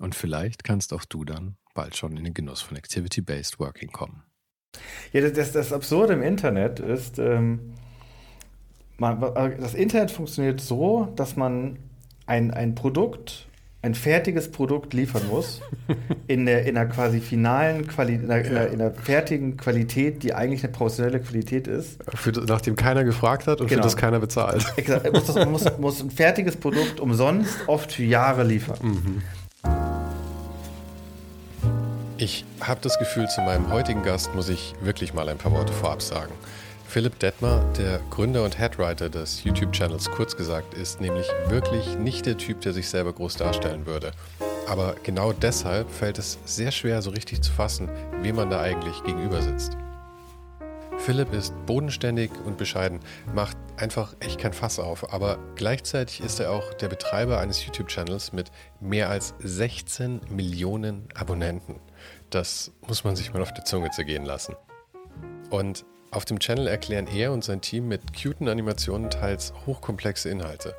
[0.00, 4.22] Und vielleicht kannst auch du dann bald schon in den Genuss von Activity-Based Working kommen.
[5.12, 7.74] Ja, das, das Absurde im Internet ist, ähm,
[8.96, 11.78] man, das Internet funktioniert so, dass man
[12.26, 13.48] ein, ein Produkt
[13.80, 15.60] ein fertiges Produkt liefern muss,
[16.26, 20.64] in der, in der quasi finalen Qualität, in, in, in, der fertigen Qualität, die eigentlich
[20.64, 21.98] eine professionelle Qualität ist.
[22.14, 23.82] Für, nachdem keiner gefragt hat und genau.
[23.82, 24.66] für das keiner bezahlt.
[24.76, 25.12] Exakt.
[25.12, 28.78] Muss, das, muss, muss ein fertiges Produkt umsonst oft für Jahre liefern.
[28.82, 29.22] Mhm.
[32.20, 35.72] Ich habe das Gefühl, zu meinem heutigen Gast muss ich wirklich mal ein paar Worte
[35.72, 36.32] vorab sagen.
[36.88, 42.36] Philipp Detmer, der Gründer und Headwriter des YouTube-Channels kurz gesagt, ist nämlich wirklich nicht der
[42.36, 44.10] Typ, der sich selber groß darstellen würde.
[44.66, 47.88] Aber genau deshalb fällt es sehr schwer, so richtig zu fassen,
[48.20, 49.76] wem man da eigentlich gegenüber sitzt.
[50.98, 52.98] Philipp ist bodenständig und bescheiden,
[53.32, 58.32] macht einfach echt kein Fass auf, aber gleichzeitig ist er auch der Betreiber eines YouTube-Channels
[58.32, 61.76] mit mehr als 16 Millionen Abonnenten.
[62.30, 64.54] Das muss man sich mal auf der Zunge zergehen lassen.
[65.50, 70.74] Und auf dem Channel erklären er und sein Team mit cuten Animationen teils hochkomplexe Inhalte.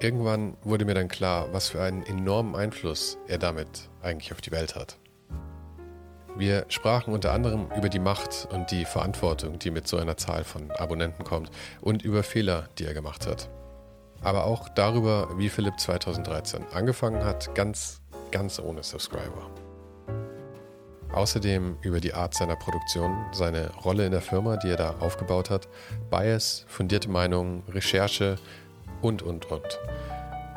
[0.00, 4.50] Irgendwann wurde mir dann klar, was für einen enormen Einfluss er damit eigentlich auf die
[4.50, 4.98] Welt hat.
[6.34, 10.44] Wir sprachen unter anderem über die Macht und die Verantwortung, die mit so einer Zahl
[10.44, 11.50] von Abonnenten kommt
[11.82, 13.50] und über Fehler, die er gemacht hat.
[14.22, 18.00] Aber auch darüber, wie Philipp 2013 angefangen hat, ganz,
[18.30, 19.51] ganz ohne Subscriber.
[21.12, 25.50] Außerdem über die Art seiner Produktion, seine Rolle in der Firma, die er da aufgebaut
[25.50, 25.68] hat,
[26.10, 28.36] Bias, fundierte Meinungen, Recherche
[29.02, 29.80] und, und, und.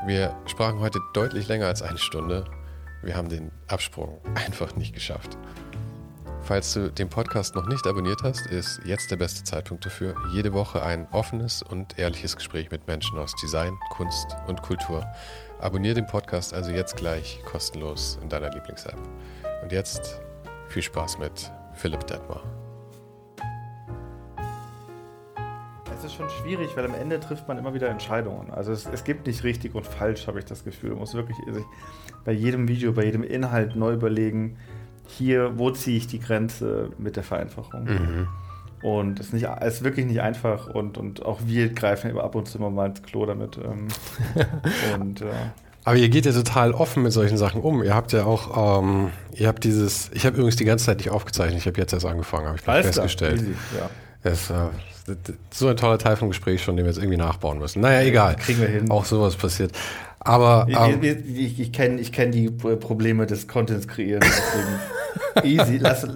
[0.05, 2.45] Wir sprachen heute deutlich länger als eine Stunde.
[3.03, 5.37] Wir haben den Absprung einfach nicht geschafft.
[6.41, 10.15] Falls du den Podcast noch nicht abonniert hast, ist jetzt der beste Zeitpunkt dafür.
[10.31, 15.05] Jede Woche ein offenes und ehrliches Gespräch mit Menschen aus Design, Kunst und Kultur.
[15.59, 18.99] Abonniere den Podcast also jetzt gleich kostenlos in deiner Lieblings-App.
[19.63, 20.21] Und jetzt
[20.75, 22.43] viel Spaß mit Philipp Detmar.
[25.97, 28.51] Es ist schon schwierig, weil am Ende trifft man immer wieder Entscheidungen.
[28.51, 30.89] Also es, es gibt nicht richtig und falsch, habe ich das Gefühl.
[30.89, 31.63] Man muss wirklich sich
[32.25, 34.57] bei jedem Video, bei jedem Inhalt neu überlegen,
[35.07, 37.85] hier, wo ziehe ich die Grenze mit der Vereinfachung.
[37.85, 38.27] Mhm.
[38.81, 42.49] Und es ist, nicht, ist wirklich nicht einfach und, und auch wir greifen ab und
[42.49, 43.57] zu immer mal ins Klo damit.
[43.57, 43.87] Ähm,
[44.99, 45.31] und äh,
[45.85, 47.83] aber ihr geht ja total offen mit solchen Sachen um.
[47.83, 51.11] Ihr habt ja auch, ähm, ihr habt dieses, ich habe übrigens die ganze Zeit nicht
[51.11, 53.41] aufgezeichnet, ich habe jetzt erst angefangen, habe ich Alles festgestellt.
[53.41, 53.89] Easy, ja.
[54.23, 55.15] Das, äh,
[55.51, 57.81] so ein toller Teil vom Gespräch schon, den wir jetzt irgendwie nachbauen müssen.
[57.81, 58.35] Naja, egal.
[58.37, 58.89] Kriegen wir hin.
[58.89, 59.71] Auch sowas passiert.
[60.19, 64.23] Aber ähm, ich, ich, ich kenne ich kenn die Probleme des Contents kreieren.
[65.43, 65.77] easy.
[65.77, 66.07] Lass,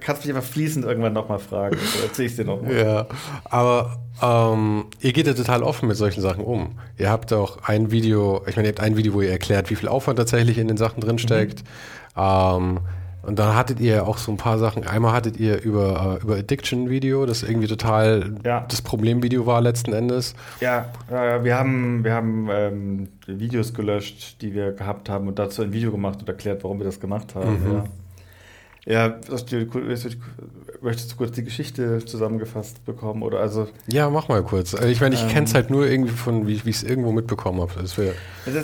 [0.00, 1.76] kannst mich einfach fließend irgendwann nochmal fragen.
[1.76, 2.76] Dann erzähl ich dir nochmal.
[2.76, 3.06] Ja,
[3.44, 6.78] aber ähm, ihr geht ja total offen mit solchen Sachen um.
[6.98, 9.76] Ihr habt auch ein Video, ich meine, ihr habt ein Video, wo ihr erklärt, wie
[9.76, 11.64] viel Aufwand tatsächlich in den Sachen drinsteckt.
[12.16, 12.22] Mhm.
[12.22, 12.80] Ähm,
[13.22, 14.84] und dann hattet ihr auch so ein paar Sachen.
[14.84, 18.66] Einmal hattet ihr über, äh, über Addiction Video, das irgendwie total ja.
[18.68, 20.34] das Problemvideo war letzten Endes.
[20.60, 25.62] Ja, äh, wir haben, wir haben ähm, Videos gelöscht, die wir gehabt haben und dazu
[25.62, 27.64] ein Video gemacht und erklärt, warum wir das gemacht haben.
[27.64, 27.72] Mhm.
[27.72, 27.84] Ja.
[28.84, 29.20] Ja,
[30.80, 33.22] möchtest du kurz die Geschichte zusammengefasst bekommen?
[33.22, 34.74] Oder also, ja, mach mal kurz.
[34.74, 37.12] Also ich meine, ich ähm, kenne es halt nur irgendwie von, wie ich es irgendwo
[37.12, 37.72] mitbekommen habe.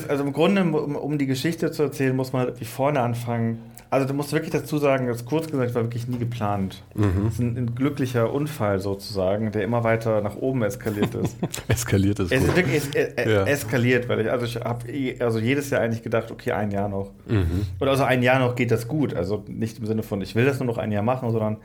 [0.08, 3.58] also im Grunde, um, um, die Geschichte zu erzählen, muss man halt wie vorne anfangen.
[3.90, 6.82] Also du musst wirklich dazu sagen, das kurz gesagt war wirklich nie geplant.
[6.94, 7.24] Mhm.
[7.24, 11.36] Das ist ein, ein, glücklicher Unfall sozusagen, der immer weiter nach oben eskaliert ist.
[11.68, 12.30] eskaliert ist.
[12.30, 13.44] Es ist wirklich es, es, ja.
[13.44, 16.88] eskaliert, weil ich, also ich habe eh, also jedes Jahr eigentlich gedacht, okay, ein Jahr
[16.88, 17.12] noch.
[17.26, 17.66] Mhm.
[17.80, 19.14] Oder also ein Jahr noch geht das gut.
[19.14, 21.56] Also nicht im Sinne von, ich will das nur noch ein Jahr machen, sondern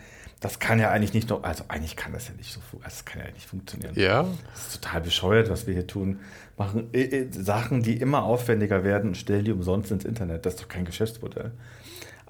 [0.44, 3.06] das kann ja eigentlich nicht noch, also eigentlich kann das ja nicht so, also das
[3.06, 3.94] kann ja nicht funktionieren.
[3.96, 4.26] Ja.
[4.52, 6.20] Das ist total bescheuert, was wir hier tun.
[6.58, 10.46] machen äh, äh, Sachen, die immer aufwendiger werden und stellen die umsonst ins Internet.
[10.46, 11.52] Das ist doch kein Geschäftsmodell.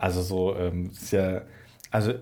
[0.04, 1.44] Also so, ähm, ist ja,
[1.90, 2.16] also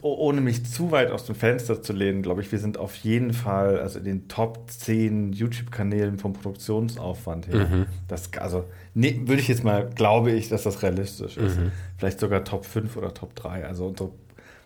[0.00, 3.34] ohne mich zu weit aus dem Fenster zu lehnen, glaube ich, wir sind auf jeden
[3.34, 7.68] Fall also in den Top 10 YouTube-Kanälen vom Produktionsaufwand her.
[7.68, 7.86] Mhm.
[8.08, 8.64] Das, also
[8.94, 11.58] nee, würde ich jetzt mal, glaube ich, dass das realistisch ist.
[11.58, 11.70] Mhm.
[11.98, 13.66] Vielleicht sogar Top 5 oder Top 3.
[13.66, 14.08] Also unser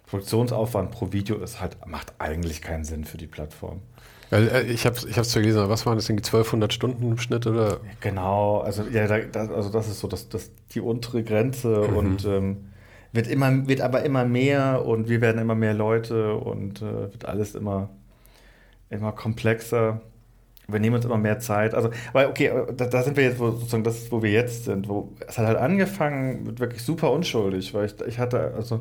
[0.07, 3.81] Produktionsaufwand pro Video ist halt, macht eigentlich keinen Sinn für die Plattform.
[4.33, 7.79] Äh, ich habe es zwar gelesen, was waren das, 1200 Stunden im Schnitt oder?
[8.01, 11.97] Genau, also, ja, da, also das ist so das, das, die untere Grenze mhm.
[11.97, 12.57] und ähm,
[13.13, 17.25] wird, immer, wird aber immer mehr und wir werden immer mehr Leute und äh, wird
[17.25, 17.91] alles immer,
[18.91, 20.01] immer komplexer.
[20.69, 21.75] Wir nehmen uns immer mehr Zeit.
[21.75, 24.65] Also, weil, okay, da, da, sind wir jetzt, wo, sozusagen, das ist, wo wir jetzt
[24.65, 24.89] sind.
[24.89, 28.81] Wo, es hat halt angefangen wirklich super unschuldig, weil ich, ich hatte, also,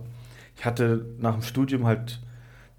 [0.57, 2.21] ich hatte nach dem Studium halt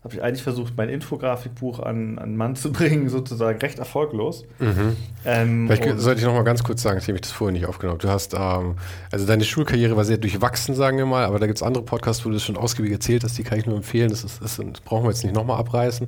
[0.06, 4.44] habe ich eigentlich versucht, mein Infografikbuch an, an Mann zu bringen, sozusagen recht erfolglos.
[4.60, 4.96] Mhm.
[5.24, 7.98] Ähm, Vielleicht sollte ich noch mal ganz kurz sagen, ich habe das vorher nicht aufgenommen.
[7.98, 8.76] Du hast, ähm,
[9.10, 12.24] also deine Schulkarriere war sehr durchwachsen, sagen wir mal, aber da gibt es andere Podcasts,
[12.24, 14.10] wo du das schon ausgiebig erzählt hast, die kann ich nur empfehlen.
[14.10, 16.06] Das, ist, das, das brauchen wir jetzt nicht nochmal abreißen.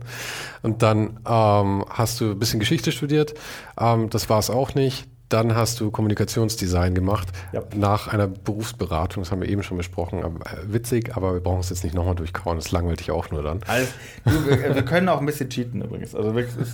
[0.63, 3.35] Und dann ähm, hast du ein bisschen Geschichte studiert.
[3.81, 7.63] Ähm, das war es auch nicht dann hast du Kommunikationsdesign gemacht ja.
[7.75, 9.23] nach einer Berufsberatung.
[9.23, 10.23] Das haben wir eben schon besprochen.
[10.23, 12.57] Aber, äh, witzig, aber wir brauchen es jetzt nicht nochmal durchkauen.
[12.57, 13.61] Das langweilt dich auch nur dann.
[13.67, 13.89] Also,
[14.25, 16.15] du, wir, wir, können auch ein bisschen cheaten übrigens.
[16.15, 16.67] Also wirklich,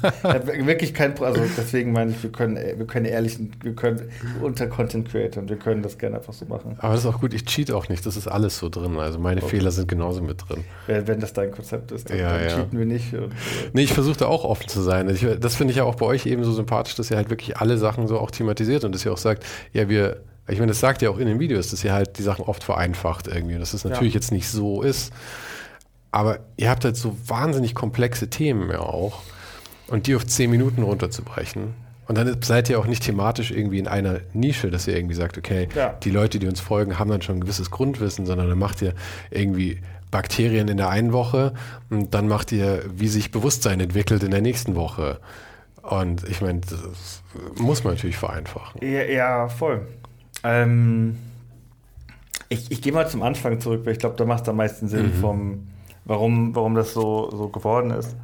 [0.67, 4.03] wirklich kein, also deswegen meine ich, wir können, wir können ehrlich, wir können
[4.41, 6.77] unter Content Creator wir können das gerne einfach so machen.
[6.79, 7.35] Aber das ist auch gut.
[7.35, 8.05] Ich cheat auch nicht.
[8.07, 8.97] Das ist alles so drin.
[8.99, 9.57] Also meine okay.
[9.57, 10.65] Fehler sind genauso mit drin.
[10.87, 12.57] Wenn, wenn das dein Konzept ist, dann, ja, dann ja.
[12.57, 13.15] cheaten wir nicht.
[13.15, 15.09] Und, äh nee, ich versuche da auch offen zu sein.
[15.09, 17.59] Ich, das finde ich ja auch bei euch eben so sympathisch, dass ihr halt wirklich
[17.59, 20.81] alle Sachen so auch thematisiert und dass ihr auch sagt, ja, wir, ich meine, das
[20.81, 23.73] sagt ihr auch in den Videos, dass ihr halt die Sachen oft vereinfacht irgendwie, dass
[23.73, 24.21] das natürlich ja.
[24.21, 25.13] jetzt nicht so ist.
[26.11, 29.23] Aber ihr habt halt so wahnsinnig komplexe Themen ja auch.
[29.89, 31.75] Und die auf zehn Minuten runterzubrechen.
[32.07, 35.39] Und dann seid ihr auch nicht thematisch irgendwie in einer Nische, dass ihr irgendwie sagt,
[35.39, 35.95] okay, ja.
[36.03, 38.95] die Leute, die uns folgen, haben dann schon ein gewisses Grundwissen, sondern dann macht ihr
[39.31, 39.81] irgendwie
[40.11, 41.55] Bakterien in der einen Woche
[41.91, 45.19] und dann macht ihr, wie sich Bewusstsein entwickelt in der nächsten Woche.
[45.89, 47.23] Und ich meine, das
[47.57, 48.81] muss man natürlich vereinfachen.
[48.83, 49.87] Ja, ja voll.
[50.43, 51.19] Ähm,
[52.49, 54.89] ich, ich gehe mal zum Anfang zurück, weil ich glaube, da macht es am meisten
[54.89, 55.21] Sinn, mhm.
[55.21, 55.69] vom,
[56.05, 58.17] warum, warum das so, so geworden ist.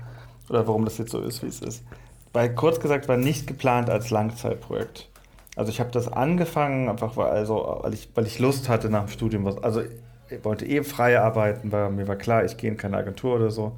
[0.49, 1.85] Oder warum das jetzt so ist, wie es ist.
[2.33, 5.09] Weil kurz gesagt war nicht geplant als Langzeitprojekt.
[5.57, 9.05] Also ich habe das angefangen, einfach weil, also, weil, ich, weil ich Lust hatte nach
[9.05, 9.45] dem Studium.
[9.45, 12.97] Was, also ich wollte eh frei arbeiten, weil mir war klar, ich gehe in keine
[12.97, 13.73] Agentur oder so.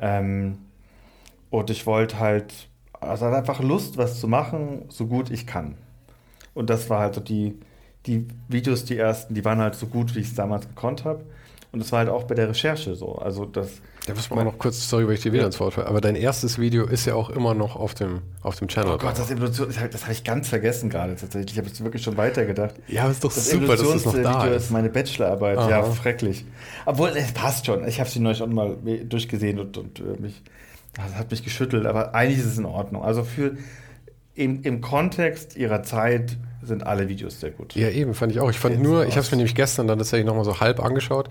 [0.00, 0.58] Ähm,
[1.50, 2.69] und ich wollte halt
[3.00, 5.74] also hat einfach Lust, was zu machen, so gut ich kann.
[6.54, 7.58] Und das war halt so die,
[8.06, 11.24] die Videos, die ersten, die waren halt so gut, wie ich es damals gekonnt habe.
[11.72, 13.14] Und das war halt auch bei der Recherche so.
[13.14, 13.70] Also das.
[14.06, 15.46] Da muss man noch kurz, sorry, weil ich dir wieder ja.
[15.46, 18.56] ins Wort falle, aber dein erstes Video ist ja auch immer noch auf dem, auf
[18.56, 18.94] dem Channel.
[18.94, 21.52] Oh Gott, das Evolution, das habe ich ganz vergessen gerade tatsächlich.
[21.52, 22.74] Ich habe jetzt wirklich schon weitergedacht.
[22.88, 24.64] Ja, aber ist doch das super, dass das noch da Video ist.
[24.64, 25.58] ist meine Bachelorarbeit.
[25.58, 25.70] Aha.
[25.70, 26.44] Ja, schrecklich.
[26.86, 27.86] Obwohl, es passt schon.
[27.86, 30.42] Ich habe sie neulich auch mal durchgesehen und, und äh, mich
[30.94, 33.02] das hat mich geschüttelt, aber eigentlich ist es in Ordnung.
[33.02, 33.56] Also für
[34.34, 37.74] im, im Kontext ihrer Zeit sind alle Videos sehr gut.
[37.74, 38.50] Ja, eben, fand ich auch.
[38.50, 40.80] Ich fand Jetzt nur, ich habe es mir nämlich gestern dann tatsächlich nochmal so halb
[40.80, 41.28] angeschaut.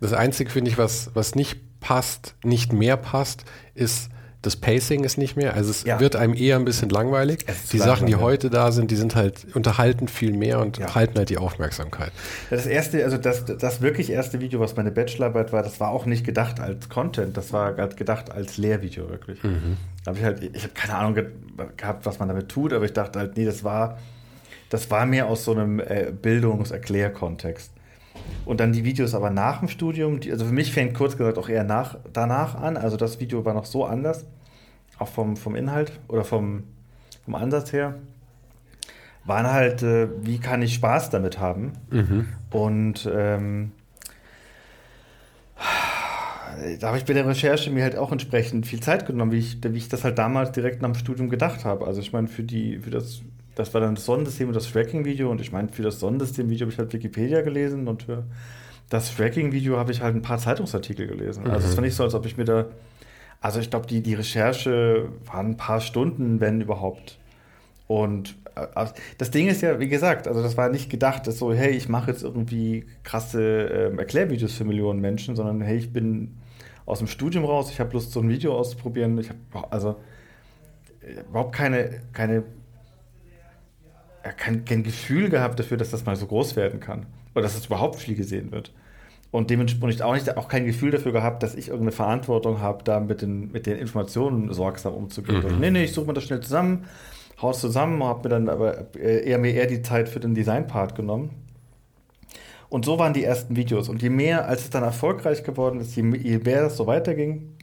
[0.00, 3.44] Das Einzige, finde ich, was, was nicht passt, nicht mehr passt,
[3.74, 4.10] ist
[4.42, 5.54] das Pacing ist nicht mehr.
[5.54, 6.00] Also es ja.
[6.00, 7.46] wird einem eher ein bisschen langweilig.
[7.72, 10.94] Die Sachen, die heute da sind, die sind halt unterhalten viel mehr und ja.
[10.94, 12.10] halten halt die Aufmerksamkeit.
[12.50, 16.06] Das erste, also das, das wirklich erste Video, was meine Bachelorarbeit war, das war auch
[16.06, 19.42] nicht gedacht als Content, das war halt gedacht als Lehrvideo wirklich.
[19.44, 19.76] Mhm.
[20.04, 21.14] Da habe ich halt, ich habe keine Ahnung
[21.76, 23.98] gehabt, was man damit tut, aber ich dachte halt, nee, das war,
[24.70, 27.70] das war mehr aus so einem äh, Bildungs-Erklär-Kontext.
[28.44, 31.38] Und dann die Videos aber nach dem Studium, die, also für mich fängt kurz gesagt
[31.38, 32.76] auch eher nach, danach an.
[32.76, 34.26] Also das Video war noch so anders,
[34.98, 36.64] auch vom, vom Inhalt oder vom,
[37.24, 37.96] vom Ansatz her.
[39.24, 41.72] Waren halt, äh, wie kann ich Spaß damit haben?
[41.90, 42.28] Mhm.
[42.50, 43.70] Und ähm,
[46.80, 49.58] da habe ich bei der Recherche mir halt auch entsprechend viel Zeit genommen, wie ich,
[49.62, 51.86] wie ich das halt damals direkt nach dem Studium gedacht habe.
[51.86, 53.22] Also ich meine, für, die, für das
[53.54, 55.30] das war dann das Sonnensystem und das Tracking-Video.
[55.30, 58.24] Und ich meine, für das Sonnensystem-Video habe ich halt Wikipedia gelesen und für
[58.88, 61.46] das Tracking-Video habe ich halt ein paar Zeitungsartikel gelesen.
[61.46, 61.76] Also es mhm.
[61.76, 62.66] war nicht so, als ob ich mir da.
[63.40, 67.18] Also ich glaube, die, die Recherche waren ein paar Stunden, wenn überhaupt.
[67.88, 68.86] Und äh,
[69.18, 71.88] das Ding ist ja, wie gesagt, also das war nicht gedacht, dass so, hey, ich
[71.88, 76.36] mache jetzt irgendwie krasse ähm, Erklärvideos für Millionen Menschen, sondern hey, ich bin
[76.86, 79.18] aus dem Studium raus, ich habe Lust, so ein Video auszuprobieren.
[79.18, 79.96] Ich habe also
[81.00, 82.44] äh, überhaupt keine, keine
[84.30, 87.06] kein, kein Gefühl gehabt dafür, dass das mal so groß werden kann.
[87.34, 88.72] Oder dass es überhaupt viel gesehen wird.
[89.30, 93.00] Und dementsprechend auch, nicht, auch kein Gefühl dafür gehabt, dass ich irgendeine Verantwortung habe, da
[93.00, 95.42] mit den, mit den Informationen sorgsam umzugehen.
[95.42, 95.58] Mhm.
[95.58, 96.84] nee, nee, ich suche mir das schnell zusammen,
[97.40, 101.30] Haus zusammen, habe mir dann aber eher mir eher die Zeit für den Design-Part genommen.
[102.68, 103.88] Und so waren die ersten Videos.
[103.88, 107.56] Und je mehr, als es dann erfolgreich geworden ist, je, je mehr es so weiterging,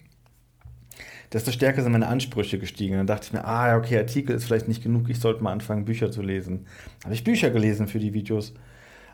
[1.34, 2.98] desto stärker sind meine Ansprüche gestiegen.
[2.98, 5.86] Dann dachte ich mir, ah, okay, Artikel ist vielleicht nicht genug, ich sollte mal anfangen,
[5.86, 6.66] Bücher zu lesen.
[7.04, 8.54] Habe ich Bücher gelesen für die Videos.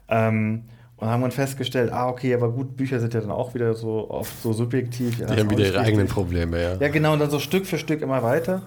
[0.08, 0.64] Ähm,
[0.98, 4.10] und haben dann festgestellt, ah, okay, aber gut, Bücher sind ja dann auch wieder so
[4.10, 5.20] oft so subjektiv.
[5.20, 6.78] Ja, die haben wieder ihre eigenen Probleme, ja.
[6.80, 8.62] Ja, genau, und dann so Stück für Stück immer weiter.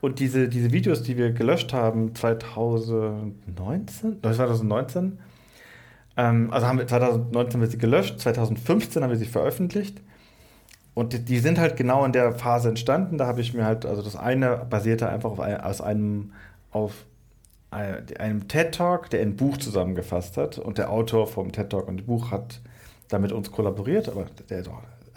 [0.00, 5.18] Und diese, diese Videos, die wir gelöscht haben, 2019, 2019,
[6.16, 10.00] ähm, also haben wir 2019 haben wir sie gelöscht, 2015 haben wir sie veröffentlicht.
[10.94, 13.18] Und die, die sind halt genau in der Phase entstanden.
[13.18, 16.32] Da habe ich mir halt, also das eine basierte einfach auf ein, aus einem,
[16.70, 17.06] auf
[17.70, 20.58] einem TED Talk, der ein Buch zusammengefasst hat.
[20.58, 22.60] Und der Autor vom TED Talk und dem Buch hat
[23.08, 24.64] da mit uns kollaboriert, aber der,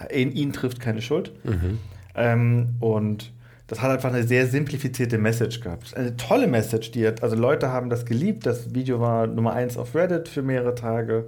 [0.10, 1.34] in ihn trifft keine Schuld.
[1.44, 1.80] Mhm.
[2.16, 3.32] Ähm, und
[3.68, 5.96] das hat einfach eine sehr simplifizierte Message gehabt.
[5.98, 8.46] Eine tolle Message, die hat, also Leute haben das geliebt.
[8.46, 11.26] Das Video war Nummer eins auf Reddit für mehrere Tage.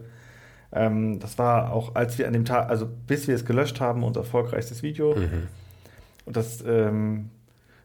[0.77, 4.03] Ähm, das war auch, als wir an dem Tag, also bis wir es gelöscht haben,
[4.03, 5.15] unser erfolgreichstes Video.
[5.15, 5.47] Mhm.
[6.25, 7.29] Und das, ähm,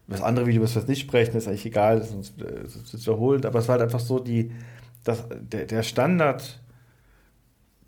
[0.09, 3.47] das andere Video, was wir nicht sprechen, ist eigentlich egal, das ist, das ist wiederholend,
[3.47, 4.53] aber es war halt einfach so, die,
[5.05, 6.61] das, der, der Standard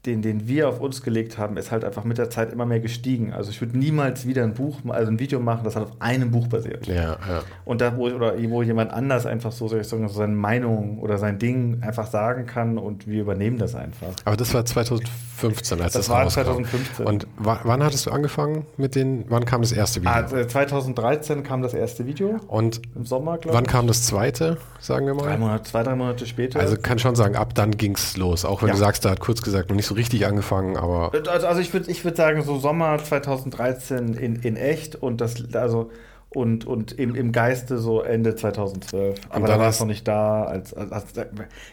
[0.06, 2.80] den, den wir auf uns gelegt haben, ist halt einfach mit der Zeit immer mehr
[2.80, 3.32] gestiegen.
[3.32, 6.30] Also ich würde niemals wieder ein Buch, also ein Video machen, das halt auf einem
[6.30, 6.86] Buch basiert.
[6.86, 7.42] Ja, ja.
[7.64, 10.98] Und da, wo, oder wo jemand anders einfach so, soll ich sagen, so seine Meinung
[10.98, 14.12] oder sein Ding einfach sagen kann und wir übernehmen das einfach.
[14.24, 17.06] Aber das war 2015, als das, das war 2015.
[17.06, 20.12] Und wann hattest du angefangen mit den, wann kam das erste Video?
[20.12, 22.40] Ah, 2013 kam das erste Video.
[22.48, 23.54] Und im Sommer, glaube ich.
[23.54, 25.22] Wann kam das zweite, sagen wir mal?
[25.22, 26.60] Drei Monate, zwei, drei Monate später.
[26.60, 28.44] Also kann schon sagen, ab dann ging es los.
[28.44, 28.74] Auch wenn ja.
[28.74, 31.12] du sagst, da hat kurz gesagt noch nicht so richtig angefangen, aber.
[31.28, 35.36] Also, also ich würde ich würd sagen, so Sommer 2013 in, in echt und das,
[35.54, 35.90] also
[36.34, 39.20] und, und im, im Geiste so Ende 2012.
[39.30, 40.44] Aber da war es noch nicht da.
[40.44, 41.04] Als, als, als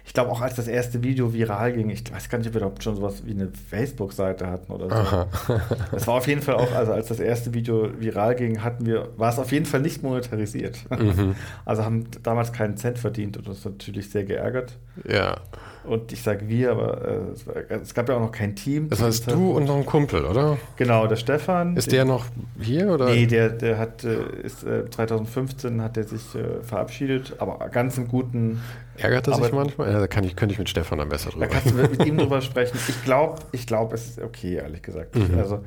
[0.06, 2.62] ich glaube auch, als das erste Video viral ging, ich weiß gar nicht, ob wir
[2.62, 5.56] überhaupt schon sowas wie eine Facebook-Seite hatten oder so.
[5.96, 9.10] Es war auf jeden Fall auch, also als das erste Video viral ging, hatten wir,
[9.18, 10.80] war es auf jeden Fall nicht monetarisiert.
[10.90, 11.36] Mhm.
[11.66, 14.78] Also haben damals keinen Cent verdient und das natürlich sehr geärgert.
[15.08, 15.38] Ja.
[15.84, 17.26] Und ich sage wir, aber
[17.70, 18.90] äh, es gab ja auch noch kein Team.
[18.90, 20.58] Das heißt du und noch ein Kumpel, oder?
[20.76, 21.76] Genau, der Stefan.
[21.76, 22.26] Ist der noch
[22.60, 23.06] hier oder?
[23.06, 27.98] Nee, der, der hat äh, ist, äh, 2015 hat er sich äh, verabschiedet, aber ganz
[27.98, 28.62] im guten.
[28.98, 29.92] Ärgert er sich manchmal?
[29.92, 32.06] Ja, da kann ich, könnte ich mit Stefan am besser drüber Da kannst du mit
[32.06, 32.78] ihm drüber sprechen.
[32.88, 35.16] Ich glaube, ich glaub, es ist okay, ehrlich gesagt.
[35.16, 35.38] Mhm.
[35.40, 35.64] Also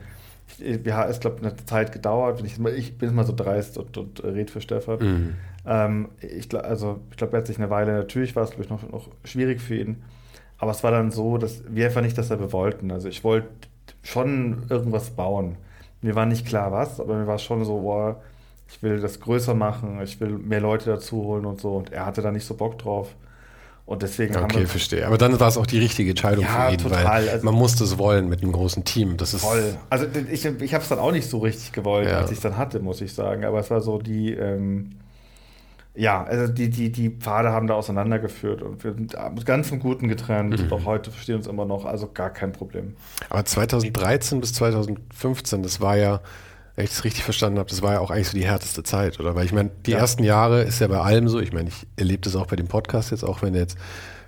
[0.59, 2.40] wir haben es, glaube eine Zeit gedauert.
[2.44, 4.99] Ich, ich bin mal so dreist und, und rede für Stefan.
[5.00, 5.35] Mhm.
[5.66, 8.71] Ähm, ich, also, ich glaube, er hat sich eine Weile, natürlich war es, glaube ich,
[8.71, 10.02] noch, noch schwierig für ihn.
[10.59, 12.90] Aber es war dann so, dass wir einfach nicht dasselbe wollten.
[12.90, 13.49] Also ich wollte
[14.02, 15.56] schon irgendwas bauen.
[16.00, 18.21] Mir war nicht klar was, aber mir war schon so, boah,
[18.68, 21.76] ich will das größer machen, ich will mehr Leute dazu holen und so.
[21.76, 23.14] Und er hatte da nicht so Bock drauf.
[23.87, 25.06] Und deswegen okay, wir, verstehe.
[25.06, 27.04] Aber dann war es auch die richtige Entscheidung ja, für ihn, total.
[27.04, 29.18] weil also, man musste es wollen mit einem großen Team.
[29.18, 29.76] Das ist voll.
[29.90, 32.18] Also ich, ich habe es dann auch nicht so richtig gewollt, ja.
[32.18, 33.44] als ich es dann hatte, muss ich sagen.
[33.44, 34.92] Aber es war so die, ähm,
[35.97, 40.09] ja, also die, die, die Pfade haben da auseinandergeführt und wir sind mit ganzem Guten
[40.09, 40.61] getrennt.
[40.61, 40.73] Mhm.
[40.73, 42.97] Auch heute verstehen uns immer noch, also gar kein Problem.
[43.31, 46.21] Aber 2013 bis 2015, das war ja,
[46.75, 49.21] wenn ich das richtig verstanden habe, das war ja auch eigentlich so die härteste Zeit,
[49.21, 49.37] oder?
[49.37, 49.99] Weil ich meine, die ja.
[49.99, 51.39] ersten Jahre ist ja bei allem so.
[51.39, 53.79] Ich meine, ich erlebe das auch bei dem Podcast jetzt, auch wenn der jetzt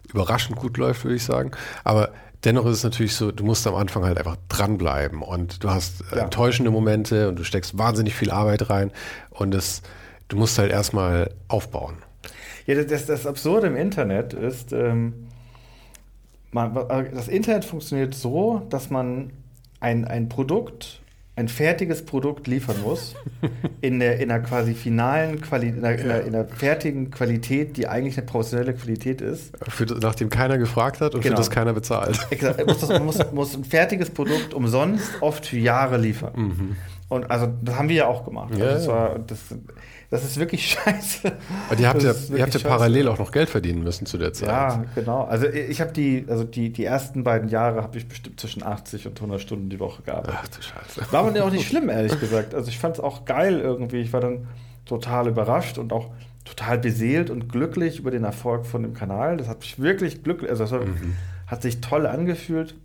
[0.08, 1.50] überraschend gut läuft, würde ich sagen.
[1.82, 2.10] Aber
[2.44, 6.04] dennoch ist es natürlich so, du musst am Anfang halt einfach dranbleiben und du hast
[6.12, 6.18] ja.
[6.18, 8.92] enttäuschende Momente und du steckst wahnsinnig viel Arbeit rein
[9.30, 9.82] und es
[10.28, 11.96] du musst halt erstmal aufbauen.
[12.66, 15.28] Ja, das, das Absurde im Internet ist, ähm,
[16.50, 19.30] man, das Internet funktioniert so, dass man
[19.78, 21.00] ein, ein Produkt,
[21.36, 23.14] ein fertiges Produkt liefern muss,
[23.82, 27.86] in der, in der quasi finalen Qualität, in, der, in, in der fertigen Qualität, die
[27.86, 29.52] eigentlich eine professionelle Qualität ist.
[29.68, 31.36] Für, nachdem keiner gefragt hat und genau.
[31.36, 32.18] für das keiner bezahlt.
[32.30, 32.66] Exakt.
[32.66, 36.32] Muss, das, man muss, muss ein fertiges Produkt umsonst oft für Jahre liefern.
[36.34, 36.76] Mhm.
[37.08, 38.56] Und also das haben wir ja auch gemacht.
[38.56, 39.38] Ja, also das, war, das,
[40.10, 41.32] das ist wirklich scheiße.
[41.68, 44.32] Aber ihr habt ja, ihr habt ja parallel auch noch Geld verdienen müssen zu der
[44.32, 44.48] Zeit.
[44.48, 45.24] Ja, genau.
[45.24, 49.06] Also ich habe die, also die, die ersten beiden Jahre habe ich bestimmt zwischen 80
[49.06, 50.38] und 100 Stunden die Woche gearbeitet.
[50.42, 51.12] Ach du Scheiße.
[51.12, 52.54] War mir auch nicht schlimm, ehrlich gesagt.
[52.54, 53.98] Also ich fand es auch geil irgendwie.
[53.98, 54.46] Ich war dann
[54.84, 56.10] total überrascht und auch
[56.44, 59.36] total beseelt und glücklich über den Erfolg von dem Kanal.
[59.36, 61.16] Das hat mich wirklich glücklich, also das mhm.
[61.46, 62.76] hat sich toll angefühlt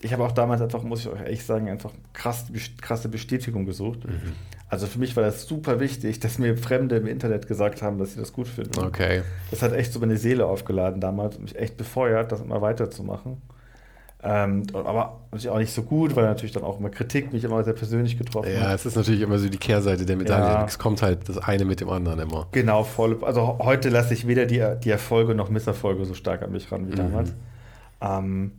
[0.00, 2.46] ich habe auch damals einfach, muss ich euch ehrlich sagen, einfach krass,
[2.80, 4.04] krasse Bestätigung gesucht.
[4.04, 4.32] Mhm.
[4.68, 8.12] Also für mich war das super wichtig, dass mir Fremde im Internet gesagt haben, dass
[8.12, 8.84] sie das gut finden.
[8.84, 9.22] Okay.
[9.50, 13.40] Das hat echt so meine Seele aufgeladen damals und mich echt befeuert, das immer weiterzumachen.
[14.22, 17.62] Ähm, aber natürlich auch nicht so gut, weil natürlich dann auch immer Kritik mich immer
[17.62, 18.68] sehr persönlich getroffen ja, hat.
[18.68, 20.44] Ja, es ist natürlich immer so die Kehrseite der Medaille.
[20.44, 20.64] Ja.
[20.64, 22.48] Es kommt halt das eine mit dem anderen immer.
[22.50, 23.22] Genau, voll.
[23.22, 26.88] Also heute lasse ich weder die, die Erfolge noch Misserfolge so stark an mich ran
[26.88, 26.96] wie mhm.
[26.96, 27.34] damals.
[28.00, 28.52] Ähm,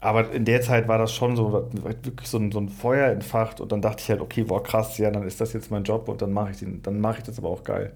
[0.00, 3.60] aber in der Zeit war das schon so wirklich so ein, so ein Feuer entfacht
[3.60, 6.08] und dann dachte ich halt, okay, boah, krass, ja, dann ist das jetzt mein Job
[6.08, 7.92] und dann mache ich den, dann mache ich das aber auch geil.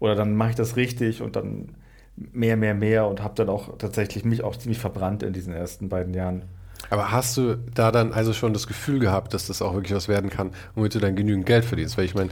[0.00, 1.70] Oder dann mache ich das richtig und dann
[2.16, 5.88] mehr, mehr, mehr und habe dann auch tatsächlich mich auch ziemlich verbrannt in diesen ersten
[5.88, 6.44] beiden Jahren.
[6.90, 10.08] Aber hast du da dann also schon das Gefühl gehabt, dass das auch wirklich was
[10.08, 11.96] werden kann, womit du dann genügend Geld verdienst?
[11.96, 12.30] Weil ich meine,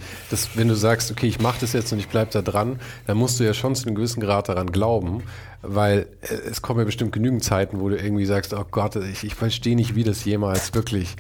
[0.55, 3.41] wenn du sagst, okay, ich mache das jetzt und ich bleibe da dran, dann musst
[3.41, 5.23] du ja schon zu einem gewissen Grad daran glauben,
[5.63, 9.25] weil äh, es kommen ja bestimmt genügend Zeiten, wo du irgendwie sagst, oh Gott, ich,
[9.25, 11.17] ich verstehe nicht, wie das jemals wirklich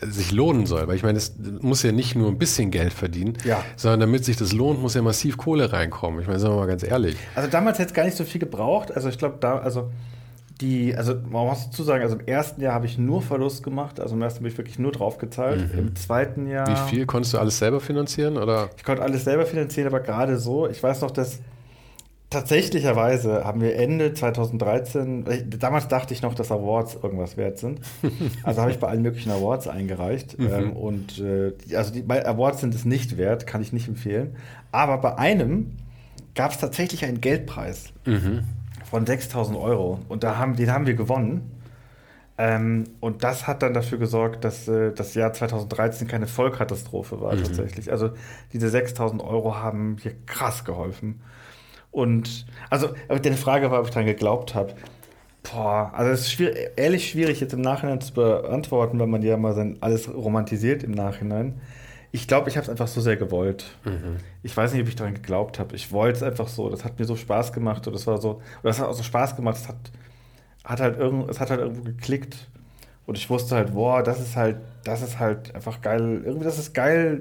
[0.00, 0.86] äh, sich lohnen soll.
[0.88, 3.62] Weil ich meine, es muss ja nicht nur ein bisschen Geld verdienen, ja.
[3.76, 6.20] sondern damit sich das lohnt, muss ja massiv Kohle reinkommen.
[6.20, 7.16] Ich meine, sagen wir mal ganz ehrlich.
[7.34, 8.94] Also damals hätte es gar nicht so viel gebraucht.
[8.94, 9.90] Also ich glaube, da, also
[10.60, 14.00] die, also man muss dazu sagen, also im ersten Jahr habe ich nur Verlust gemacht,
[14.00, 15.72] also im ersten habe ich wirklich nur drauf gezahlt.
[15.72, 15.78] Mhm.
[15.78, 16.66] Im zweiten Jahr.
[16.68, 18.38] Wie viel konntest du alles selber finanzieren?
[18.38, 18.70] Oder?
[18.76, 21.40] Ich konnte alles selber finanzieren, aber gerade so, ich weiß noch, dass
[22.30, 25.24] tatsächlicherweise haben wir Ende 2013,
[25.58, 27.80] damals dachte ich noch, dass Awards irgendwas wert sind.
[28.42, 30.38] Also habe ich bei allen möglichen Awards eingereicht.
[30.38, 30.48] Mhm.
[30.52, 34.36] Ähm, und äh, also die Awards sind es nicht wert, kann ich nicht empfehlen.
[34.72, 35.72] Aber bei einem
[36.34, 37.92] gab es tatsächlich einen Geldpreis.
[38.06, 38.44] Mhm
[38.90, 40.00] von 6000 Euro.
[40.08, 41.50] Und da haben, den haben wir gewonnen.
[42.38, 47.34] Ähm, und das hat dann dafür gesorgt, dass äh, das Jahr 2013 keine Vollkatastrophe war
[47.34, 47.44] mhm.
[47.44, 47.90] tatsächlich.
[47.90, 48.10] Also
[48.52, 51.20] diese 6000 Euro haben hier krass geholfen.
[51.90, 54.74] Und also deine Frage war, ob ich daran geglaubt habe.
[55.42, 59.36] Boah, also es ist schwierig, ehrlich schwierig jetzt im Nachhinein zu beantworten, weil man ja
[59.36, 61.60] mal sein alles romantisiert im Nachhinein.
[62.16, 63.66] Ich glaube, ich habe es einfach so sehr gewollt.
[63.84, 64.16] Mhm.
[64.42, 65.76] Ich weiß nicht, ob ich daran geglaubt habe.
[65.76, 66.70] Ich wollte es einfach so.
[66.70, 69.02] Das hat mir so Spaß gemacht und das war so, oder das hat auch so
[69.02, 69.58] Spaß gemacht.
[69.58, 69.76] Es hat,
[70.64, 72.48] hat halt irgend, es hat halt irgendwo geklickt
[73.04, 76.22] und ich wusste halt, boah, das ist halt, das ist halt einfach geil.
[76.24, 77.20] Irgendwie, das ist geil,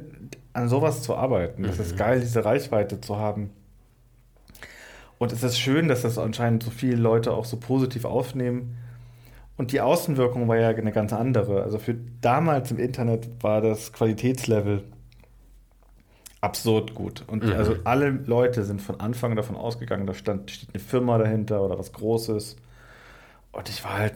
[0.53, 1.63] an sowas zu arbeiten.
[1.63, 1.83] Das mhm.
[1.83, 3.49] ist geil, diese Reichweite zu haben.
[5.17, 8.77] Und es ist schön, dass das anscheinend so viele Leute auch so positiv aufnehmen.
[9.57, 11.63] Und die Außenwirkung war ja eine ganz andere.
[11.63, 14.83] Also für damals im Internet war das Qualitätslevel
[16.41, 17.23] absurd gut.
[17.27, 17.53] Und mhm.
[17.53, 21.77] also alle Leute sind von Anfang davon ausgegangen, da stand, steht eine Firma dahinter oder
[21.77, 22.55] was Großes.
[23.51, 24.15] Und ich war halt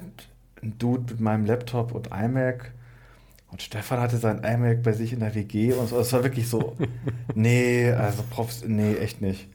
[0.61, 2.71] ein Dude mit meinem Laptop und iMac.
[3.51, 6.75] Und Stefan hatte sein iMac bei sich in der WG und es war wirklich so,
[7.35, 9.47] nee, also Profs, nee, echt nicht.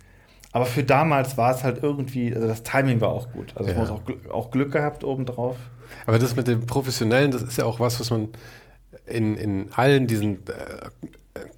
[0.54, 3.52] Aber für damals war es halt irgendwie, also das Timing war auch gut.
[3.56, 3.76] Also ja.
[3.76, 5.56] man auch, auch Glück gehabt obendrauf.
[6.06, 8.28] Aber das mit dem Professionellen, das ist ja auch was, was man
[9.06, 10.90] in, in allen diesen, äh,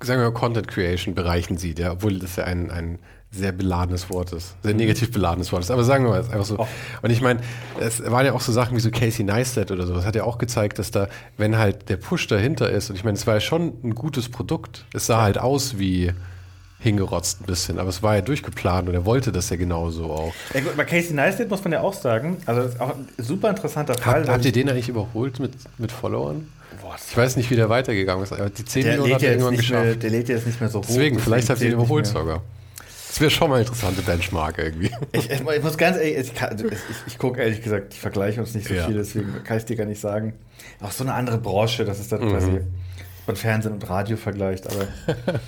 [0.03, 2.99] sagen wir mal, Content Creation Bereichen sieht, ja, obwohl das ja ein, ein
[3.31, 4.79] sehr beladenes Wort ist, sehr mhm.
[4.79, 5.71] negativ beladenes Wort ist.
[5.71, 6.59] Aber sagen wir mal, es ist einfach so.
[6.59, 6.69] Oh.
[7.03, 7.41] Und ich meine,
[7.81, 9.95] es waren ja auch so Sachen wie so Casey Neistat oder so.
[9.95, 13.05] Das hat ja auch gezeigt, dass da, wenn halt der Push dahinter ist, und ich
[13.05, 14.87] meine, es war ja schon ein gutes Produkt.
[14.95, 16.12] Es sah halt aus wie
[16.79, 20.35] hingerotzt ein bisschen, aber es war ja durchgeplant und er wollte das ja genauso auch.
[20.55, 23.09] Ja, gut, bei Casey Neistat muss man ja auch sagen, also das ist auch ein
[23.19, 24.23] super interessanter Fall.
[24.23, 26.49] Hat, habt ihr den eigentlich überholt mit, mit Followern?
[26.81, 29.31] Boah, ich weiß nicht, wie der weitergegangen ist, aber die 10 der Millionen hat er
[29.31, 29.85] irgendwann geschafft.
[29.85, 30.87] Mehr, der lädt jetzt nicht mehr so hoch.
[30.87, 32.42] Deswegen, vielleicht habt ihr ihn überholt sogar.
[33.09, 34.90] Das wäre schon mal eine interessante Benchmark irgendwie.
[35.12, 38.68] Ich, ich muss ganz ehrlich, ich, ich, ich gucke ehrlich gesagt, ich vergleiche uns nicht
[38.68, 38.85] so ja.
[38.87, 40.35] viel, deswegen kann ich dir gar nicht sagen.
[40.81, 42.31] Auch so eine andere Branche, das ist dann mhm.
[42.31, 42.61] quasi
[43.24, 44.88] von Fernsehen und Radio vergleicht, aber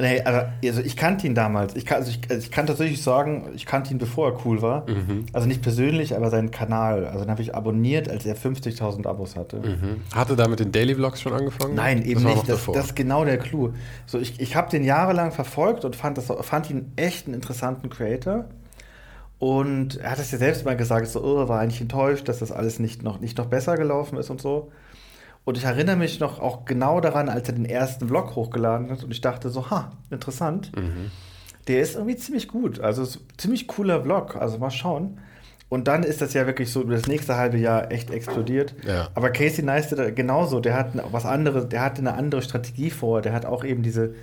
[0.00, 1.74] Nee, also ich kannte ihn damals.
[1.74, 4.62] Ich kann, also ich, also ich kann tatsächlich sagen, ich kannte ihn, bevor er cool
[4.62, 4.88] war.
[4.88, 5.26] Mhm.
[5.32, 7.06] Also nicht persönlich, aber seinen Kanal.
[7.06, 9.56] Also den habe ich abonniert, als er 50.000 Abos hatte.
[9.56, 10.02] Mhm.
[10.14, 11.74] Hatte da mit den Daily Vlogs schon angefangen?
[11.74, 12.48] Nein, eben das nicht.
[12.48, 13.72] Das, das, ist genau der Clou.
[14.06, 17.90] So, ich ich habe den jahrelang verfolgt und fand, das, fand ihn echt einen interessanten
[17.90, 18.44] Creator.
[19.40, 22.52] Und er hat es ja selbst mal gesagt, so, oh, war eigentlich enttäuscht, dass das
[22.52, 24.70] alles nicht noch, nicht noch besser gelaufen ist und so.
[25.48, 29.02] Und ich erinnere mich noch auch genau daran, als er den ersten Vlog hochgeladen hat
[29.02, 30.70] und ich dachte so, ha, interessant.
[30.76, 31.10] Mhm.
[31.68, 32.80] Der ist irgendwie ziemlich gut.
[32.80, 33.06] Also
[33.38, 34.36] ziemlich cooler Vlog.
[34.36, 35.16] Also mal schauen.
[35.70, 38.74] Und dann ist das ja wirklich so über das nächste halbe Jahr echt explodiert.
[38.86, 39.08] Ja.
[39.14, 43.22] Aber Casey Neistat genauso, der hat was anderes, der hatte eine andere Strategie vor.
[43.22, 44.16] Der hat auch eben diese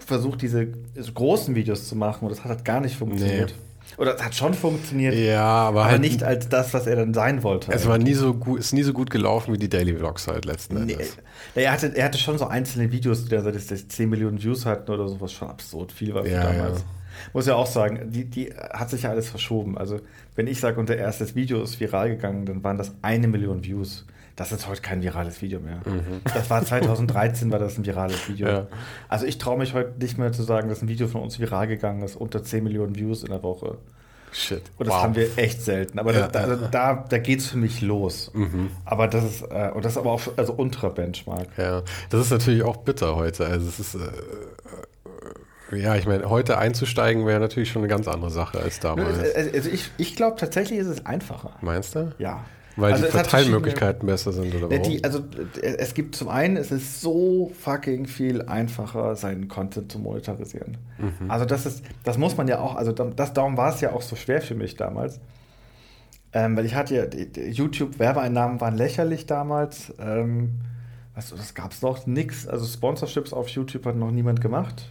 [0.00, 3.54] versucht, diese großen Videos zu machen und das hat halt gar nicht funktioniert.
[3.56, 3.73] Nee.
[3.96, 7.14] Oder es hat schon funktioniert, ja, aber, aber halt nicht als das, was er dann
[7.14, 7.72] sein wollte.
[7.72, 10.44] Es war nie so gut, ist nie so gut gelaufen wie die Daily Vlogs halt
[10.44, 11.16] letzten Endes.
[11.54, 11.62] Nee.
[11.62, 15.08] Er, hatte, er hatte schon so einzelne Videos, die das 10 Millionen Views hatten oder
[15.08, 16.80] sowas, schon absurd viel war für ja, damals.
[16.80, 16.84] Ja.
[17.32, 19.78] Muss ja auch sagen, die, die hat sich ja alles verschoben.
[19.78, 20.00] Also,
[20.34, 24.04] wenn ich sage, unser erstes Video ist viral gegangen, dann waren das eine Million Views.
[24.36, 25.80] Das ist heute kein virales Video mehr.
[25.84, 26.20] Mhm.
[26.24, 28.48] Das war 2013, war das ein virales Video.
[28.48, 28.66] Ja.
[29.08, 31.68] Also ich traue mich heute nicht mehr zu sagen, dass ein Video von uns viral
[31.68, 33.78] gegangen ist, unter 10 Millionen Views in der Woche.
[34.34, 34.62] Shit.
[34.78, 35.02] Und das wow.
[35.04, 36.00] haben wir echt selten.
[36.00, 38.32] Aber ja, da, also da, da geht es für mich los.
[38.34, 38.70] Mhm.
[38.84, 41.46] Aber das ist, äh, und das ist aber auch also unter Benchmark.
[41.56, 43.46] Ja, das ist natürlich auch bitter heute.
[43.46, 48.08] Also es ist, äh, äh ja, ich meine, heute einzusteigen wäre natürlich schon eine ganz
[48.08, 49.18] andere Sache als damals.
[49.18, 51.52] Also ich, ich glaube tatsächlich ist es einfacher.
[51.60, 52.12] Meinst du?
[52.18, 52.44] Ja.
[52.76, 54.82] Weil also die Verteilmöglichkeiten besser sind oder warum?
[54.82, 55.22] Die, also
[55.62, 60.76] es gibt zum einen, es ist so fucking viel einfacher, seinen Content zu monetarisieren.
[60.98, 61.30] Mhm.
[61.30, 64.02] Also das ist, das muss man ja auch, also das, darum war es ja auch
[64.02, 65.20] so schwer für mich damals.
[66.32, 69.94] Ähm, weil ich hatte ja, YouTube-Werbeeinnahmen waren lächerlich damals.
[70.00, 70.60] Ähm,
[71.14, 72.48] weißt du, das gab es noch nix.
[72.48, 74.86] Also Sponsorships auf YouTube hat noch niemand gemacht.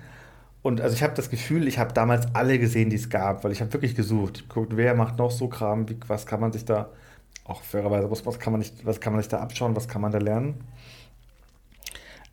[0.66, 3.52] und also ich habe das Gefühl, ich habe damals alle gesehen, die es gab, weil
[3.52, 4.48] ich habe wirklich gesucht.
[4.48, 6.90] Guckt, wer macht noch so Kram, wie, was kann man sich da,
[7.44, 10.02] auch fairerweise, was, was, kann man nicht, was kann man sich da abschauen, was kann
[10.02, 10.54] man da lernen.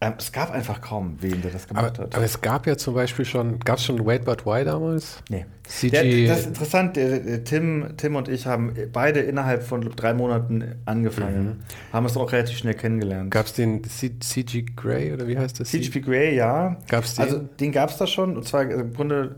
[0.04, 2.16] Ähm, es gab einfach kaum wen, der das gemacht aber, hat.
[2.16, 5.24] Aber es gab ja zum Beispiel schon, gab es schon Wait But Why damals?
[5.30, 5.46] Nee.
[5.66, 9.82] CG der, das ist interessant, der, der Tim, Tim und ich haben beide innerhalb von
[9.96, 11.46] drei Monaten angefangen.
[11.46, 11.94] Mhm.
[11.94, 13.32] Haben es auch relativ schnell kennengelernt.
[13.32, 15.70] Gab es den C CG Grey oder wie heißt das?
[15.70, 16.76] CGP Grey, ja.
[16.90, 17.24] Gab es den?
[17.24, 19.38] Also den gab es da schon und zwar im Grunde,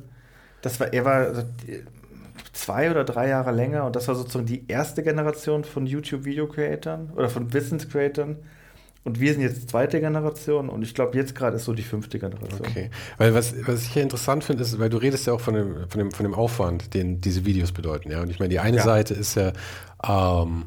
[0.64, 1.44] das war, er war also,
[2.54, 7.30] zwei oder drei Jahre länger und das war sozusagen die erste Generation von YouTube-Video-Creatoren oder
[7.30, 8.38] von Wissens-Creatoren
[9.06, 12.18] und wir sind jetzt zweite Generation und ich glaube, jetzt gerade ist so die fünfte
[12.18, 12.68] Generation.
[12.68, 12.90] Okay.
[13.18, 15.76] Weil was, was ich hier interessant finde, ist, weil du redest ja auch von dem,
[15.90, 18.12] von dem, von dem Aufwand, den diese Videos bedeuten.
[18.12, 18.22] Ja?
[18.22, 18.84] Und ich meine, die eine ja.
[18.84, 19.54] Seite ist ja,
[20.04, 20.66] ähm,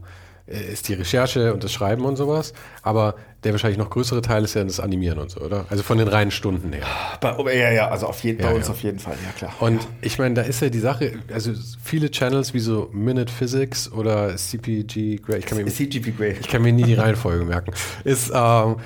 [0.48, 4.54] ist die Recherche und das Schreiben und sowas, aber der wahrscheinlich noch größere Teil ist
[4.54, 5.66] ja das Animieren und so, oder?
[5.70, 6.86] Also von den reinen Stunden her.
[7.20, 8.72] Bei, ja, ja, also auf jeden, ja, bei uns ja.
[8.72, 9.54] auf jeden Fall, ja klar.
[9.60, 9.88] Und ja.
[10.00, 14.34] ich meine, da ist ja die Sache, also viele Channels wie so Minute Physics oder
[14.36, 16.36] CPG Grey, ich kann mir, CGP Grey.
[16.40, 17.72] Ich kann mir nie die Reihenfolge merken,
[18.04, 18.76] ist ähm,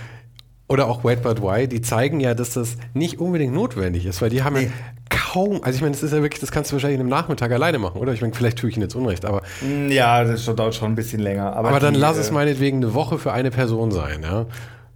[0.72, 4.30] oder auch Wait But Why, die zeigen ja, dass das nicht unbedingt notwendig ist, weil
[4.30, 4.64] die haben nee.
[4.64, 4.70] ja
[5.10, 7.52] kaum, also ich meine, das ist ja wirklich, das kannst du wahrscheinlich in einem Nachmittag
[7.52, 8.14] alleine machen, oder?
[8.14, 9.42] Ich meine, vielleicht tue ich Ihnen jetzt Unrecht, aber.
[9.60, 11.54] Mm, ja, das dauert schon ein bisschen länger.
[11.54, 14.46] Aber, aber dann lass es äh, meinetwegen eine Woche für eine Person sein, ja.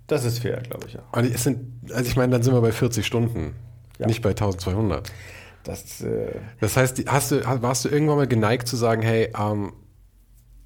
[0.06, 1.00] Das ist fair, glaube ich, ja.
[1.12, 3.54] Und es sind, also ich meine, dann sind wir bei 40 Stunden,
[3.98, 4.06] ja.
[4.06, 5.12] nicht bei 1200.
[5.64, 9.72] Das, äh das heißt, hast du, warst du irgendwann mal geneigt zu sagen, hey, ähm,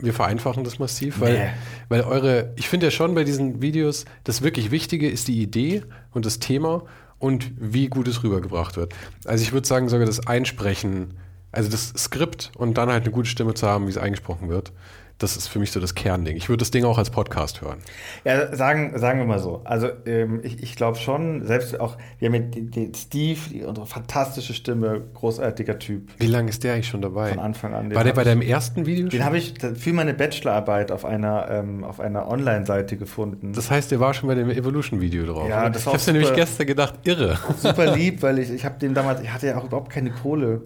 [0.02, 1.50] wir vereinfachen das massiv, weil, nee.
[1.88, 5.82] weil eure, ich finde ja schon bei diesen Videos, das wirklich Wichtige ist die Idee
[6.12, 6.84] und das Thema
[7.18, 8.94] und wie gut es rübergebracht wird.
[9.24, 11.14] Also ich würde sagen, sogar das Einsprechen,
[11.52, 14.72] also das Skript und dann halt eine gute Stimme zu haben, wie es eingesprochen wird,
[15.20, 16.36] das ist für mich so das Kernding.
[16.36, 17.78] Ich würde das Ding auch als Podcast hören.
[18.24, 19.60] Ja, sagen, sagen wir mal so.
[19.64, 23.86] Also ähm, ich, ich glaube schon, selbst auch, wir haben mit den Steve, die, unsere
[23.86, 26.08] fantastische Stimme, großartiger Typ.
[26.18, 27.28] Wie lange ist der eigentlich schon dabei?
[27.28, 27.94] Von Anfang an.
[27.94, 31.84] War der bei deinem ersten Video Den habe ich für meine Bachelorarbeit auf einer, ähm,
[31.84, 33.52] auf einer Online-Seite gefunden.
[33.52, 35.48] Das heißt, der war schon bei dem Evolution-Video drauf.
[35.48, 37.38] Ja, das Ich habe nämlich gestern gedacht, irre.
[37.58, 40.62] Super lieb, weil ich, ich habe dem damals, ich hatte ja auch überhaupt keine Kohle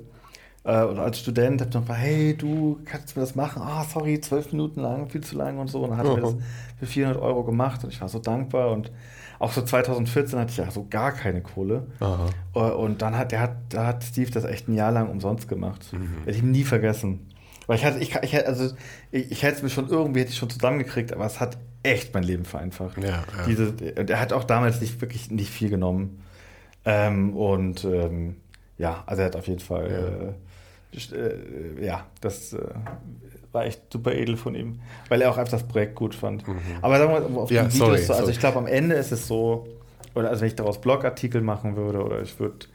[0.64, 3.62] äh, oder als Student habe ich noch gefragt, hey, du kannst mir das machen?
[3.62, 5.83] Ah, sorry, zwölf Minuten lang, viel zu lang und so.
[5.83, 6.37] Und dann hat er mir das
[6.79, 8.90] für 400 Euro gemacht und ich war so dankbar und
[9.38, 11.87] auch so 2014 hatte ich ja so gar keine Kohle.
[12.00, 12.27] Aha.
[12.55, 15.48] Äh, und dann hat, der hat, da hat Steve das echt ein Jahr lang umsonst
[15.48, 15.92] gemacht.
[15.92, 16.24] Mhm.
[16.24, 17.31] Werde ich ihm nie vergessen.
[17.66, 18.74] Weil ich hatte, ich, ich, also,
[19.11, 22.14] ich, ich hätte es mir schon irgendwie hätte ich schon zusammengekriegt, aber es hat echt
[22.14, 22.96] mein Leben vereinfacht.
[23.03, 23.24] Ja, ja.
[23.46, 26.22] Diese, er hat auch damals nicht wirklich nicht viel genommen.
[26.85, 28.37] Ähm, und ähm,
[28.79, 30.29] ja, also er hat auf jeden Fall ja.
[30.29, 30.33] äh,
[31.12, 32.59] äh, ja, das äh,
[33.52, 36.46] war echt super edel von ihm, weil er auch einfach das Projekt gut fand.
[36.46, 36.59] Mhm.
[36.83, 38.33] Aber sagen wir mal, auf ja, die Videos, sorry, so, also sorry.
[38.33, 39.66] ich glaube, am Ende ist es so,
[40.14, 42.66] oder also wenn ich daraus Blogartikel machen würde, oder ich würde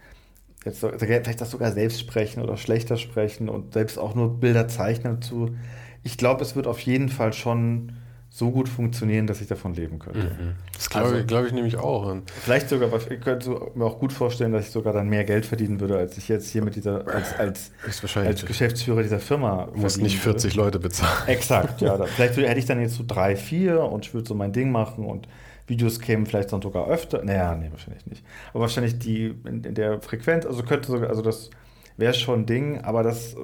[0.65, 4.67] jetzt so, vielleicht das sogar selbst sprechen oder schlechter sprechen und selbst auch nur Bilder
[4.67, 5.55] zeichnen dazu.
[6.03, 7.93] Ich glaube, es wird auf jeden Fall schon
[8.39, 10.19] so gut funktionieren, dass ich davon leben könnte.
[10.19, 10.55] Mhm.
[10.73, 12.09] Das glaube also, glaub ich nämlich auch.
[12.09, 15.45] Und vielleicht sogar, ich könnte mir auch gut vorstellen, dass ich sogar dann mehr Geld
[15.45, 17.71] verdienen würde, als ich jetzt hier mit dieser, als, als,
[18.15, 19.67] als Geschäftsführer dieser Firma.
[19.73, 20.65] Du musst nicht 40 würde.
[20.65, 21.27] Leute bezahlen.
[21.27, 21.89] Exakt, ja.
[21.99, 24.71] Da, vielleicht hätte ich dann jetzt so drei, vier und ich würde so mein Ding
[24.71, 25.27] machen und
[25.67, 27.23] Videos kämen vielleicht dann sogar öfter.
[27.23, 28.23] Naja, nee, wahrscheinlich nicht.
[28.51, 31.49] Aber wahrscheinlich die in, in der Frequenz, also könnte sogar, also das
[31.97, 33.35] wäre schon ein Ding, aber das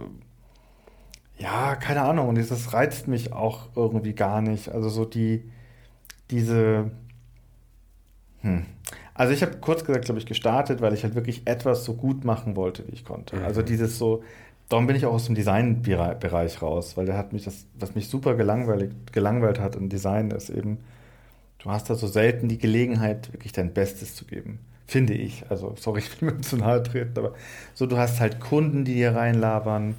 [1.38, 2.30] ja, keine Ahnung.
[2.30, 4.70] Und das reizt mich auch irgendwie gar nicht.
[4.70, 5.50] Also so die,
[6.32, 6.92] diese,
[8.42, 8.66] hm.
[9.14, 12.26] Also ich habe kurz gesagt, glaube ich, gestartet, weil ich halt wirklich etwas so gut
[12.26, 13.38] machen wollte, wie ich konnte.
[13.38, 13.46] Mhm.
[13.46, 14.24] Also dieses so,
[14.70, 18.10] darum bin ich auch aus dem Designbereich raus, weil der hat mich das, was mich
[18.10, 20.80] super gelangweilt, gelangweilt hat im Design, ist eben,
[21.60, 24.60] du hast da so selten die Gelegenheit, wirklich dein Bestes zu geben.
[24.86, 25.46] Finde ich.
[25.50, 27.34] Also, sorry, ich will mir zu nahe treten, aber
[27.74, 29.96] so, du hast halt Kunden, die dir reinlabern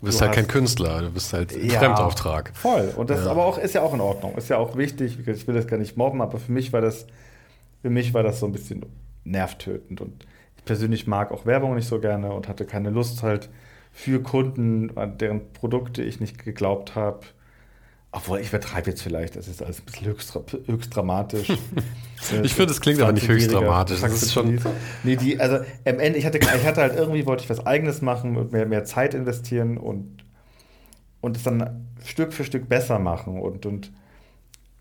[0.00, 2.52] Du bist du halt kein Künstler, du bist halt ja, Fremdauftrag.
[2.54, 2.92] Voll.
[2.96, 3.30] Und das ja.
[3.30, 4.36] aber auch ist ja auch in Ordnung.
[4.36, 5.18] Ist ja auch wichtig.
[5.26, 7.06] Ich will das gar nicht mobben, aber für mich war das,
[7.82, 8.84] für mich war das so ein bisschen
[9.24, 10.00] nervtötend.
[10.00, 13.48] Und ich persönlich mag auch Werbung nicht so gerne und hatte keine Lust halt
[13.90, 17.20] für Kunden, an deren Produkte ich nicht geglaubt habe,
[18.16, 21.48] obwohl, ich übertreibe jetzt vielleicht, das ist alles ein bisschen höchst, höchst dramatisch.
[22.42, 24.00] ich finde, es klingt aber nicht höchst dramatisch.
[24.00, 24.58] Das ist schon.
[25.04, 28.00] Nee, die, also am Ende, ich hatte, ich hatte halt irgendwie, wollte ich was Eigenes
[28.00, 30.24] machen und mehr, mehr Zeit investieren und,
[31.20, 33.38] und es dann Stück für Stück besser machen.
[33.38, 33.92] Und, und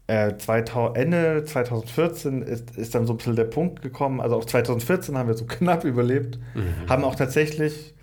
[0.07, 4.21] äh, 2000, Ende 2014 ist, ist dann so ein bisschen der Punkt gekommen.
[4.21, 6.87] Also auch 2014 haben wir so knapp überlebt, mhm.
[6.87, 7.94] haben auch tatsächlich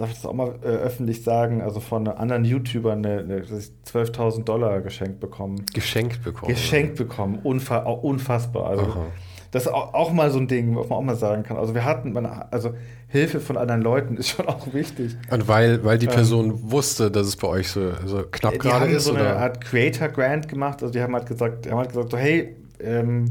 [0.00, 4.44] darf ich das auch mal äh, öffentlich sagen, also von anderen YouTubern eine, eine 12.000
[4.44, 5.66] Dollar geschenkt bekommen.
[5.74, 6.52] Geschenkt bekommen?
[6.52, 8.66] Geschenkt bekommen, Unfa unfassbar.
[8.66, 9.06] Also Aha.
[9.50, 11.58] das ist auch, auch, mal so ein Ding, was man auch mal sagen kann.
[11.58, 12.74] Also wir hatten, also
[13.08, 15.16] Hilfe von anderen Leuten ist schon auch wichtig.
[15.30, 18.58] Und weil, weil die ähm, Person ähm, wusste, dass es bei euch so, so knapp
[18.58, 19.06] gerade ist?
[19.06, 21.78] Die haben so eine Art Creator Grant gemacht, also die haben halt gesagt, die haben
[21.78, 23.26] halt gesagt so, hey, ähm,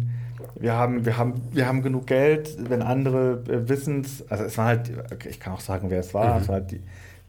[0.55, 4.65] wir haben, wir haben, wir haben genug Geld, wenn andere äh, wissen also es war
[4.65, 6.41] halt, okay, ich kann auch sagen, wer es war, mhm.
[6.41, 6.81] es war halt die,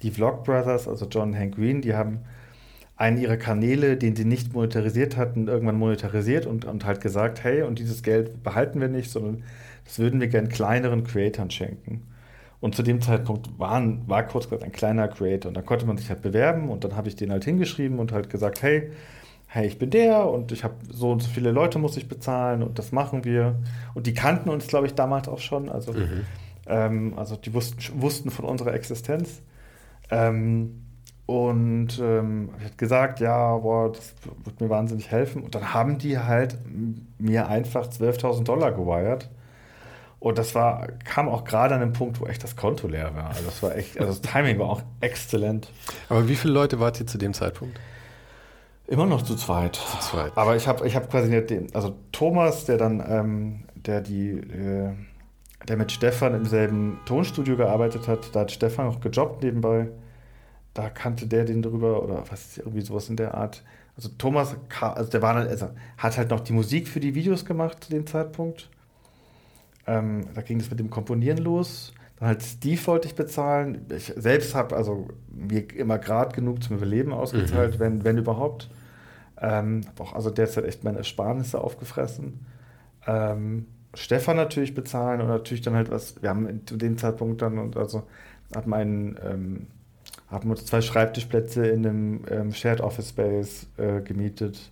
[0.02, 2.20] die Vlog Brothers, also John Hank Green, die haben
[2.96, 7.62] einen ihrer Kanäle, den sie nicht monetarisiert hatten, irgendwann monetarisiert und, und halt gesagt, hey,
[7.62, 9.42] und dieses Geld behalten wir nicht, sondern
[9.86, 12.06] das würden wir gern kleineren Creatoren schenken.
[12.60, 15.96] Und zu dem Zeitpunkt waren, war kurz gesagt ein kleiner Creator und da konnte man
[15.96, 18.90] sich halt bewerben und dann habe ich den halt hingeschrieben und halt gesagt, hey,
[19.52, 22.62] hey, ich bin der und ich habe so und so viele Leute muss ich bezahlen
[22.62, 23.56] und das machen wir.
[23.94, 25.68] Und die kannten uns, glaube ich, damals auch schon.
[25.68, 26.24] Also, mhm.
[26.66, 29.42] ähm, also die wussten, wussten von unserer Existenz.
[30.08, 30.84] Ähm,
[31.26, 35.42] und ähm, ich habe gesagt, ja, boah, das wird mir wahnsinnig helfen.
[35.42, 36.56] Und dann haben die halt
[37.18, 39.28] mir einfach 12.000 Dollar gewired.
[40.20, 43.30] Und das war, kam auch gerade an dem Punkt, wo echt das Konto leer war.
[43.30, 45.72] Also das war echt, also das Timing war auch exzellent.
[46.08, 47.80] Aber wie viele Leute wart ihr zu dem Zeitpunkt?
[48.90, 49.76] Immer noch zu zweit.
[49.76, 50.32] Zu zweit.
[50.34, 54.90] Aber ich habe ich hab quasi den, also Thomas, der dann, ähm, der die, äh,
[55.68, 59.90] der mit Stefan im selben Tonstudio gearbeitet hat, da hat Stefan auch gejobbt nebenbei.
[60.74, 63.62] Da kannte der den drüber oder was irgendwie sowas in der Art.
[63.96, 67.44] Also Thomas, also der war dann, also hat halt noch die Musik für die Videos
[67.44, 68.70] gemacht zu dem Zeitpunkt.
[69.86, 71.92] Ähm, da ging es mit dem Komponieren los.
[72.18, 73.86] Dann halt Steve wollte ich bezahlen.
[73.96, 77.78] Ich selbst habe also mir immer gerade genug zum Überleben ausgezahlt, mhm.
[77.78, 78.68] wenn, wenn überhaupt.
[79.40, 82.46] Ähm, habe auch also derzeit echt meine Ersparnisse aufgefressen.
[83.06, 87.58] Ähm, Stefan natürlich bezahlen und natürlich dann halt was, wir haben zu dem Zeitpunkt dann
[87.58, 88.04] und also
[88.54, 89.66] haben einen, ähm,
[90.28, 94.70] haben uns zwei Schreibtischplätze in einem ähm, Shared Office Space äh, gemietet.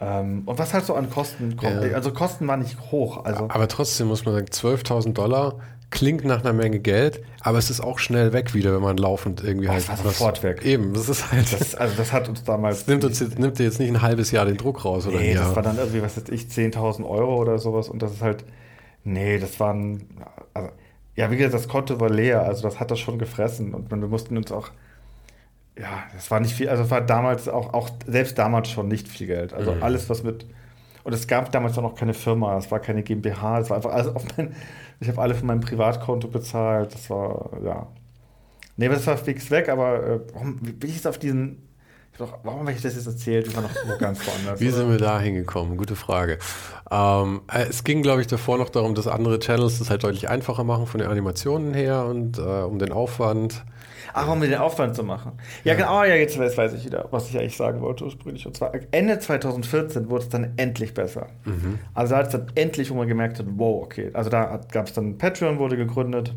[0.00, 1.84] Ähm, und was halt so an Kosten kommt.
[1.84, 1.94] Ja.
[1.94, 3.24] Also Kosten waren nicht hoch.
[3.24, 5.60] Also Aber trotzdem muss man sagen, 12.000 Dollar
[5.94, 9.42] klingt nach einer Menge Geld, aber es ist auch schnell weg wieder, wenn man laufend
[9.42, 9.78] irgendwie halt.
[9.78, 10.64] Das war sofort weg.
[10.64, 11.50] Eben, das ist halt.
[11.52, 12.80] Das, also das hat uns damals.
[12.80, 15.18] Das nimmt, uns jetzt, nimmt dir jetzt nicht ein halbes Jahr den Druck raus, oder?
[15.18, 18.22] Nee, das war dann irgendwie, was weiß ich, 10.000 Euro oder sowas und das ist
[18.22, 18.44] halt.
[19.04, 20.04] Nee, das waren.
[20.52, 20.68] Also,
[21.14, 23.96] ja, wie gesagt, das Konto war leer, also das hat das schon gefressen und wir
[23.96, 24.70] mussten uns auch.
[25.78, 29.28] Ja, das war nicht viel, also war damals auch, auch selbst damals schon nicht viel
[29.28, 29.52] Geld.
[29.52, 29.82] Also mhm.
[29.82, 30.46] alles, was mit.
[31.04, 33.92] Und es gab damals auch noch keine Firma, es war keine GmbH, es war einfach
[33.92, 34.54] alles auf mein
[35.04, 36.94] ich habe alle von meinem Privatkonto bezahlt.
[36.94, 37.86] Das war, ja.
[38.76, 41.68] Nee, das war fix weg, aber äh, warum bin ich jetzt auf diesen.
[42.16, 43.48] Doch, warum habe ich das jetzt erzählt?
[43.48, 44.60] Ich war noch ganz woanders.
[44.60, 45.76] Wie sind wir da hingekommen?
[45.76, 46.38] Gute Frage.
[46.90, 50.28] Ähm, äh, es ging, glaube ich, davor noch darum, dass andere Channels das halt deutlich
[50.28, 53.64] einfacher machen von den Animationen her und äh, um den Aufwand.
[54.16, 55.32] Ach, um den Aufwand zu machen.
[55.64, 55.78] Ja, ja.
[55.78, 58.46] genau, ja, jetzt weiß, weiß ich wieder, was ich eigentlich sagen wollte ursprünglich.
[58.46, 61.26] Und zwar Ende 2014 wurde es dann endlich besser.
[61.44, 61.80] Mhm.
[61.94, 64.10] Also da hat es dann endlich, wo man gemerkt hat, wow, okay.
[64.12, 66.32] Also da gab es dann Patreon, wurde gegründet.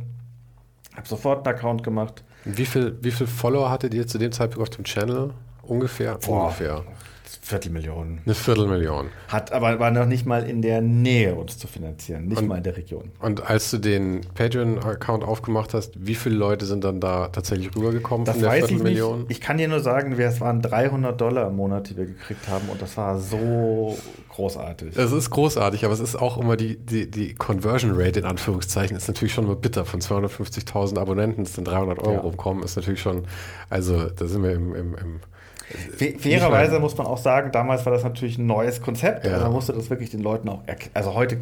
[0.96, 2.24] Habe sofort einen Account gemacht.
[2.46, 5.32] Wie viel, wie viel Follower hattet ihr zu dem Zeitpunkt auf dem Channel?
[5.62, 6.18] Ungefähr?
[6.26, 6.84] Boah, Ungefähr.
[7.30, 8.20] Viertelmillion.
[8.26, 9.08] Eine Viertelmillion.
[9.28, 12.58] Hat aber war noch nicht mal in der Nähe, uns zu finanzieren, nicht und, mal
[12.58, 13.12] in der Region.
[13.20, 18.26] Und als du den Patreon-Account aufgemacht hast, wie viele Leute sind dann da tatsächlich rübergekommen
[18.26, 19.26] das von der Viertelmillion?
[19.30, 22.48] Ich, ich, kann dir nur sagen, es waren 300 Dollar im Monat, die wir gekriegt
[22.48, 23.98] haben und das war so
[24.30, 24.96] großartig.
[24.96, 28.96] Es ist großartig, aber es ist auch immer die, die, die Conversion Rate in Anführungszeichen
[28.96, 29.86] ist natürlich schon immer bitter.
[29.86, 32.20] Von 250.000 Abonnenten sind 300 Euro ja.
[32.20, 33.24] rumkommen, ist natürlich schon,
[33.70, 35.20] also da sind wir im, im, im
[36.19, 39.25] Fairerweise muss man auch sagen, damals war das natürlich ein neues Konzept.
[39.25, 39.34] Ja.
[39.34, 40.91] Also musste das wirklich den Leuten auch erklären.
[40.93, 41.38] Also heute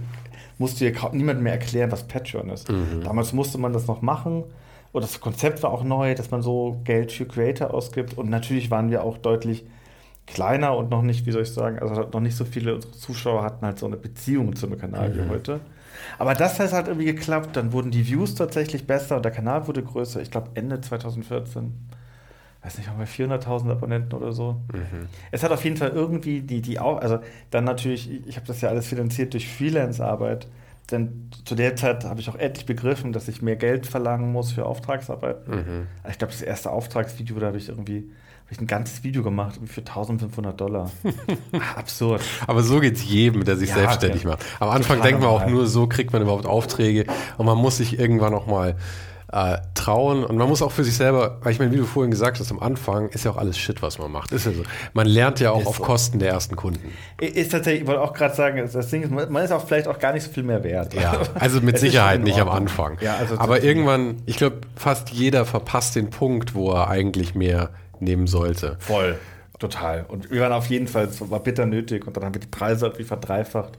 [0.57, 2.69] musst du dir niemand mehr erklären, was Patreon ist.
[2.69, 3.03] Mhm.
[3.03, 4.43] Damals musste man das noch machen.
[4.91, 8.17] Und das Konzept war auch neu, dass man so Geld für Creator ausgibt.
[8.17, 9.65] Und natürlich waren wir auch deutlich
[10.25, 13.43] kleiner und noch nicht, wie soll ich sagen, also noch nicht so viele unserer Zuschauer
[13.43, 15.17] hatten halt so eine Beziehung zum Kanal mhm.
[15.17, 15.59] wie heute.
[16.17, 17.55] Aber das hat halt irgendwie geklappt.
[17.55, 20.21] Dann wurden die Views tatsächlich besser und der Kanal wurde größer.
[20.21, 21.73] Ich glaube Ende 2014
[22.65, 24.62] weiß nicht, haben wir 400.000 Abonnenten oder so.
[24.73, 25.08] Mhm.
[25.32, 27.19] Es hat auf jeden Fall irgendwie die, die auch, also
[27.51, 30.47] dann natürlich, ich habe das ja alles finanziert durch Freelance-Arbeit.
[30.91, 34.51] Denn zu der Zeit habe ich auch endlich begriffen, dass ich mehr Geld verlangen muss
[34.51, 35.47] für Auftragsarbeit.
[35.47, 35.88] Mhm.
[36.10, 38.12] Ich glaube, das erste Auftragsvideo, da habe ich irgendwie
[38.45, 40.91] hab ich ein ganzes Video gemacht für 1500 Dollar.
[41.75, 42.21] Absurd.
[42.45, 44.32] Aber so geht es jedem, der sich ja, selbstständig ja.
[44.32, 44.45] macht.
[44.60, 47.06] Am Anfang denkt man auch nur, so kriegt man überhaupt Aufträge
[47.38, 48.75] und man muss sich irgendwann noch mal
[49.36, 52.10] äh, trauen und man muss auch für sich selber, weil ich meine, wie du vorhin
[52.10, 54.32] gesagt hast, am Anfang ist ja auch alles Shit, was man macht.
[54.32, 54.63] Ist ja so.
[54.93, 55.84] Man lernt ja auch ist auf so.
[55.84, 56.93] Kosten der ersten Kunden.
[57.19, 60.00] Ist tatsächlich, ich wollte auch gerade sagen, das Ding ist, man ist auch vielleicht auch
[60.00, 60.93] gar nicht so viel mehr wert.
[60.93, 62.98] Ja, also mit Sicherheit nicht am Anfang.
[63.02, 67.71] Ja, also Aber irgendwann, ich glaube, fast jeder verpasst den Punkt, wo er eigentlich mehr
[68.00, 68.78] nehmen sollte.
[68.80, 69.19] Voll.
[69.60, 70.06] Total.
[70.08, 72.48] Und wir waren auf jeden Fall, es war bitter nötig und dann haben wir die
[72.48, 73.78] Preise irgendwie verdreifacht,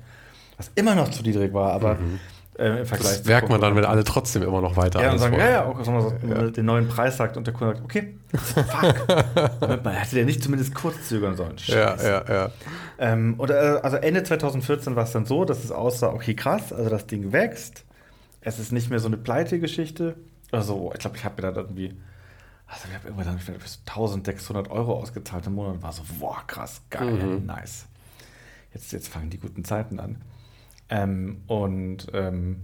[0.59, 2.21] was immer noch zu niedrig war, aber mhm.
[2.59, 5.19] Äh, Im Vergleich das merkt man dann, wenn alle trotzdem immer noch weiter Ja, und
[5.19, 6.51] sagen, ja, ja, auch wenn man so ja.
[6.51, 9.85] den neuen Preis sagt und der Kunde sagt, okay, fuck.
[9.85, 11.59] man hätte ja nicht zumindest kurz zögern sollen.
[11.59, 12.07] Scheiße.
[12.07, 12.51] Ja, ja, ja.
[12.99, 16.89] Ähm, oder, also Ende 2014 war es dann so, dass es aussah, okay, krass, also
[16.89, 17.85] das Ding wächst.
[18.41, 20.17] Es ist nicht mehr so eine Pleite-Geschichte.
[20.51, 21.95] Also, ich glaube, ich habe mir da irgendwie,
[22.67, 26.81] also ich habe irgendwann dann 1600 Euro ausgezahlt im Monat und war so, boah, krass,
[26.89, 27.45] geil, mhm.
[27.45, 27.87] nice.
[28.73, 30.23] Jetzt, jetzt fangen die guten Zeiten an.
[30.89, 32.63] Ähm, und ähm,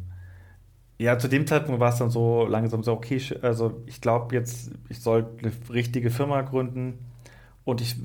[0.99, 4.71] ja, zu dem Zeitpunkt war es dann so langsam so, okay, also ich glaube jetzt,
[4.89, 6.99] ich soll eine richtige Firma gründen
[7.65, 7.97] und ich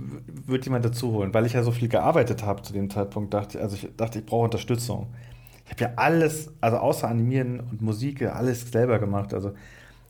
[0.46, 3.62] würde jemanden dazu holen, weil ich ja so viel gearbeitet habe zu dem Zeitpunkt, dachte
[3.62, 5.14] also ich dachte, ich brauche Unterstützung.
[5.66, 9.34] Ich habe ja alles, also außer Animieren und Musik, alles selber gemacht.
[9.34, 9.52] Also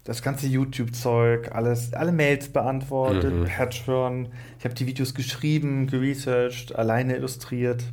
[0.04, 3.46] das ganze YouTube-Zeug, alles, alle Mails beantwortet, mhm.
[3.46, 4.30] Patch hören.
[4.60, 7.84] Ich habe die Videos geschrieben, geresearched, alleine illustriert,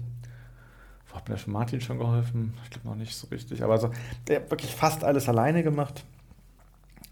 [1.25, 2.55] hat mir schon Martin schon geholfen?
[2.65, 3.63] Ich glaube noch nicht so richtig.
[3.63, 3.91] Aber also,
[4.29, 6.05] der hat wirklich fast alles alleine gemacht.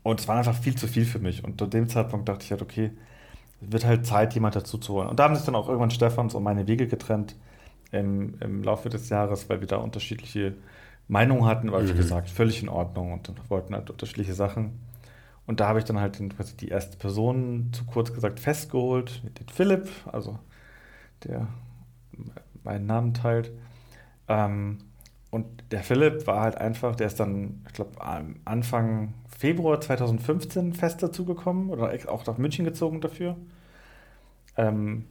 [0.02, 1.44] Und es war einfach viel zu viel für mich.
[1.44, 2.90] Und zu dem Zeitpunkt dachte ich halt, okay,
[3.62, 5.08] es wird halt Zeit, jemand dazu zu holen.
[5.08, 7.36] Und da haben sich dann auch irgendwann Stefans und meine Wege getrennt
[7.90, 10.54] im, im Laufe des Jahres, weil wir da unterschiedliche
[11.08, 11.68] Meinungen hatten.
[11.68, 11.88] Aber mhm.
[11.88, 14.80] wie gesagt, völlig in Ordnung und wollten halt unterschiedliche Sachen.
[15.46, 19.48] Und da habe ich dann halt den, die erste Person, zu kurz gesagt, festgeholt, den
[19.48, 20.38] Philipp, also
[21.24, 21.48] der
[22.64, 23.50] meinen Namen teilt.
[24.32, 24.78] Ähm,
[25.30, 27.92] und der Philipp war halt einfach, der ist dann, ich glaube,
[28.44, 33.36] Anfang Februar 2015 fest dazugekommen oder auch nach München gezogen dafür.
[34.56, 35.06] Ähm,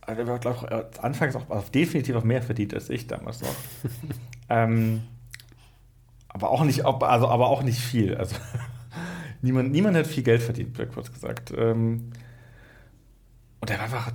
[0.00, 3.54] also er glaube ich, anfangs auch also definitiv auch mehr verdient als ich damals noch.
[4.48, 5.02] ähm,
[6.28, 8.16] aber auch nicht, also, aber auch nicht viel.
[8.16, 8.36] Also
[9.42, 11.52] niemand, niemand hat viel Geld verdient, kurz gesagt.
[11.56, 12.10] Ähm,
[13.60, 14.12] und er war einfach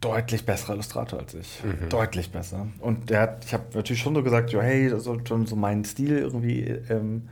[0.00, 1.62] deutlich besserer Illustrator als ich.
[1.64, 1.88] Mhm.
[1.88, 2.68] Deutlich besser.
[2.80, 5.56] Und der hat, ich habe natürlich schon so gesagt, ja, hey, das soll schon so
[5.56, 7.28] meinen Stil irgendwie ähm,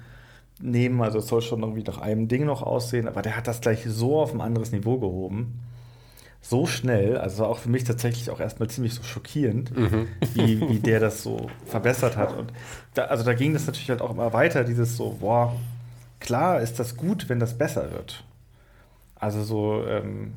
[0.60, 1.00] nehmen.
[1.02, 3.06] Also es soll schon irgendwie nach einem Ding noch aussehen.
[3.06, 5.60] Aber der hat das gleich so auf ein anderes Niveau gehoben.
[6.42, 10.06] So schnell, also auch für mich tatsächlich auch erstmal ziemlich so schockierend, mhm.
[10.34, 12.36] wie, wie der das so verbessert hat.
[12.36, 12.52] Und
[12.94, 15.56] da, also da ging das natürlich halt auch immer weiter, dieses so, boah,
[16.20, 18.22] klar ist das gut, wenn das besser wird.
[19.16, 20.34] Also so, ähm,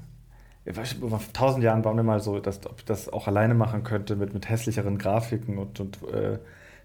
[0.73, 4.15] vor tausend Jahren war mir mal so, dass ob ich das auch alleine machen könnte
[4.15, 6.39] mit, mit hässlicheren Grafiken und, und äh,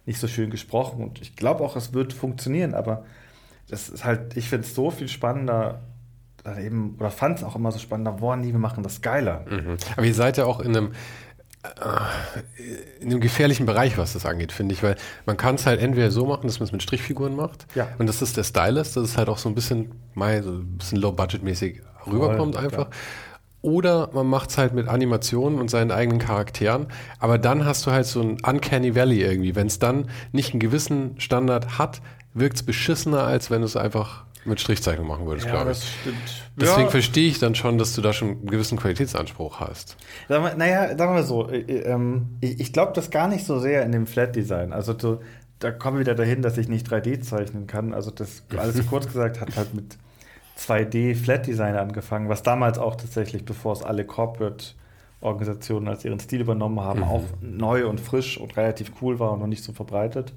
[0.07, 1.03] nicht so schön gesprochen.
[1.03, 3.05] Und ich glaube auch, es wird funktionieren, aber
[3.69, 5.81] das ist halt, ich finde es so viel spannender,
[6.59, 9.45] eben, oder fand es auch immer so spannender, boah, nee, wir machen das geiler.
[9.49, 9.77] Mhm.
[9.97, 10.93] Aber ihr seid ja auch in einem,
[11.63, 15.81] äh, in einem gefährlichen Bereich, was das angeht, finde ich, weil man kann es halt
[15.81, 17.67] entweder so machen, dass man es mit Strichfiguren macht.
[17.75, 17.89] Ja.
[17.99, 20.77] Und das ist der Stylist, das ist halt auch so ein bisschen, mal so ein
[20.77, 22.91] bisschen low-budget-mäßig rüberkommt Voll, einfach.
[22.91, 23.01] Klar.
[23.65, 26.87] Oder man macht es halt mit Animationen und seinen eigenen Charakteren.
[27.19, 29.57] Aber dann hast du halt so ein Uncanny Valley irgendwie.
[29.57, 32.03] Wenn es dann nicht einen gewissen Standard hat,
[32.35, 35.83] wirkt es beschissener, als wenn du es einfach mit Strichzeichnung machen würdest, Ja, glaube das
[35.83, 35.89] ich.
[36.03, 36.17] stimmt.
[36.57, 39.97] Deswegen ja, verstehe ich dann schon, dass du da schon einen gewissen Qualitätsanspruch hast.
[40.29, 43.29] Sagen wir, naja, sagen wir mal so, äh, äh, ähm, ich, ich glaube das gar
[43.29, 44.75] nicht so sehr in dem Flat-Design.
[44.75, 45.23] Also so,
[45.61, 47.95] da kommen wir wieder dahin, dass ich nicht 3D zeichnen kann.
[47.95, 49.97] Also das, alles kurz gesagt, hat halt mit
[50.59, 56.81] 2D Flat-Design angefangen, was damals auch tatsächlich, bevor es alle Corporate-Organisationen als ihren Stil übernommen
[56.81, 57.05] haben, Mhm.
[57.07, 60.33] auch neu und frisch und relativ cool war und noch nicht so verbreitet.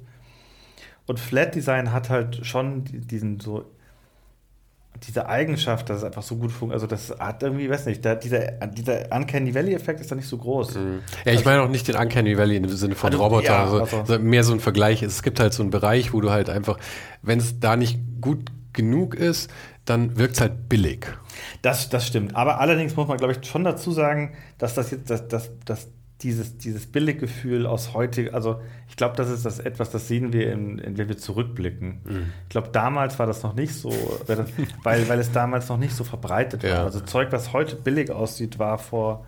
[1.05, 3.65] Und Flat Design hat halt schon die- diesen so
[5.05, 6.73] diese Eigenschaft, dass es einfach so gut funktioniert.
[6.73, 10.27] Also das hat irgendwie, weiß nicht, da, dieser, dieser Uncanny Valley Effekt ist da nicht
[10.27, 10.73] so groß.
[11.23, 13.81] Ja, ich meine auch nicht den Uncanny Valley im Sinne von Also, Roboter, ja, also,
[13.97, 15.03] also- mehr so ein Vergleich.
[15.03, 16.79] Es gibt halt so einen Bereich, wo du halt einfach,
[17.21, 18.39] wenn es da nicht gut
[18.77, 19.51] genug ist,
[19.83, 21.05] dann wirkt es halt billig.
[21.61, 22.35] Das, das stimmt.
[22.35, 25.87] Aber allerdings muss man, glaube ich, schon dazu sagen, dass das jetzt, dass, dass, dass
[26.21, 30.51] dieses, dieses Billiggefühl aus heute, also ich glaube, das ist das etwas, das sehen wir,
[30.51, 32.01] in, in, wenn wir zurückblicken.
[32.43, 33.91] Ich glaube, damals war das noch nicht so,
[34.83, 36.69] weil, weil es damals noch nicht so verbreitet war.
[36.69, 36.83] Ja.
[36.83, 39.25] Also Zeug, was heute billig aussieht, war vor,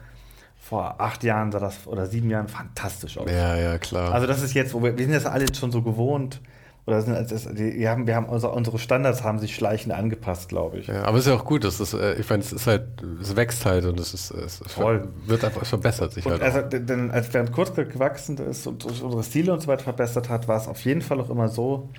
[0.57, 3.29] vor acht Jahren sah das, oder sieben Jahren fantastisch aus.
[3.29, 4.13] Ja, ja, klar.
[4.13, 6.41] Also das ist jetzt, wo wir, wir sind das alle schon so gewohnt,
[6.89, 10.79] oder sind, das, die, haben, wir haben unsere, unsere Standards haben sich schleichend angepasst, glaube
[10.79, 10.87] ich.
[10.87, 12.83] ja, aber es ist ja auch gut, dass das, äh, ich meine, es ist halt,
[13.21, 15.07] es wächst halt und es ist, es Voll.
[15.25, 16.41] wird einfach, es verbessert sich Und halt.
[16.41, 16.69] also, auch.
[16.69, 20.57] denn als während Kurzgeld gewachsen ist und unsere Stile und so weiter verbessert hat, war
[20.57, 21.89] es auf jeden Fall auch immer so,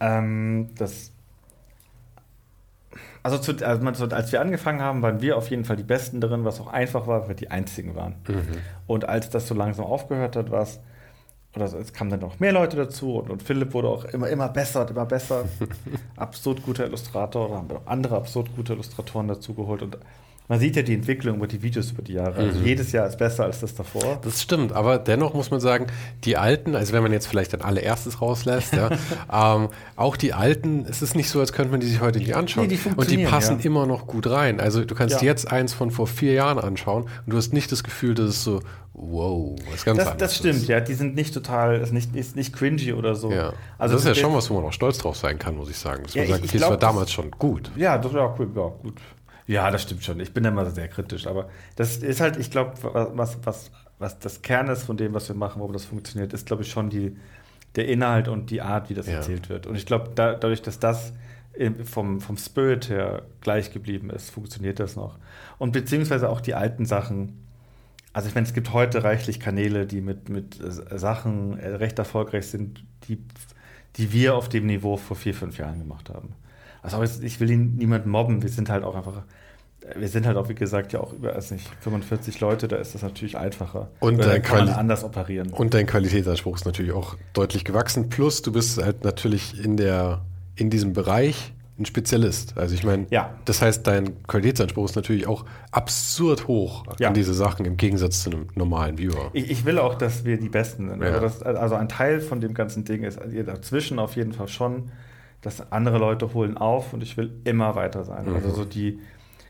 [0.00, 1.12] ähm, dass
[3.22, 6.44] also, zu, also als wir angefangen haben, waren wir auf jeden Fall die Besten darin,
[6.44, 8.14] was auch einfach war, weil wir die Einzigen waren.
[8.86, 10.80] Und als das so langsam aufgehört hat, war es,
[11.60, 14.48] oder es kamen dann noch mehr Leute dazu und, und Philipp wurde auch immer, immer
[14.48, 15.44] besser und immer besser.
[16.16, 19.98] absurd guter Illustrator, oder haben wir noch andere absurd gute Illustratoren dazu geholt und
[20.48, 22.36] man sieht ja die Entwicklung über die Videos über die Jahre.
[22.36, 24.18] Also jedes Jahr ist besser als das davor.
[24.22, 25.86] Das stimmt, aber dennoch muss man sagen,
[26.24, 28.90] die alten, also wenn man jetzt vielleicht ein allererstes rauslässt, ja,
[29.56, 32.34] ähm, auch die alten, es ist nicht so, als könnte man die sich heute nicht
[32.34, 32.66] anschauen.
[32.66, 33.64] Nee, die und die passen ja.
[33.66, 34.58] immer noch gut rein.
[34.60, 35.22] Also du kannst Ja.
[35.22, 38.42] jetzt eins von vor vier Jahren anschauen und du hast nicht das Gefühl, dass es
[38.44, 38.60] so,
[38.94, 40.68] wow, was ganz Das, das stimmt, ist.
[40.68, 40.80] ja.
[40.80, 43.30] Die sind nicht total, ist nicht, ist nicht cringy oder so.
[43.30, 43.52] Ja.
[43.78, 45.76] Also das ist ja schon was, wo man auch stolz drauf sein kann, muss ich
[45.78, 46.02] sagen.
[46.04, 47.70] Dass man ich- sagt, ich okay, das war damals schon gut.
[47.76, 48.94] Ja, das war cool, ja, gut.
[49.48, 50.20] Ja, das stimmt schon.
[50.20, 52.74] Ich bin da immer sehr kritisch, aber das ist halt, ich glaube,
[53.14, 56.46] was, was, was das Kern ist von dem, was wir machen, warum das funktioniert, ist,
[56.46, 57.16] glaube ich, schon die,
[57.74, 59.14] der Inhalt und die Art, wie das Ja.
[59.14, 59.66] erzählt wird.
[59.66, 61.12] Und ich glaube, da, dadurch, dass das
[61.84, 65.18] vom, vom Spirit her gleich geblieben ist, funktioniert das noch.
[65.58, 67.44] Und beziehungsweise auch die alten Sachen.
[68.12, 71.98] Also ich meine, es gibt heute reichlich Kanäle, die mit, mit äh, Sachen äh, recht
[71.98, 73.18] erfolgreich sind, die,
[73.96, 76.34] die wir auf dem Niveau vor vier, fünf Jahren gemacht haben.
[76.82, 79.22] Also ich will ihn niemanden mobben, wir sind halt auch einfach,
[79.96, 82.94] wir sind halt auch, wie gesagt, ja auch über, weiß nicht, 45 Leute, da ist
[82.94, 83.88] das natürlich einfacher.
[84.00, 85.50] Und dein kann man anders operieren.
[85.52, 88.08] Und dein Qualitätsanspruch ist natürlich auch deutlich gewachsen.
[88.08, 90.22] Plus, du bist halt natürlich in der,
[90.56, 92.58] in diesem Bereich ein Spezialist.
[92.58, 93.34] Also ich meine, Ja.
[93.44, 97.08] das heißt, dein Qualitätsanspruch ist natürlich auch absurd hoch Ja.
[97.08, 99.30] an diese Sachen im Gegensatz zu einem normalen Viewer.
[99.32, 101.00] Ich, ich will auch, dass wir die Besten sind.
[101.02, 101.10] Ja.
[101.12, 104.48] Also, das, also ein Teil von dem ganzen Ding ist also dazwischen auf jeden Fall
[104.48, 104.90] schon,
[105.42, 108.26] dass andere Leute holen auf und ich will immer weiter sein.
[108.26, 108.34] Mhm.
[108.34, 109.00] Also so die,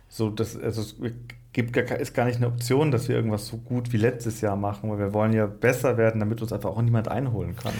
[0.08, 0.96] so das, also es
[1.52, 4.56] gibt gar, ist gar nicht eine Option, dass wir irgendwas so gut wie letztes Jahr
[4.56, 7.72] machen, weil wir wollen ja besser werden, damit uns einfach auch niemand einholen kann.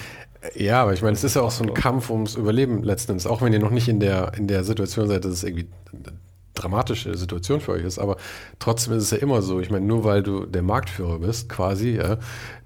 [0.55, 3.27] Ja, aber ich meine, es ist ja auch so ein Kampf ums Überleben letzten Endes,
[3.27, 6.17] auch wenn ihr noch nicht in der, in der Situation seid, dass es irgendwie eine
[6.53, 8.17] dramatische Situation für euch ist, aber
[8.57, 11.97] trotzdem ist es ja immer so, ich meine, nur weil du der Marktführer bist, quasi,
[11.97, 12.17] ja,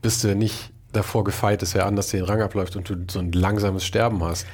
[0.02, 3.20] bist du ja nicht davor gefeit, dass wer anders den Rang abläuft und du so
[3.20, 4.46] ein langsames Sterben hast.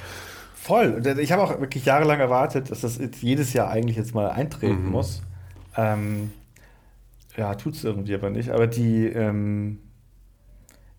[0.62, 1.02] Voll.
[1.20, 4.86] Ich habe auch wirklich jahrelang erwartet, dass das jetzt jedes Jahr eigentlich jetzt mal eintreten
[4.86, 4.92] Mhm.
[4.92, 5.22] muss.
[5.78, 6.32] Ähm,
[7.38, 8.50] ja, tut es irgendwie aber nicht.
[8.50, 9.80] Aber die, ähm,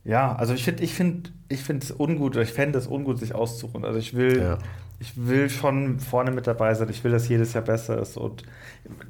[0.05, 3.19] ja, also ich finde, ich finde, ich finde es ungut, oder ich fände es ungut,
[3.19, 3.85] sich auszuruhen.
[3.85, 4.59] Also ich will, Ja.
[4.99, 6.89] ich will schon vorne mit dabei sein.
[6.89, 8.17] Ich will, dass jedes Jahr besser ist.
[8.17, 8.45] Und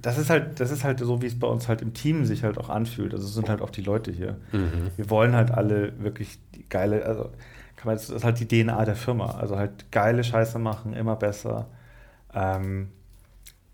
[0.03, 2.43] das ist halt, das ist halt so, wie es bei uns halt im Team sich
[2.43, 3.15] halt auch anfühlt.
[3.15, 4.37] Also es sind halt auch die Leute hier.
[4.97, 7.31] Wir wollen halt alle wirklich geile, also
[7.81, 9.39] kann man, das ist halt die DNA der Firma.
[9.39, 11.67] Also halt geile Scheiße machen, immer besser.
[12.35, 12.91] Ähm,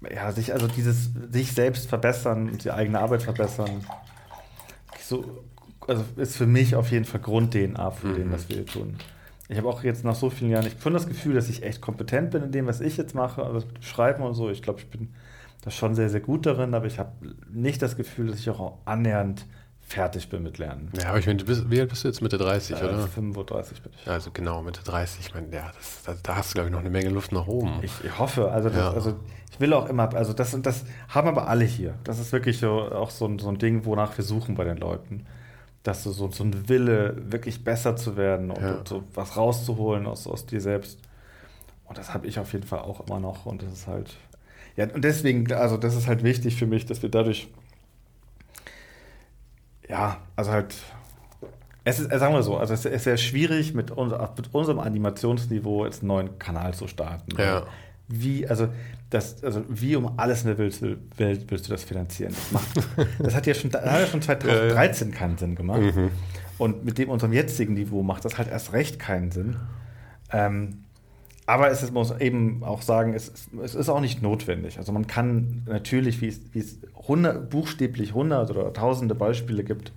[0.09, 3.85] ja, sich, also dieses sich selbst verbessern und die eigene Arbeit verbessern,
[5.03, 5.45] so,
[5.89, 8.97] also ist für mich auf jeden Fall Grund-DNA für dem, was wir hier tun.
[9.49, 11.81] Ich habe auch jetzt nach so vielen Jahren, ich schon das Gefühl, dass ich echt
[11.81, 14.51] kompetent bin in dem, was ich jetzt mache, also Schreiben und so.
[14.51, 15.15] Ich glaube, ich bin
[15.63, 17.11] da schon sehr, sehr gut darin, aber ich habe
[17.53, 19.47] nicht das Gefühl, dass ich auch annähernd
[19.89, 20.91] fertig bin mit Lernen.
[21.01, 22.21] Ja, aber ich meine, wie alt bist du jetzt?
[22.21, 23.07] Mitte 30, Äh, oder?
[23.07, 24.09] 35 bin ich.
[24.11, 25.21] Also genau, Mitte 30.
[25.27, 27.47] Ich meine, ja, das, da, da hast du, glaube ich, noch eine Menge Luft nach
[27.47, 27.79] oben.
[27.83, 28.91] Ich, ich hoffe, also, das, Ja.
[28.93, 29.15] also
[29.53, 31.95] ich will auch immer, also das und das haben aber alle hier.
[32.05, 34.77] Das ist wirklich so, auch so ein, so ein Ding, wonach wir suchen bei den
[34.79, 35.25] Leuten.
[35.85, 38.73] Dass du so, so ein Wille, wirklich besser zu werden und, Ja.
[38.79, 40.99] und so was rauszuholen aus, aus dir selbst.
[41.85, 43.47] Und das habe ich auf jeden Fall auch immer noch.
[43.47, 44.15] Und das ist halt.
[44.77, 47.47] Ja, und deswegen, also das ist halt wichtig für mich, dass wir dadurch.
[49.89, 50.75] Ja, also halt.
[51.85, 55.85] Es ist, sagen wir so, also es ist sehr schwierig, mit, uns, mit unserem Animationsniveau
[55.85, 57.31] jetzt einen neuen Kanal zu starten.
[57.39, 57.63] Ja.
[58.09, 58.69] Wie, also,
[59.11, 60.81] das, also wie um alles in der Welt,
[61.17, 62.35] Welt willst du das finanzieren?
[62.35, 62.69] Das, macht,
[63.21, 65.81] das hat ja schon, das hat ja schon 2013 keinen Sinn gemacht.
[65.81, 66.11] Mhm.
[66.59, 69.57] Und mit dem unserem jetzigen Niveau macht das halt erst recht keinen Sinn.
[70.33, 70.85] Ähm,
[71.47, 73.33] aber es ist, muss eben auch sagen, es,
[73.63, 74.79] es ist auch nicht notwendig.
[74.79, 76.79] Also man kann natürlich, wie es, wie es
[77.09, 79.93] hundert, buchstäblich hundert oder tausende Beispiele gibt,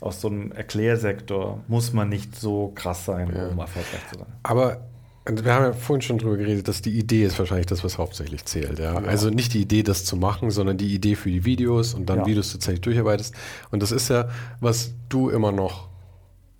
[0.00, 3.48] aus so einem Erklärsektor, muss man nicht so krass sein, ja.
[3.48, 4.26] um erfolgreich zu sein.
[4.42, 4.82] Aber
[5.28, 8.44] wir haben ja vorhin schon drüber geredet, dass die Idee ist wahrscheinlich das, was hauptsächlich
[8.44, 8.78] zählt.
[8.78, 9.00] Ja?
[9.00, 9.06] ja.
[9.06, 12.20] Also nicht die Idee, das zu machen, sondern die Idee für die Videos und dann,
[12.20, 12.26] ja.
[12.26, 13.34] wie du es tatsächlich durcharbeitest.
[13.70, 14.28] Und das ist ja,
[14.60, 15.88] was du immer noch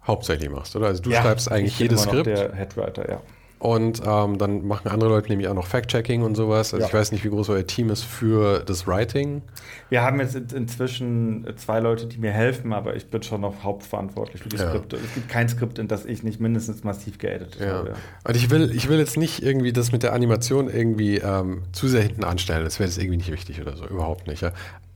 [0.04, 0.86] hauptsächlich machst, oder?
[0.86, 2.26] Also du schreibst eigentlich jedes Skript.
[2.26, 3.20] Der Headwriter, ja.
[3.66, 6.72] Und ähm, dann machen andere Leute nämlich auch noch Fact-Checking und sowas.
[6.72, 6.86] Also ja.
[6.86, 9.42] ich weiß nicht, wie groß euer Team ist für das Writing.
[9.88, 14.40] Wir haben jetzt inzwischen zwei Leute, die mir helfen, aber ich bin schon noch hauptverantwortlich
[14.40, 14.68] für die ja.
[14.68, 14.94] Skripte.
[15.04, 17.78] Es gibt kein Skript, in das ich nicht mindestens massiv geeditet ja.
[17.78, 17.94] habe.
[18.22, 21.88] Und ich will, ich will jetzt nicht irgendwie das mit der Animation irgendwie ähm, zu
[21.88, 22.62] sehr hinten anstellen.
[22.62, 24.48] Das wäre jetzt irgendwie nicht wichtig oder so, überhaupt nicht.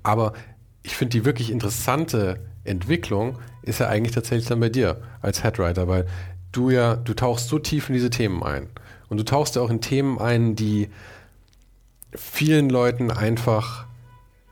[0.04, 0.32] Aber
[0.84, 5.88] ich finde die wirklich interessante Entwicklung ist ja eigentlich tatsächlich dann bei dir als Headwriter,
[5.88, 6.06] weil
[6.53, 8.68] du ja, du tauchst so tief in diese Themen ein.
[9.09, 10.88] Und du tauchst ja auch in Themen ein, die
[12.14, 13.86] vielen Leuten einfach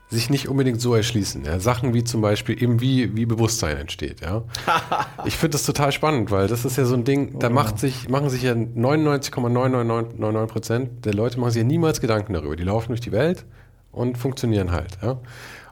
[0.09, 1.45] sich nicht unbedingt so erschließen.
[1.45, 1.59] Ja?
[1.59, 4.21] Sachen wie zum Beispiel eben wie, wie Bewusstsein entsteht.
[4.21, 4.43] Ja?
[5.25, 7.51] ich finde das total spannend, weil das ist ja so ein Ding, da oh.
[7.51, 12.55] macht sich, machen sich ja 99,999 Prozent der Leute machen sich ja niemals Gedanken darüber.
[12.55, 13.45] Die laufen durch die Welt
[13.91, 14.97] und funktionieren halt.
[15.01, 15.19] Ja?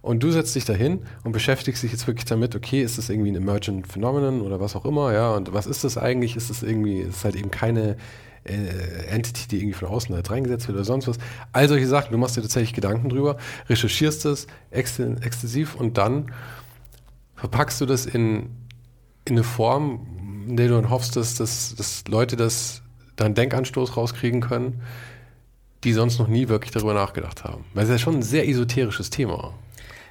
[0.02, 3.32] Und du setzt dich dahin und beschäftigst dich jetzt wirklich damit, okay, ist das irgendwie
[3.32, 6.36] ein Emergent Phenomenon oder was auch immer, ja, und was ist das eigentlich?
[6.36, 7.98] Ist es irgendwie, ist halt eben keine
[8.44, 11.18] äh, Entity, die irgendwie von außen halt reingesetzt wird oder sonst was.
[11.52, 13.38] All solche Sachen, du machst dir tatsächlich Gedanken drüber,
[13.70, 16.32] recherchierst es exzessiv und dann
[17.36, 18.50] verpackst du das in,
[19.26, 22.82] in eine Form, in der du dann hoffst, dass, dass, dass Leute das
[23.16, 24.82] dann Denkanstoß rauskriegen können,
[25.84, 27.66] die sonst noch nie wirklich darüber nachgedacht haben.
[27.74, 29.54] Weil es ist ja schon ein sehr esoterisches Thema.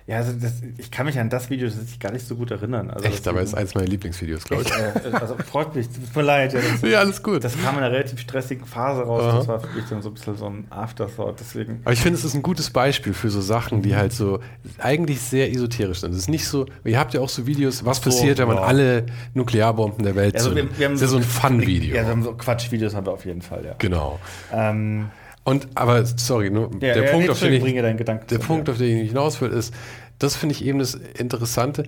[0.06, 2.90] Ja, also das, ich kann mich an das Video tatsächlich gar nicht so gut erinnern.
[2.90, 4.70] Also Echt, aber es ist eines meiner Lieblingsvideos, glaube ich.
[4.70, 6.52] Äh, also freut mich, tut mir leid.
[6.52, 7.42] Ja, das, ja, alles gut.
[7.42, 9.24] Das kam in einer relativ stressigen Phase raus.
[9.24, 9.38] Aha.
[9.38, 11.40] Das war für mich dann so ein bisschen so ein Afterthought.
[11.40, 11.80] Deswegen.
[11.82, 14.38] Aber ich finde, es ist ein gutes Beispiel für so Sachen, die halt so
[14.78, 16.12] eigentlich sehr esoterisch sind.
[16.12, 18.58] Es ist nicht so, ihr habt ja auch so Videos, was so, passiert, wenn man
[18.58, 18.62] ja.
[18.62, 21.96] alle Nuklearbomben der Welt also wir, wir haben Das ist ja so ein Fun-Video.
[21.96, 23.74] Ja, wir haben so Quatsch-Videos haben wir auf jeden Fall, ja.
[23.78, 24.20] Genau.
[24.52, 25.10] Ähm,
[25.46, 28.98] und aber sorry, nur ja, der ja, Punkt, auf den ich, der Punkt, auf den
[28.98, 29.72] ich hinaus will, ist,
[30.18, 31.84] das finde ich eben das Interessante.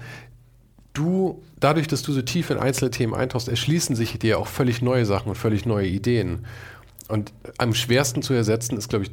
[0.93, 4.81] Du, dadurch, dass du so tief in einzelne Themen eintauchst, erschließen sich dir auch völlig
[4.81, 6.47] neue Sachen und völlig neue Ideen.
[7.09, 9.11] Und am schwersten zu ersetzen ist, glaube ich,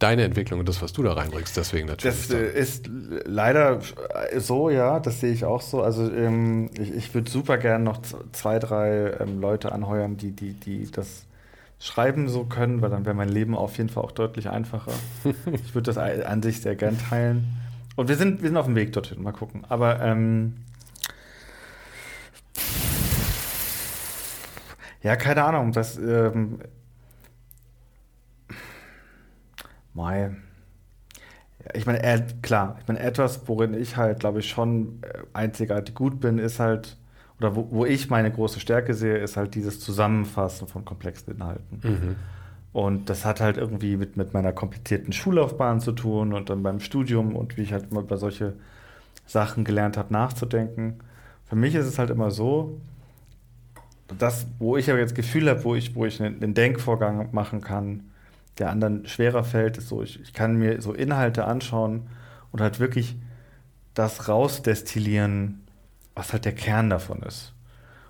[0.00, 2.26] deine Entwicklung und das, was du da reinbringst, deswegen natürlich.
[2.28, 2.90] Das äh, ist
[3.24, 3.78] leider
[4.36, 5.82] so, ja, das sehe ich auch so.
[5.82, 8.00] Also ähm, ich, ich würde super gern noch
[8.32, 11.25] zwei, drei ähm, Leute anheuern, die, die, die das
[11.78, 14.92] schreiben so können, weil dann wäre mein Leben auf jeden Fall auch deutlich einfacher.
[15.24, 17.46] ich würde das an sich sehr gern teilen.
[17.96, 19.64] Und wir sind, wir sind auf dem Weg dorthin, mal gucken.
[19.68, 20.56] Aber ähm,
[25.02, 26.58] ja, keine Ahnung, das ähm,
[29.94, 30.36] Mai.
[31.74, 36.20] Ich meine, klar, ich meine, etwas, worin ich halt, glaube ich, schon äh, einzigartig gut
[36.20, 36.96] bin, ist halt,
[37.38, 41.80] oder wo, wo, ich meine große Stärke sehe, ist halt dieses Zusammenfassen von komplexen Inhalten.
[41.82, 42.16] Mhm.
[42.72, 46.80] Und das hat halt irgendwie mit, mit meiner komplizierten Schullaufbahn zu tun und dann beim
[46.80, 48.54] Studium und wie ich halt immer über solche
[49.26, 50.98] Sachen gelernt habe, nachzudenken.
[51.46, 52.78] Für mich ist es halt immer so,
[54.18, 57.60] dass, wo ich aber jetzt Gefühl habe, wo ich, wo ich einen, einen, Denkvorgang machen
[57.60, 58.04] kann,
[58.58, 62.06] der anderen schwerer fällt, ist so, ich, ich kann mir so Inhalte anschauen
[62.52, 63.16] und halt wirklich
[63.94, 65.65] das rausdestillieren,
[66.16, 67.52] was halt der Kern davon ist.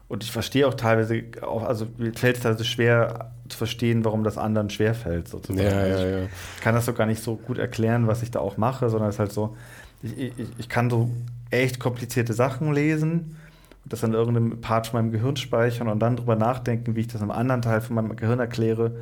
[0.09, 4.23] Und ich verstehe auch teilweise, auch, also mir fällt es teilweise schwer zu verstehen, warum
[4.23, 5.69] das anderen schwerfällt, sozusagen.
[5.69, 6.27] Ja, also ja, ja.
[6.57, 9.09] Ich kann das so gar nicht so gut erklären, was ich da auch mache, sondern
[9.09, 9.57] es ist halt so,
[10.03, 11.11] ich, ich, ich kann so
[11.51, 13.37] echt komplizierte Sachen lesen
[13.85, 17.09] und das an irgendeinem Part von meinem Gehirn speichern und dann drüber nachdenken, wie ich
[17.09, 18.97] das einem anderen Teil von meinem Gehirn erkläre,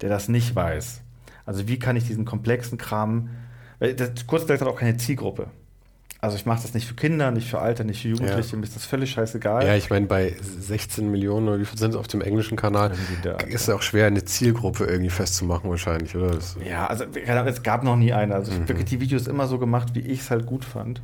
[0.00, 1.02] der das nicht weiß.
[1.46, 3.30] Also wie kann ich diesen komplexen Kram,
[3.78, 5.48] weil das Kurztext hat auch keine Zielgruppe.
[6.20, 8.58] Also ich mache das nicht für Kinder, nicht für Alter, nicht für Jugendliche, ja.
[8.58, 9.64] mir ist das völlig scheißegal.
[9.64, 12.92] Ja, ich meine, bei 16 Millionen oder wie viel sind es auf dem englischen Kanal,
[13.46, 16.30] ist es auch schwer, eine Zielgruppe irgendwie festzumachen wahrscheinlich, oder?
[16.30, 18.34] Das ja, also es gab noch nie eine.
[18.34, 18.64] Also mhm.
[18.64, 21.02] ich habe die Videos immer so gemacht, wie ich es halt gut fand.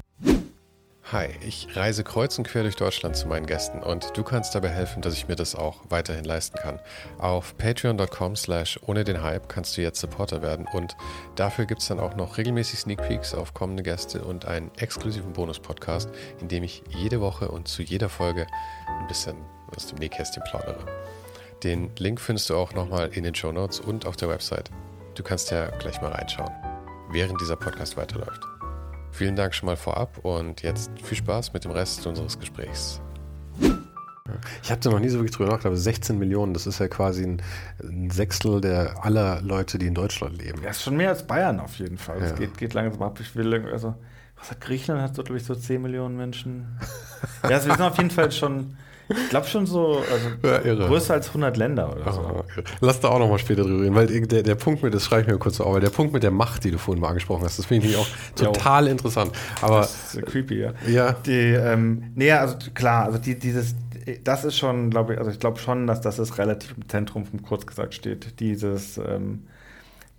[1.15, 4.71] Hi, ich reise kreuz und quer durch Deutschland zu meinen Gästen und du kannst dabei
[4.71, 6.81] helfen, dass ich mir das auch weiterhin leisten kann.
[7.19, 10.97] Auf patreon.com slash ohne den Hype kannst du jetzt Supporter werden und
[11.37, 15.33] dafür gibt es dann auch noch regelmäßig Sneak Peeks auf kommende Gäste und einen exklusiven
[15.35, 16.11] Bonus-Podcast,
[16.41, 18.49] in dem ich jede Woche und zu jeder Folge
[18.89, 19.37] ein bisschen
[19.77, 20.85] aus dem Nähkästchen plaudere.
[21.63, 24.69] Den Link findest du auch nochmal in den Show Notes und auf der Website.
[25.15, 26.51] Du kannst ja gleich mal reinschauen,
[27.13, 28.43] während dieser Podcast weiterläuft.
[29.15, 33.01] Vielen Dank schon mal vorab und jetzt viel Spaß mit dem Rest unseres Gesprächs.
[34.61, 36.89] Ich habe da noch nie so wirklich drüber nachgedacht, aber 16 Millionen, das ist ja
[36.89, 40.61] quasi ein, Sechstel der aller Leute, die in Deutschland leben.
[40.65, 42.21] Ja, ist schon mehr als Bayern auf jeden Fall.
[42.23, 43.21] Es geht, geht langsam ab.
[43.21, 43.95] Ich will, also,
[44.37, 45.11] was hat Griechenland?
[45.11, 46.77] Hat so, glaube ich, so 10 Millionen Menschen.
[47.45, 48.77] ja, also wir sind auf jeden Fall schon
[49.23, 52.21] ich glaube schon so, also ja, größer als 100 Länder oder so.
[52.21, 52.45] Aha,
[52.81, 55.29] Lass da auch nochmal später drüber reden, weil der, der Punkt mit, das schreibe ich
[55.29, 57.59] mir kurz auf, weil der Punkt mit der Macht, die du vorhin mal angesprochen hast,
[57.59, 59.33] das finde ich auch total interessant.
[59.61, 60.73] Aber, das ist creepy, ja.
[60.87, 61.13] ja.
[61.27, 63.75] Die, ähm, nee, also klar, also die, dieses,
[64.23, 67.25] das ist schon, glaube ich, also ich glaube schon, dass das ist relativ im Zentrum
[67.25, 68.41] vom kurz gesagt steht.
[68.41, 69.45] Dieses, ähm,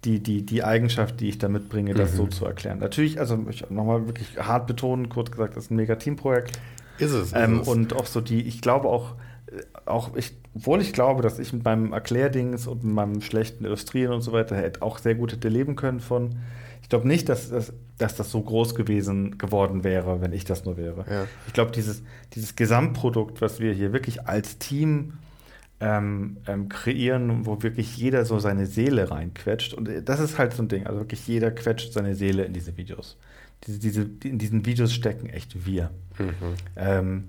[0.06, 2.18] die, die, die Eigenschaft, die ich da mitbringe, das mhm.
[2.18, 2.80] so zu erklären.
[2.80, 6.60] Natürlich, also ich nochmal wirklich hart betonen, kurz gesagt, das ist ein mega Teamprojekt.
[6.98, 7.28] Ist es.
[7.28, 7.68] Ist ähm, es.
[7.68, 9.16] Und auch so die, ich glaube auch,
[9.48, 13.66] äh, auch ich, obwohl ich glaube, dass ich mit meinem Erklärdings und mit meinem schlechten
[13.66, 16.36] Illustrieren und so weiter hätte auch sehr gut hätte leben können von.
[16.82, 20.66] Ich glaube nicht, dass das, dass das so groß gewesen geworden wäre, wenn ich das
[20.66, 21.04] nur wäre.
[21.10, 21.26] Ja.
[21.48, 25.14] Ich glaube, dieses, dieses Gesamtprodukt, was wir hier wirklich als Team
[25.80, 29.74] ähm, ähm, kreieren, wo wirklich jeder so seine Seele reinquetscht.
[29.74, 30.86] Und äh, das ist halt so ein Ding.
[30.86, 33.18] Also wirklich jeder quetscht seine Seele in diese Videos
[33.68, 35.92] diese, diese, in diesen Videos stecken echt wir.
[36.18, 36.56] Mhm.
[36.76, 37.24] Ähm,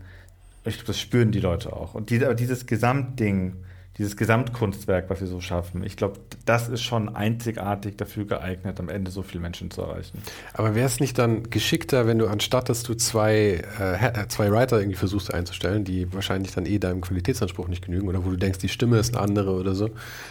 [0.64, 1.95] ich glaube, das spüren die Leute auch.
[1.95, 3.57] Und die, aber dieses Gesamtding,
[3.99, 8.88] dieses Gesamtkunstwerk, was wir so schaffen, ich glaube, das ist schon einzigartig dafür geeignet, am
[8.88, 10.22] Ende so viele Menschen zu erreichen.
[10.53, 14.78] Aber wäre es nicht dann geschickter, wenn du anstatt, dass du zwei, äh, zwei Writer
[14.78, 18.59] irgendwie versuchst einzustellen, die wahrscheinlich dann eh deinem Qualitätsanspruch nicht genügen oder wo du denkst,
[18.59, 19.90] die Stimme ist eine andere oder so,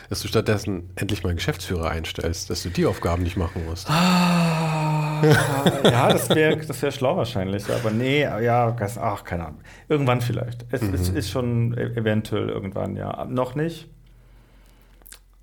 [0.09, 3.89] dass du stattdessen endlich mal einen Geschäftsführer einstellst, dass du die Aufgaben nicht machen musst?
[3.89, 5.21] Ah,
[5.83, 9.61] ja, das wäre das wär schlau wahrscheinlich, aber nee, ja, ach, keine Ahnung.
[9.87, 10.65] Irgendwann vielleicht.
[10.71, 10.93] Es, mhm.
[10.93, 13.25] es ist schon e-, eventuell irgendwann, ja.
[13.25, 13.87] Noch nicht.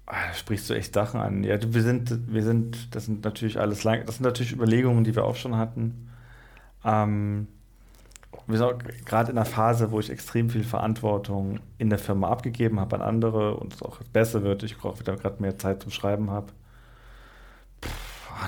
[0.06, 1.44] Ah, da sprichst du echt Sachen an.
[1.44, 5.14] Ja, wir sind, wir sind, das sind natürlich alles lang, das sind natürlich Überlegungen, die
[5.14, 6.10] wir auch schon hatten.
[6.84, 7.48] Ähm,
[8.46, 12.80] wir sind gerade in einer Phase, wo ich extrem viel Verantwortung in der Firma abgegeben
[12.80, 14.62] habe an andere und es auch besser wird.
[14.64, 16.52] Ich auch wieder gerade mehr Zeit zum Schreiben habe.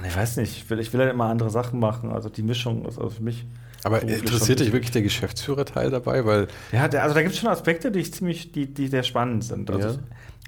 [0.07, 2.11] Ich weiß nicht, ich will, ich will halt immer andere Sachen machen.
[2.11, 3.47] Also die Mischung ist also für mich
[3.85, 6.25] aber interessiert dich wirklich der Geschäftsführerteil dabei?
[6.25, 9.03] Weil ja, der, also da gibt es schon Aspekte, die ich ziemlich, die, die sehr
[9.03, 9.71] spannend sind.
[9.71, 9.95] Also ja.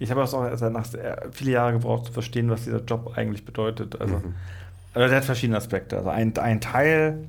[0.00, 0.86] ich habe auch nach
[1.32, 4.00] viele Jahre gebraucht zu verstehen, was dieser Job eigentlich bedeutet.
[4.00, 4.34] Also, mhm.
[4.94, 5.98] also der hat verschiedene Aspekte.
[5.98, 7.24] Also ein, ein Teil,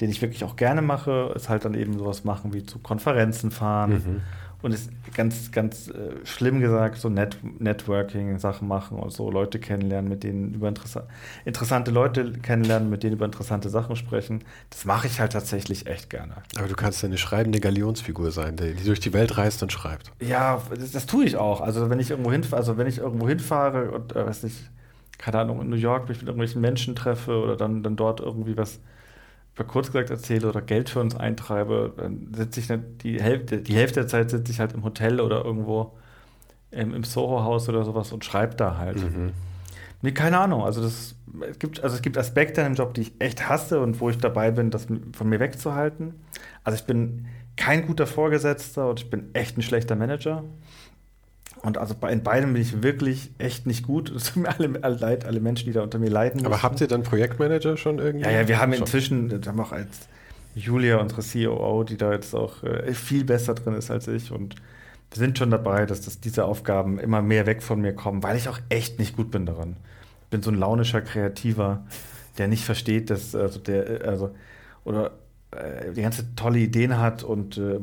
[0.00, 3.50] den ich wirklich auch gerne mache, ist halt dann eben sowas machen wie zu Konferenzen
[3.50, 3.90] fahren.
[3.90, 4.22] Mhm
[4.62, 10.08] und ist ganz, ganz äh, schlimm gesagt, so Net Networking-Sachen machen und so Leute kennenlernen,
[10.08, 11.06] mit denen über interessa
[11.44, 14.42] interessante Leute kennenlernen, mit denen über interessante Sachen sprechen.
[14.70, 16.36] Das mache ich halt tatsächlich echt gerne.
[16.56, 20.10] Aber du kannst ja eine schreibende Galionsfigur sein, die, durch die Welt reist und schreibt.
[20.20, 21.60] Ja, das, das tue ich auch.
[21.60, 24.56] Also wenn ich irgendwo hinfahre, also wenn ich irgendwo hinfahre und äh, weiß nicht,
[25.18, 28.56] keine Ahnung, in New York mich mit irgendwelchen Menschen treffe oder dann, dann dort irgendwie
[28.56, 28.80] was
[29.64, 33.74] kurz gesagt erzähle oder Geld für uns eintreibe, dann sitze ich nicht, die Hälfte, die
[33.74, 35.96] Hälfte der Zeit sitze ich halt im Hotel oder irgendwo
[36.70, 38.98] im, im Soho-Haus oder sowas und schreibe da halt.
[38.98, 39.32] Mhm.
[40.02, 40.62] Nee, keine Ahnung.
[40.62, 43.80] Also das es gibt, also es gibt Aspekte in dem Job, die ich echt hasse
[43.80, 46.14] und wo ich dabei bin, das von mir wegzuhalten.
[46.64, 47.26] Also ich bin
[47.56, 50.44] kein guter Vorgesetzter und ich bin echt ein schlechter Manager.
[51.62, 54.10] Und also in beidem bin ich wirklich echt nicht gut.
[54.14, 56.44] Es tut mir alle, alle leid, alle Menschen, die da unter mir leiden.
[56.46, 58.24] Aber habt ihr dann Projektmanager schon irgendwie?
[58.26, 58.82] Ja, ja, wir haben schon.
[58.82, 60.08] inzwischen, wir haben auch als
[60.54, 64.32] Julia, unsere COO, die da jetzt auch äh, viel besser drin ist als ich.
[64.32, 64.56] Und
[65.10, 68.36] wir sind schon dabei, dass das, diese Aufgaben immer mehr weg von mir kommen, weil
[68.36, 69.76] ich auch echt nicht gut bin daran.
[70.24, 71.84] Ich bin so ein launischer Kreativer,
[72.38, 74.34] der nicht versteht, dass, also der, also,
[74.84, 75.10] oder äh,
[75.94, 77.78] die ganze tolle Ideen hat und äh,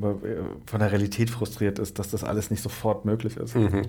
[0.66, 3.56] von der Realität frustriert ist, dass das alles nicht sofort möglich ist.
[3.56, 3.84] Mhm.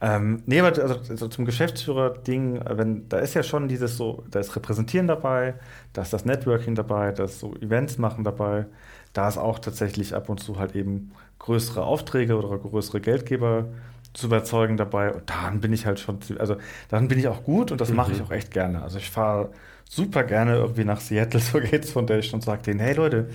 [0.00, 4.40] Ähm, nee, aber also, also zum Geschäftsführer-Ding, wenn, da ist ja schon dieses so, da
[4.40, 5.54] ist Repräsentieren dabei,
[5.92, 8.66] da ist das Networking dabei, da ist so Events machen dabei,
[9.12, 13.66] da ist auch tatsächlich ab und zu halt eben größere Aufträge oder größere Geldgeber
[14.12, 15.12] zu überzeugen dabei.
[15.12, 16.56] Und dann bin ich halt schon, also
[16.88, 17.96] dann bin ich auch gut und das mhm.
[17.96, 18.82] mache ich auch echt gerne.
[18.82, 19.50] Also ich fahre
[19.94, 23.28] super gerne irgendwie nach Seattle zur Gates Foundation und sage denen, hey Leute,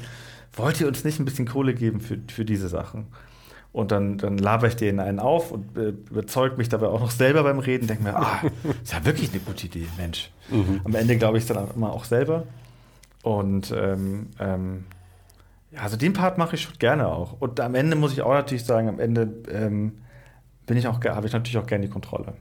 [0.53, 3.07] wollt ihr uns nicht ein bisschen Kohle geben für, für diese Sachen?
[3.71, 7.11] Und dann, dann laber ich denen einen auf und äh, überzeugt mich dabei auch noch
[7.11, 8.41] selber beim Reden, denke mir, ah,
[8.83, 10.31] ist ja wirklich eine gute Idee, Mensch.
[10.49, 10.81] Mhm.
[10.83, 12.45] Am Ende glaube ich es dann auch immer auch selber.
[13.21, 14.85] Und ähm, ähm,
[15.71, 17.39] Ja, also den Part mache ich schon gerne auch.
[17.39, 19.99] Und am Ende muss ich auch natürlich sagen, am Ende ähm,
[20.65, 22.33] bin ich auch, habe ich natürlich auch gerne die Kontrolle.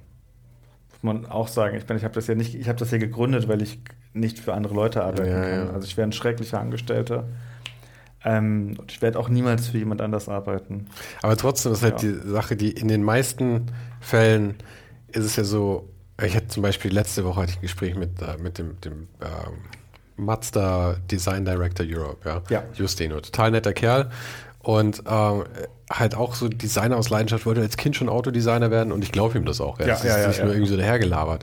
[1.00, 1.76] Muss man auch sagen.
[1.76, 3.78] Ich meine, ich habe das ja nicht, ich habe das ja gegründet, weil ich
[4.14, 5.66] nicht für andere Leute arbeiten Ja, kann.
[5.66, 5.70] ja.
[5.70, 7.24] Also ich wäre ein schrecklicher Angestellter.
[8.24, 10.86] Ähm, und ich werde auch niemals für jemand anders arbeiten.
[11.22, 12.10] Aber trotzdem ist halt Ja.
[12.10, 13.66] die Sache, die in den meisten
[14.00, 14.56] Fällen
[15.12, 15.88] ist es ja so,
[16.22, 19.06] ich hatte zum Beispiel letzte Woche hatte ich ein Gespräch mit, äh, mit dem, dem
[19.20, 19.58] ähm,
[20.16, 22.42] Mazda Design Director Europe, ja.
[22.50, 22.64] Ja.
[22.74, 24.10] Justino, total netter Kerl.
[24.68, 25.44] Und ähm,
[25.90, 29.38] halt auch so Designer aus Leidenschaft, wollte als Kind schon Autodesigner werden und ich glaube
[29.38, 29.80] ihm das auch.
[29.80, 30.44] Ja, das ja, ist ja, nicht ja.
[30.44, 31.42] nur irgendwie so dahergelabert.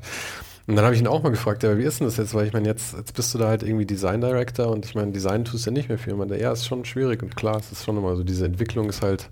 [0.67, 2.35] Und dann habe ich ihn auch mal gefragt, ja, wie ist denn das jetzt?
[2.35, 5.11] Weil ich meine, jetzt, jetzt bist du da halt irgendwie Design Director und ich meine,
[5.11, 6.13] Design tust du ja nicht mehr viel.
[6.13, 9.01] Man, ja, ist schon schwierig und klar, es ist schon immer so, diese Entwicklung ist
[9.01, 9.31] halt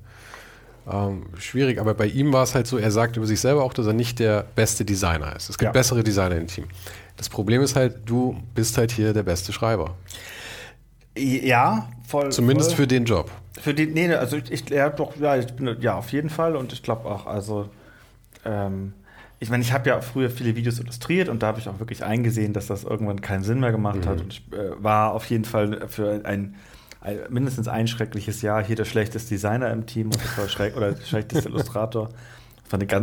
[0.91, 1.79] ähm, schwierig.
[1.79, 3.93] Aber bei ihm war es halt so, er sagt über sich selber auch, dass er
[3.93, 5.51] nicht der beste Designer ist.
[5.51, 5.71] Es gibt Ja.
[5.71, 6.65] bessere Designer im Team.
[7.17, 9.95] Das Problem ist halt, du bist halt hier der beste Schreiber.
[11.15, 12.31] Ja, voll.
[12.31, 12.83] Zumindest voll.
[12.83, 13.31] für den Job.
[13.59, 16.55] Für die, nee, also ich, ich ja, doch, ja, ich bin, ja, auf jeden Fall
[16.55, 17.69] und ich glaube auch, also,
[18.45, 18.93] ähm,
[19.39, 22.03] ich meine, ich habe ja früher viele Videos illustriert und da habe ich auch wirklich
[22.03, 25.43] eingesehen, dass das irgendwann keinen Sinn mehr gemacht hat und ich äh, war auf jeden
[25.43, 26.55] Fall für ein,
[27.01, 31.03] ein mindestens ein schreckliches Jahr hier der schlechteste Designer im Team war schreck oder der
[31.03, 32.09] schlechteste Illustrator.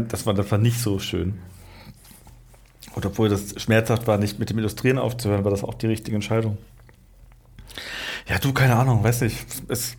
[0.08, 1.38] Das, war, das war nicht so schön.
[2.96, 6.16] Und obwohl das schmerzhaft war, nicht mit dem Illustrieren aufzuhören, war das auch die richtige
[6.16, 6.58] Entscheidung.
[8.30, 9.44] Ja, du, keine Ahnung, weiß nicht.
[9.66, 9.96] Es,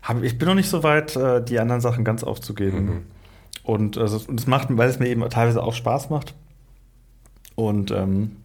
[0.00, 2.84] hab, ich bin noch nicht so weit, äh, die anderen Sachen ganz aufzugeben.
[2.84, 3.02] Mhm.
[3.64, 6.34] Und also, und es macht, weil es mir eben teilweise auch Spaß macht.
[7.56, 8.36] Und ähm,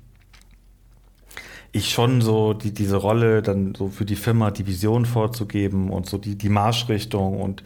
[1.72, 6.08] ich schon so die, diese Rolle dann so für die Firma die Vision vorzugeben und
[6.08, 7.64] so die, die Marschrichtung und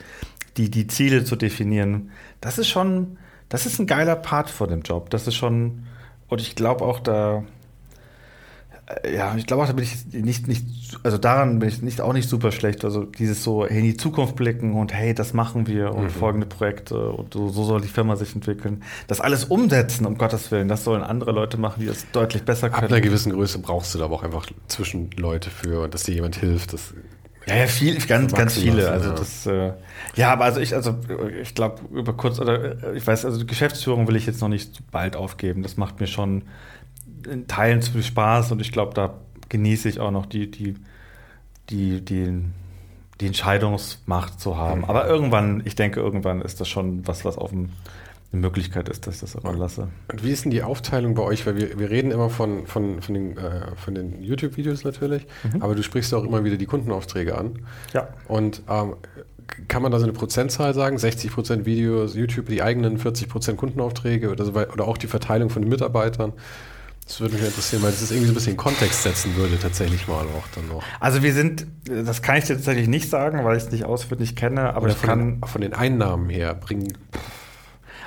[0.58, 3.18] die, die Ziele zu definieren, das ist schon,
[3.48, 5.10] das ist ein geiler Part von dem Job.
[5.12, 5.86] Das ist schon,
[6.28, 7.44] und ich glaube auch da, äh,
[9.14, 10.66] ja, ich glaube auch, da bin ich nicht, nicht,
[11.04, 12.86] also daran bin ich nicht, auch nicht super schlecht.
[12.86, 16.10] Also dieses so hey, in die Zukunft blicken und hey, das machen wir und Mhm.
[16.10, 18.84] folgende Projekte und so, so soll die Firma sich entwickeln.
[19.08, 22.68] Das alles umsetzen, um Gottes Willen, das sollen andere Leute machen, die das deutlich besser
[22.68, 22.92] Ab können.
[22.94, 26.38] einer gewissen Größe brauchst du da aber auch einfach Zwischenleute für und dass dir jemand
[26.38, 26.72] hilft.
[26.72, 26.94] Das,
[27.46, 28.84] Ja, ja, viel, ganz, ganz viele.
[28.84, 29.16] lassen, also ja.
[29.16, 29.74] das, äh,
[30.16, 30.96] ja, aber also ich, also
[31.42, 34.50] ich glaube über kurz oder äh, ich weiß, also die Geschäftsführung will ich jetzt noch
[34.50, 35.62] nicht bald aufgeben.
[35.64, 36.44] Das macht mir schon
[37.30, 39.16] in Teilen zu viel Spaß und ich glaube, da
[39.50, 40.76] genieße ich auch noch die, die,
[41.70, 42.42] die, die,
[43.20, 44.80] die Entscheidungsmacht zu haben.
[44.80, 44.86] Mhm.
[44.86, 47.70] Aber irgendwann, ich denke, irgendwann ist das schon was, was auf dem,
[48.32, 49.88] eine Möglichkeit ist, dass ich das aber lasse.
[50.12, 51.46] Und wie ist denn die Aufteilung bei euch?
[51.46, 55.26] Weil wir, wir reden immer von, von, von den, äh, von den YouTube-Videos natürlich,
[55.62, 57.60] aber du sprichst auch immer wieder die Kundenaufträge an.
[57.94, 58.10] Ja.
[58.28, 58.96] Und ähm,
[59.68, 60.98] kann man da so eine Prozentzahl sagen?
[60.98, 65.70] 60% Videos, YouTube, die eigenen 40% Kundenaufträge oder, so, oder auch die Verteilung von den
[65.70, 66.34] Mitarbeitern?
[67.08, 69.58] Das würde mich interessieren, weil das ist irgendwie so ein bisschen in Kontext setzen würde,
[69.58, 70.84] tatsächlich mal auch dann noch.
[71.00, 74.36] Also wir sind, das kann ich dir tatsächlich nicht sagen, weil ich es nicht auswendig
[74.36, 75.20] kenne, aber Oder ich von, kann.
[75.40, 76.98] den, von den Einnahmen her bringen.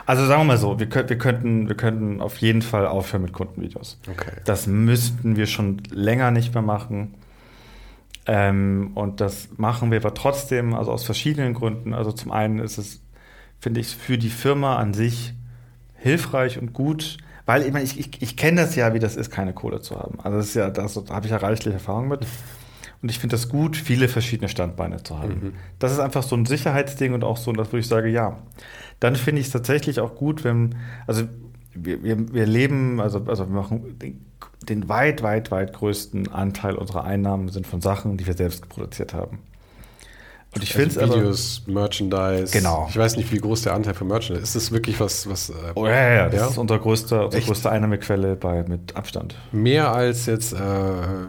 [0.04, 3.22] Also sagen wir mal so, wir, könnt, wir, könnten, wir könnten auf jeden Fall aufhören
[3.22, 3.98] mit Kundenvideos.
[4.10, 4.32] Okay.
[4.44, 7.14] Das müssten wir schon länger nicht mehr machen.
[8.26, 11.94] Ähm, und das machen wir aber trotzdem, also aus verschiedenen Gründen.
[11.94, 13.00] Also zum einen ist es,
[13.60, 15.32] finde ich, für die Firma an sich
[15.94, 17.16] hilfreich und gut,
[17.46, 19.96] weil ich, meine, ich, ich, ich kenne das ja, wie das ist, keine Kohle zu
[19.96, 20.18] haben.
[20.22, 22.26] Also das ist ja, das, da habe ich ja reichlich Erfahrung mit.
[23.02, 25.40] Und ich finde das gut, viele verschiedene Standbeine zu haben.
[25.42, 25.52] Mhm.
[25.78, 28.38] Das ist einfach so ein Sicherheitsding und auch so, dass ich sage, ja.
[29.00, 30.74] Dann finde ich es tatsächlich auch gut, wenn,
[31.06, 31.24] also
[31.72, 34.26] wir, wir, wir leben, also, also wir machen den,
[34.68, 39.14] den weit, weit, weit größten Anteil unserer Einnahmen sind von Sachen, die wir selbst produziert
[39.14, 39.38] haben.
[40.52, 41.22] Und ich finde es also aber.
[41.22, 42.52] Videos, Merchandise.
[42.52, 42.86] Genau.
[42.90, 44.56] Ich weiß nicht, wie groß der Anteil von Merchandise ist.
[44.56, 46.46] Ist das wirklich was, was äh, Oh ja, ja, ja, das Ja?
[46.48, 47.46] ist unser größter, unsere Echt?
[47.46, 49.36] größte Einnahmequelle bei, mit Abstand.
[49.52, 50.56] mehr als jetzt äh,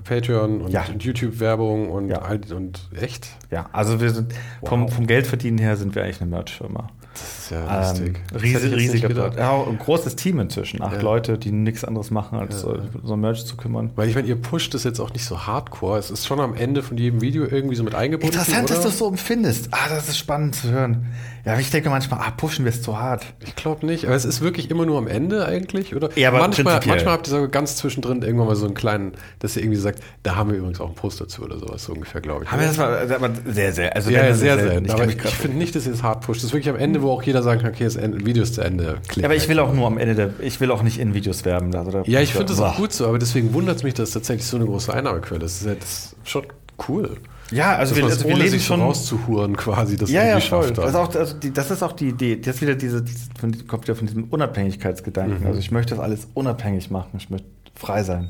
[0.03, 0.85] Patreon und, Ja.
[0.97, 2.21] YouTube-Werbung und, Ja.
[2.55, 3.27] und echt?
[3.51, 4.93] Ja, also wir sind vom, Wow.
[4.95, 6.89] vom Geldverdienen her sind wir eigentlich eine Merch-Firma.
[7.13, 8.19] Das ist ja Ähm, lustig.
[8.31, 9.37] Hätte riesig, riesiger gedacht.
[9.37, 10.81] Ja, ein großes Team inzwischen.
[10.81, 11.01] Acht Ja.
[11.01, 12.75] Leute, die nichts anderes machen, als Ja.
[13.03, 13.91] so ein Merch zu kümmern.
[13.95, 15.99] Weil ich meine, ihr pusht es jetzt auch nicht so hardcore.
[15.99, 18.33] Es ist schon am Ende von jedem Video irgendwie so mit eingebunden.
[18.33, 18.75] Interessant, oder?
[18.75, 19.67] dass du es so empfindest.
[19.71, 21.07] Ah, das ist spannend zu hören.
[21.43, 23.25] Ja, ich denke manchmal, ah, pushen wir es zu hart.
[23.43, 26.15] Ich glaube nicht, aber es ist wirklich immer nur am Ende eigentlich, oder?
[26.15, 26.95] Ja, aber manchmal, prinzipiell.
[26.97, 30.01] manchmal habt ihr so ganz zwischendrin irgendwann mal so einen kleinen, dass ihr irgendwie sagt,
[30.21, 32.51] da haben wir übrigens auch einen Poster zu oder sowas, so ungefähr, glaube ich.
[32.51, 34.87] Haben wir das mal, aber sehr, sehr, also ja, dann sehr selten.
[34.87, 35.09] selten.
[35.09, 36.41] Ich ich, finde nicht, dass ihr es hart pusht.
[36.41, 38.61] Das ist wirklich am Ende, wo auch jeder sagen kann, okay, das Video ist zu
[38.61, 38.97] Ende.
[39.07, 41.13] Klick ja, aber ich will auch nur am Ende der, ich will auch nicht in
[41.13, 41.75] Videos werben.
[41.75, 44.45] Also Ja, ich finde das auch gut so, aber deswegen wundert es mich, dass tatsächlich
[44.47, 45.65] so eine große Einnahmequelle ist.
[45.65, 46.45] Das ist, schon
[46.87, 47.17] cool.
[47.51, 48.79] Ja, also wir, also wir leben sich schon.
[48.81, 50.63] rauszuhuren quasi, das Ja, ja, irgendwie voll.
[50.63, 50.77] schafft.
[50.77, 51.05] Das ist, dann.
[51.05, 52.37] auch, also die, das ist auch die Idee.
[52.37, 55.41] Das ist wieder diese, diese von, kommt ja von diesem Unabhängigkeitsgedanken.
[55.41, 55.47] Mhm.
[55.47, 57.11] Also ich möchte das alles unabhängig machen.
[57.17, 58.29] Ich möchte frei sein.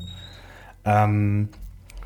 [0.84, 1.48] Ähm,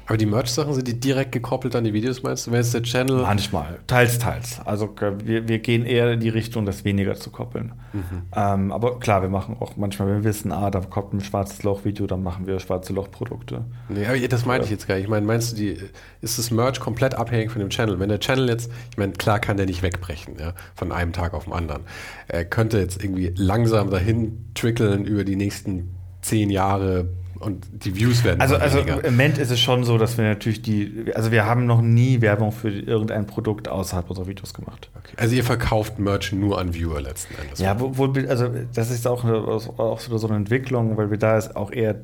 [0.06, 2.52] Aber die Merch-Sachen sind die direkt gekoppelt an die Videos, meinst du?
[2.52, 3.22] Wenn jetzt der Channel.
[3.22, 4.60] Manchmal, teils, teils.
[4.64, 4.94] Also
[5.24, 7.72] wir, wir gehen eher in die Richtung, das weniger zu koppeln.
[7.92, 8.02] Mhm.
[8.34, 11.64] Ähm, aber klar, wir machen auch manchmal, wenn wir wissen, ah, da kommt ein schwarzes
[11.64, 13.64] Loch-Video, dann machen wir schwarze Loch-Produkte.
[13.88, 15.04] Nee, aber das meine ich jetzt gar nicht.
[15.04, 15.76] Ich meine, meinst du, die,
[16.20, 17.98] ist das Merch komplett abhängig von dem Channel?
[17.98, 21.34] Wenn der Channel jetzt, ich meine, klar kann der nicht wegbrechen, ja, von einem Tag
[21.34, 21.82] auf den anderen.
[22.28, 27.08] Er könnte jetzt irgendwie langsam dahin trickeln über die nächsten zehn Jahre
[27.38, 28.40] und die Views werden.
[28.40, 31.66] Also, also im Moment ist es schon so, dass wir natürlich die, also wir haben
[31.66, 34.90] noch nie Werbung für irgendein Produkt außerhalb unserer Videos gemacht.
[34.96, 35.14] Okay.
[35.16, 37.58] Also ihr verkauft Merch nur an Viewer letzten Endes.
[37.58, 41.36] Ja, wo, wo, also das ist auch, eine, auch so eine Entwicklung, weil wir da
[41.38, 41.96] ist auch eher,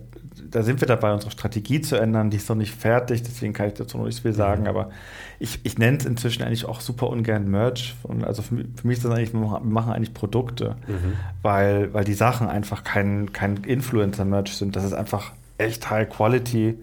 [0.52, 2.30] da sind wir dabei, unsere Strategie zu ändern.
[2.30, 4.62] Die ist noch nicht fertig, deswegen kann ich dazu noch nicht viel sagen.
[4.62, 4.68] Mhm.
[4.68, 4.90] Aber
[5.40, 7.94] ich, ich nenne es inzwischen eigentlich auch super ungern Merch.
[8.02, 11.14] Und also für, für, mich ist das eigentlich, wir machen eigentlich Produkte, mhm.
[11.40, 14.76] weil, weil die Sachen einfach kein, kein Influencer-Merch sind.
[14.76, 16.78] Das ist einfach echt High Quality.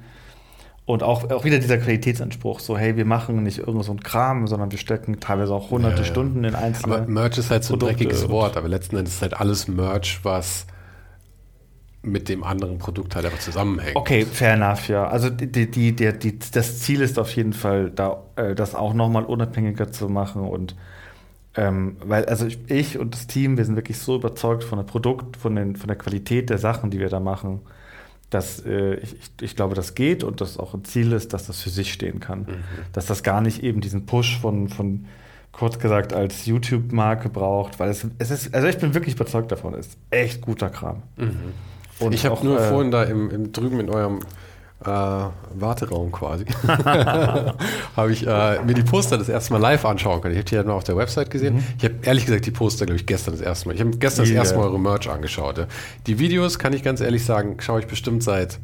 [0.85, 4.47] Und auch, auch wieder dieser Qualitätsanspruch, so hey, wir machen nicht irgend so ein Kram,
[4.47, 6.07] sondern wir stecken teilweise auch hunderte ja, ja.
[6.07, 9.21] Stunden in einzelne Aber Merch ist halt so ein dreckiges Wort, aber letzten Endes ist
[9.21, 10.65] halt alles Merch, was
[12.01, 13.95] mit dem anderen Produkt halt einfach zusammenhängt.
[13.95, 15.07] Okay, fair enough, ja.
[15.07, 18.93] Also die, die, die, die das Ziel ist auf jeden Fall, da, äh, das auch
[18.93, 20.75] nochmal unabhängiger zu machen und
[21.55, 24.85] ähm, weil, also ich, ich, und das Team, wir sind wirklich so überzeugt von dem
[24.85, 27.61] Produkt, von, den, von der Qualität der Sachen, die wir da machen,
[28.29, 31.61] dass äh, ich, ich, glaube, das geht und das auch ein Ziel ist, dass das
[31.61, 32.41] für sich stehen kann.
[32.41, 32.63] Mhm.
[32.93, 35.05] Dass das gar nicht eben diesen Push von, von
[35.51, 39.73] kurz gesagt als YouTube-Marke braucht, weil es, es ist, also ich bin wirklich überzeugt davon,
[39.73, 41.01] es ist echt guter Kram.
[41.17, 41.53] Mhm.
[41.99, 44.19] Und ich habe nur äh, vorhin da im, im, drüben in eurem
[44.85, 46.45] äh, Warteraum quasi,
[47.95, 50.33] habe ich äh, mir die Poster das erste Mal live anschauen können.
[50.33, 51.55] Ich habe die ja nur auf der Website gesehen.
[51.55, 51.63] Mhm.
[51.77, 53.75] Ich habe ehrlich gesagt die Poster, glaube ich, gestern das erste Mal.
[53.75, 54.35] Ich habe gestern yeah.
[54.35, 55.57] das erste Mal eure Merch angeschaut.
[55.57, 55.67] Ja.
[56.07, 58.59] Die Videos, kann ich ganz ehrlich sagen, schaue ich bestimmt seit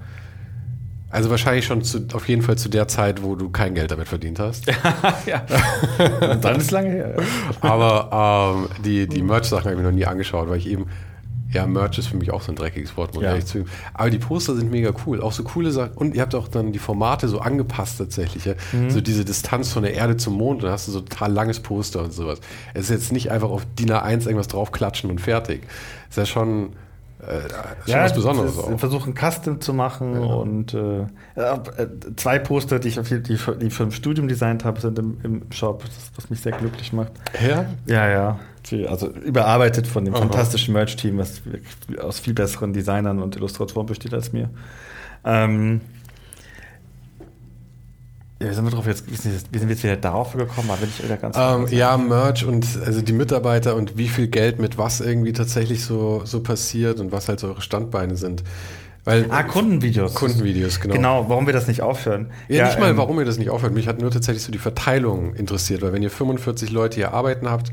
[1.16, 4.10] also wahrscheinlich schon zu, auf jeden Fall zu der Zeit, wo du kein Geld damit
[4.10, 4.66] verdient hast.
[5.26, 5.46] ja.
[6.30, 7.16] Und dann ist lange her.
[7.62, 10.88] Aber ähm, die, die Merch-Sachen habe ich mir noch nie angeschaut, weil ich eben
[11.52, 13.40] ja, Merch ist für mich auch so ein dreckiges Wort, muss ja.
[13.40, 13.70] zugeben.
[13.94, 15.22] Aber die Poster sind mega cool.
[15.22, 15.94] Auch so coole Sachen.
[15.94, 18.46] Und ihr habt auch dann die Formate so angepasst tatsächlich.
[18.46, 18.56] Ja?
[18.74, 18.90] Mhm.
[18.90, 20.64] So diese Distanz von der Erde zum Mond.
[20.64, 22.40] Da hast du so ein total langes Poster und sowas.
[22.74, 25.64] Es ist jetzt nicht einfach auf DIN A1 irgendwas draufklatschen und fertig.
[26.10, 26.74] Ist ja schon
[27.28, 27.40] äh,
[27.90, 28.70] ja, was Besonderes auch.
[28.70, 30.20] Wir versuchen Custom zu machen ja.
[30.20, 31.02] und äh,
[31.36, 35.00] äh, zwei Poster, die ich auf die, die, die für ein Studium designt habe, sind
[35.00, 37.14] im, im Shop, das, was mich sehr glücklich macht.
[37.42, 37.66] Ja?
[37.86, 38.40] Ja, ja.
[38.88, 40.22] Also überarbeitet von dem Aha.
[40.22, 41.42] fantastischen Merch-Team, was
[42.02, 44.50] aus viel besseren Designern und Illustratoren besteht als mir.
[45.24, 45.82] Ähm,
[48.42, 50.68] ja, wie sind wir drauf jetzt, wie sind wir jetzt wieder darauf gekommen?
[50.68, 54.28] Da bin ich wieder ganz ähm, Ja, Merch und also die Mitarbeiter und wie viel
[54.28, 58.44] Geld mit was irgendwie tatsächlich so, so passiert und was halt so eure Standbeine sind.
[59.06, 60.16] Weil, ah, Kundenvideos.
[60.16, 60.96] Kundenvideos, genau.
[60.96, 62.32] Genau, warum wir das nicht aufhören.
[62.50, 63.74] Ja, ja nicht mal, ähm, warum ihr das nicht aufhört.
[63.74, 67.50] Mich hat nur tatsächlich so die Verteilung interessiert, weil wenn ihr 45 Leute hier arbeiten
[67.50, 67.72] habt,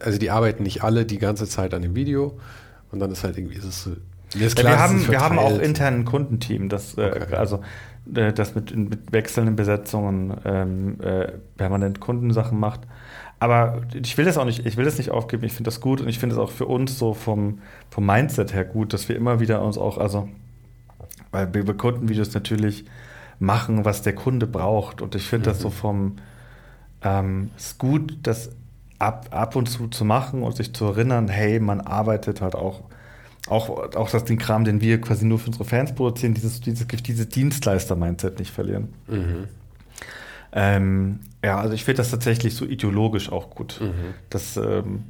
[0.00, 2.38] also die arbeiten nicht alle die ganze Zeit an dem Video
[2.90, 3.90] und dann ist halt irgendwie, ist es
[4.34, 7.34] ja, klar, wir, haben, wir haben auch intern ein Kundenteam, das, äh, okay.
[7.36, 7.60] also
[8.14, 12.80] äh, das mit, mit wechselnden Besetzungen ähm, äh, permanent Kundensachen macht.
[13.38, 16.00] Aber ich will das auch nicht, ich will das nicht aufgeben, ich finde das gut
[16.00, 19.16] und ich finde es auch für uns so vom, vom Mindset her gut, dass wir
[19.16, 20.28] immer wieder uns auch, also
[21.30, 22.84] weil wir bei Kundenvideos natürlich
[23.38, 25.02] machen, was der Kunde braucht.
[25.02, 25.52] Und ich finde mhm.
[25.52, 26.16] das so vom
[27.02, 28.50] ähm, ist gut, das
[29.04, 32.82] ab, ab und zu zu machen und sich zu erinnern, hey, man arbeitet halt auch
[33.48, 36.86] auch, auch das den Kram, den wir quasi nur für unsere Fans produzieren, dieses, dieses,
[36.86, 38.94] dieses Dienstleister-Mindset nicht verlieren.
[39.06, 39.48] Mhm.
[40.52, 43.80] Ähm, ja, also ich finde das tatsächlich so ideologisch auch gut.
[43.82, 44.14] Mhm.
[44.30, 45.04] Das, ähm,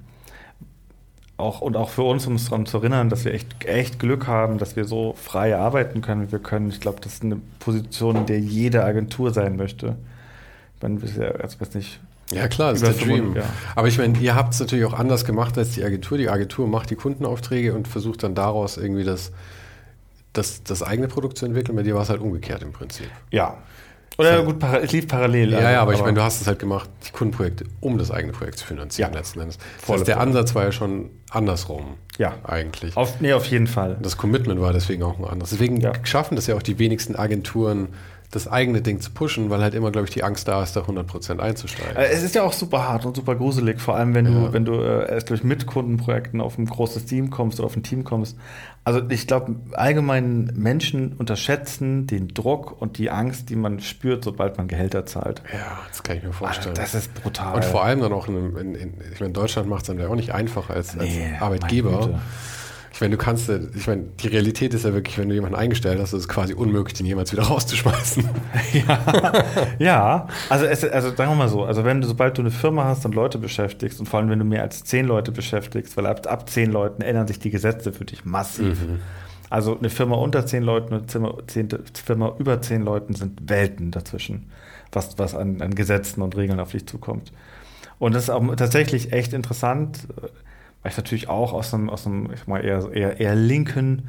[1.36, 4.26] auch, und auch für uns, um uns daran zu erinnern, dass wir echt, echt Glück
[4.26, 6.68] haben, dass wir so frei arbeiten können, wie wir können.
[6.70, 9.97] Ich glaube, das ist eine Position, in der jede Agentur sein möchte.
[10.80, 12.01] Wenn wir, also weiß nicht,
[12.33, 13.37] ja, klar, das ist der Dream.
[13.37, 13.45] Ja.
[13.75, 16.18] Aber ich meine, ihr habt es natürlich auch anders gemacht als die Agentur.
[16.18, 19.33] Die Agentur macht die Kundenaufträge und versucht dann daraus irgendwie das,
[20.33, 21.77] das, das eigene Produkt zu entwickeln.
[21.77, 23.09] Bei dir war es halt umgekehrt im Prinzip.
[23.31, 23.59] Ja.
[24.16, 25.51] Oder gut, es lief parallel.
[25.51, 27.99] Ja, also, ja, aber, aber ich meine, du hast es halt gemacht, die Kundenprojekte, um
[27.99, 29.18] das eigene Projekt zu finanzieren ja.
[29.18, 29.59] letzten Endes.
[29.81, 31.95] Das heißt, der Ansatz war ja schon andersrum.
[32.16, 32.35] Ja.
[32.45, 32.97] Eigentlich.
[32.97, 33.99] Auf, nee, auf jeden Fall.
[34.01, 35.51] Das Commitment war deswegen auch ein anderes.
[35.51, 35.93] Deswegen ja.
[36.05, 37.89] schaffen das ja auch die wenigsten Agenturen,
[38.35, 40.80] das eigene Ding zu pushen, weil halt immer, glaube ich, die Angst da ist, da
[40.80, 41.97] 100% einzusteigen.
[41.97, 44.32] Äh, es ist ja auch super hart und super gruselig, vor allem wenn ja.
[44.32, 47.76] du, wenn du äh, erst durch mit Kundenprojekten auf ein großes Team kommst oder auf
[47.76, 48.37] ein Team kommst.
[48.82, 54.59] Also ich glaube, allgemein Menschen unterschätzen den Druck und die Angst, die man spürt, sobald
[54.59, 55.43] man Gehälter zahlt.
[55.53, 56.76] Ja, das kann ich mir vorstellen.
[56.76, 57.55] Also das ist brutal.
[57.55, 60.09] Und vor allem dann auch, in, in, in ich meine, Deutschland macht es dann ja
[60.09, 62.20] auch nicht einfach als, nee, als Arbeitgeber.
[62.95, 65.99] Ich meine, du kannst, ich meine, die Realität ist ja wirklich, wenn du jemanden eingestellt
[66.01, 68.24] hast, ist es quasi unmöglich, den jemals wieder rauszuschmeißen.
[68.72, 69.45] ja,
[69.80, 70.28] ja.
[70.49, 73.05] Also, es, also sagen wir mal so, also wenn du, sobald du eine Firma hast
[73.05, 76.24] und Leute beschäftigst und vor allem, wenn du mehr als zehn Leute beschäftigst, weil ab,
[76.28, 78.80] ab zehn Leuten ändern sich die Gesetze für dich massiv.
[78.80, 79.01] Mhm.
[79.51, 84.53] Also eine Firma unter zehn Leuten und eine Firma über zehn Leuten sind Welten dazwischen,
[84.92, 87.32] was, was an, an Gesetzen und Regeln auf dich zukommt.
[87.99, 90.07] Und das ist auch tatsächlich echt interessant,
[90.85, 94.09] weil ich natürlich auch aus einem, aus einem ich mal eher, eher, eher linken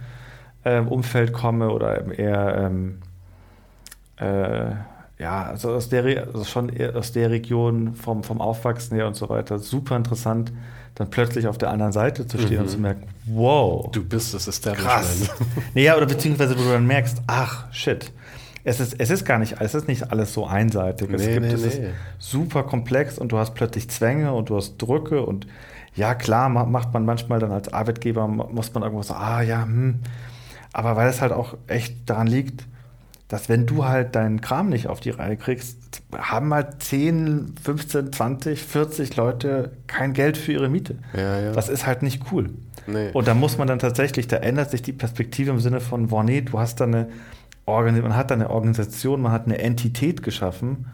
[0.66, 3.00] äh, Umfeld komme oder eher ähm,
[4.18, 4.76] äh,
[5.18, 9.30] ja, also aus der also schon aus der Region vom, vom Aufwachsen her und so
[9.30, 10.52] weiter, super interessant,
[10.96, 12.64] dann plötzlich auf der anderen Seite zu stehen mhm.
[12.64, 13.90] und zu merken, wow.
[13.94, 14.92] Du bist das Establishment.
[14.94, 15.30] Krass.
[15.74, 18.12] naja, oder beziehungsweise wo du dann merkst, ach shit.
[18.66, 21.08] Es ist, es ist gar nicht, es ist nicht alles so einseitig.
[21.08, 21.68] Nee, es, gibt, nee, es nee.
[21.68, 21.82] ist
[22.18, 25.48] super komplex und du hast plötzlich Zwänge und du hast Drücke und
[25.96, 30.00] ja, klar, macht man manchmal dann als Arbeitgeber, muss man irgendwas sagen, ah ja, hm.
[30.74, 32.68] Aber weil es halt auch echt daran liegt,
[33.30, 38.12] dass wenn du halt deinen Kram nicht auf die Reihe kriegst, haben halt 10, 15,
[38.12, 40.98] 20, 40 Leute kein Geld für ihre Miete.
[41.14, 41.52] Ja, ja.
[41.54, 42.50] Das ist halt nicht cool.
[42.88, 43.10] Nee.
[43.14, 46.24] Und da muss man dann tatsächlich, da ändert sich die Perspektive im Sinne von, boah,
[46.24, 47.08] nee, du hast da eine,
[47.66, 50.88] Organ man hat da eine Organisation, man hat eine Entität geschaffen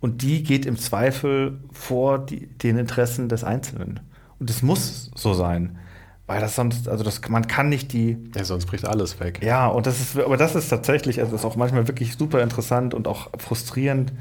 [0.00, 4.00] und die geht im Zweifel vor die, den Interessen des Einzelnen.
[4.38, 5.78] Und es muss so sein.
[6.26, 8.18] Weil das sonst, also das, man kann nicht die.
[8.36, 9.40] Ja, sonst bricht alles weg.
[9.42, 12.42] Ja, und das ist, aber das ist tatsächlich, also das ist auch manchmal wirklich super
[12.42, 14.12] interessant und auch frustrierend,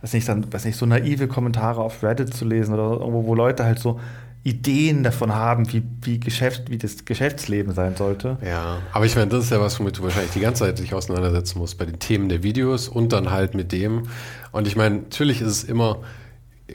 [0.00, 3.34] weiß nicht, dann, weiß nicht, so naive Kommentare auf Reddit zu lesen oder irgendwo, wo
[3.34, 4.00] Leute halt so
[4.42, 8.38] Ideen davon haben, wie, wie, Geschäft, wie das Geschäftsleben sein sollte.
[8.42, 10.94] Ja, aber ich meine, das ist ja was, womit du wahrscheinlich die ganze Zeit dich
[10.94, 14.04] auseinandersetzen musst, bei den Themen der Videos und dann halt mit dem.
[14.50, 15.98] Und ich meine, natürlich ist es immer,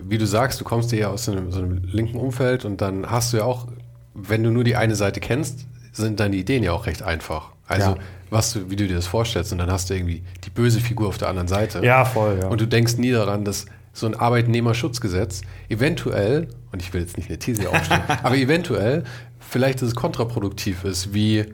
[0.04, 3.34] wie du sagst, du kommst ja aus einem, so einem linken Umfeld und dann hast
[3.34, 3.68] du ja auch
[4.16, 7.52] wenn du nur die eine Seite kennst, sind deine Ideen ja auch recht einfach.
[7.68, 7.98] Also, ja.
[8.30, 11.10] was du, wie du dir das vorstellst, und dann hast du irgendwie die böse Figur
[11.10, 11.84] auf der anderen Seite.
[11.84, 12.48] Ja, voll, ja.
[12.48, 17.30] Und du denkst nie daran, dass so ein Arbeitnehmerschutzgesetz eventuell, und ich will jetzt nicht
[17.30, 19.04] eine These aufstellen, aber eventuell
[19.39, 21.46] vielleicht dass es kontraproduktiv ist, wie,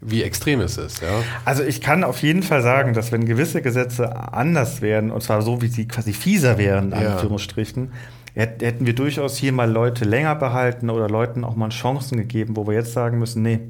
[0.00, 1.02] wie extrem es ist.
[1.02, 1.22] Ja?
[1.44, 5.42] Also ich kann auf jeden Fall sagen, dass wenn gewisse Gesetze anders wären, und zwar
[5.42, 7.12] so, wie sie quasi fieser wären, in ja.
[7.12, 7.92] Anführungsstrichen,
[8.34, 12.66] hätten wir durchaus hier mal Leute länger behalten oder Leuten auch mal Chancen gegeben, wo
[12.66, 13.60] wir jetzt sagen müssen, nee,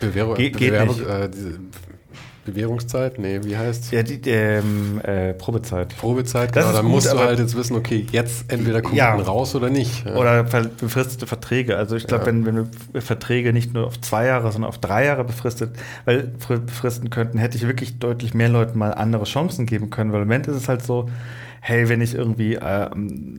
[0.00, 1.08] Bewährung, Ge geht Bewerbung, nicht.
[1.08, 1.30] Äh,
[2.44, 3.18] Bewährungszeit?
[3.18, 5.96] Nee, wie heißt Ja, die ähm, äh, Probezeit.
[5.96, 6.72] Probezeit, genau.
[6.72, 9.14] Dann gut, musst du halt jetzt wissen, okay, jetzt entweder Kunden ja.
[9.14, 10.04] raus oder nicht.
[10.04, 10.16] Ja.
[10.16, 11.76] Oder befristete Verträge.
[11.76, 12.26] Also ich glaube, ja.
[12.28, 16.32] wenn, wenn wir Verträge nicht nur auf zwei Jahre, sondern auf drei Jahre befristet, weil
[16.48, 20.12] befristen könnten, hätte ich wirklich deutlich mehr Leuten mal andere Chancen geben können.
[20.12, 21.08] Weil im Moment ist es halt so,
[21.66, 22.90] hey, wenn ich irgendwie äh,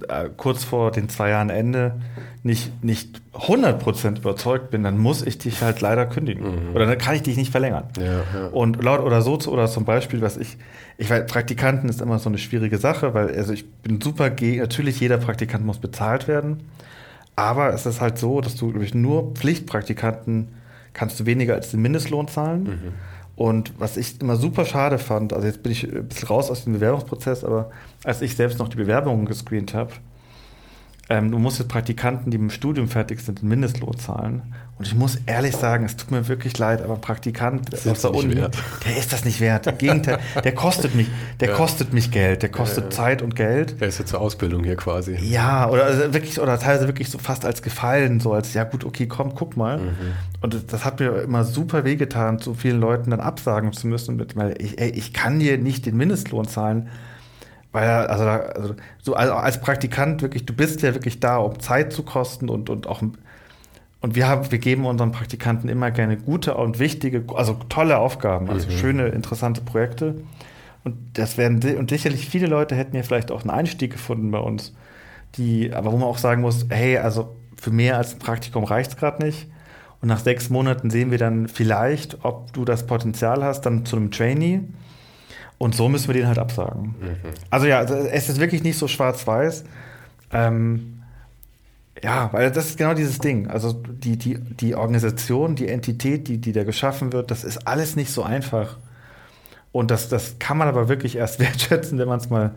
[0.07, 2.01] äh, kurz vor den zwei Jahren Ende
[2.41, 6.69] nicht, nicht 100% überzeugt bin, dann muss ich dich halt leider kündigen.
[6.69, 6.75] Mhm.
[6.75, 7.83] Oder dann kann ich dich nicht verlängern.
[7.99, 8.47] Ja, ja.
[8.47, 10.57] Und laut oder so, oder zum Beispiel, was ich,
[10.97, 14.59] ich weiß, Praktikanten ist immer so eine schwierige Sache, weil also ich bin super gegen,
[14.59, 16.63] natürlich jeder Praktikant muss bezahlt werden,
[17.35, 20.47] aber es ist halt so, dass du durch nur Pflichtpraktikanten
[20.93, 22.63] kannst du weniger als den Mindestlohn zahlen.
[22.63, 22.93] Mhm.
[23.35, 26.63] Und was ich immer super schade fand, also jetzt bin ich ein bisschen raus aus
[26.63, 27.69] dem Bewerbungsprozess, aber
[28.03, 29.91] als ich selbst noch die Bewerbungen gescreent habe,
[31.09, 34.41] ähm, du musst jetzt Praktikanten, die im Studium fertig sind, den Mindestlohn zahlen.
[34.77, 38.35] Und ich muss ehrlich sagen, es tut mir wirklich leid, aber Praktikant aus der Uni,
[38.35, 38.57] wert.
[38.85, 39.67] der ist das nicht wert.
[39.67, 41.07] Im Gegenteil, der kostet mich,
[41.39, 41.55] der ja.
[41.55, 43.79] kostet mich Geld, der kostet ja, Zeit und Geld.
[43.79, 45.15] Der ist ja zur Ausbildung hier quasi.
[45.15, 48.83] Ja, oder also wirklich, oder teilweise wirklich so fast als Gefallen, so als, ja gut,
[48.83, 49.77] okay, komm, guck mal.
[49.77, 49.91] Mhm.
[50.41, 54.61] Und das hat mir immer super wehgetan, so vielen Leuten dann absagen zu müssen, weil
[54.61, 56.89] ich, ey, ich kann dir nicht den Mindestlohn zahlen
[57.75, 62.03] weil also, also so als Praktikant wirklich, du bist ja wirklich da, um Zeit zu
[62.03, 63.03] kosten und, und auch
[64.01, 68.49] und wir haben, wir geben unseren Praktikanten immer gerne gute und wichtige, also tolle Aufgaben,
[68.49, 68.71] also mhm.
[68.71, 70.15] schöne, interessante Projekte.
[70.83, 74.37] Und das werden und sicherlich viele Leute hätten ja vielleicht auch einen Einstieg gefunden bei
[74.37, 74.73] uns,
[75.35, 78.91] die, aber wo man auch sagen muss, hey, also für mehr als ein Praktikum reicht
[78.91, 79.47] es gerade nicht.
[80.01, 83.95] Und nach sechs Monaten sehen wir dann vielleicht, ob du das Potenzial hast, dann zu
[83.95, 84.61] einem Trainee
[85.57, 86.95] und so müssen wir den halt absagen.
[86.99, 87.15] Mhm.
[87.49, 89.63] Also ja, es ist wirklich nicht so schwarz-weiß.
[90.31, 91.03] Ähm,
[92.03, 93.47] ja, weil das ist genau dieses Ding.
[93.47, 97.95] Also die, die, die Organisation, die Entität, die, die da geschaffen wird, das ist alles
[97.95, 98.77] nicht so einfach.
[99.71, 102.51] Und das, das kann man aber wirklich erst wertschätzen, wenn man es mal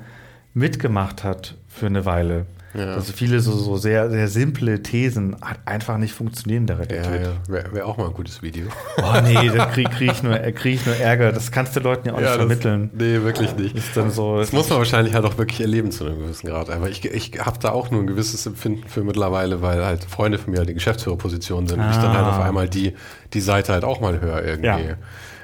[0.54, 2.46] mitgemacht hat für eine Weile.
[2.74, 2.96] Ja.
[2.96, 7.22] Dass viele so, so sehr, sehr simple Thesen einfach nicht funktionieren in der Realität.
[7.22, 7.36] Ja, ja.
[7.48, 8.66] Wäre wär auch mal ein gutes Video.
[9.00, 11.32] Oh nee, da kriege krieg ich, nur, krieg ich nur Ärger.
[11.32, 12.90] Das kannst du Leuten ja auch ja, nicht vermitteln.
[12.92, 13.76] Das, nee, wirklich nicht.
[13.76, 16.68] Ist dann so, das muss man wahrscheinlich halt auch wirklich erleben zu einem gewissen Grad.
[16.68, 20.38] Aber ich, ich habe da auch nur ein gewisses Empfinden für mittlerweile, weil halt Freunde
[20.38, 21.86] von mir halt in Geschäftsführerpositionen sind ah.
[21.86, 22.44] und ich dann halt auf ah.
[22.44, 22.94] einmal die,
[23.32, 24.94] die Seite halt auch mal höre irgendwie.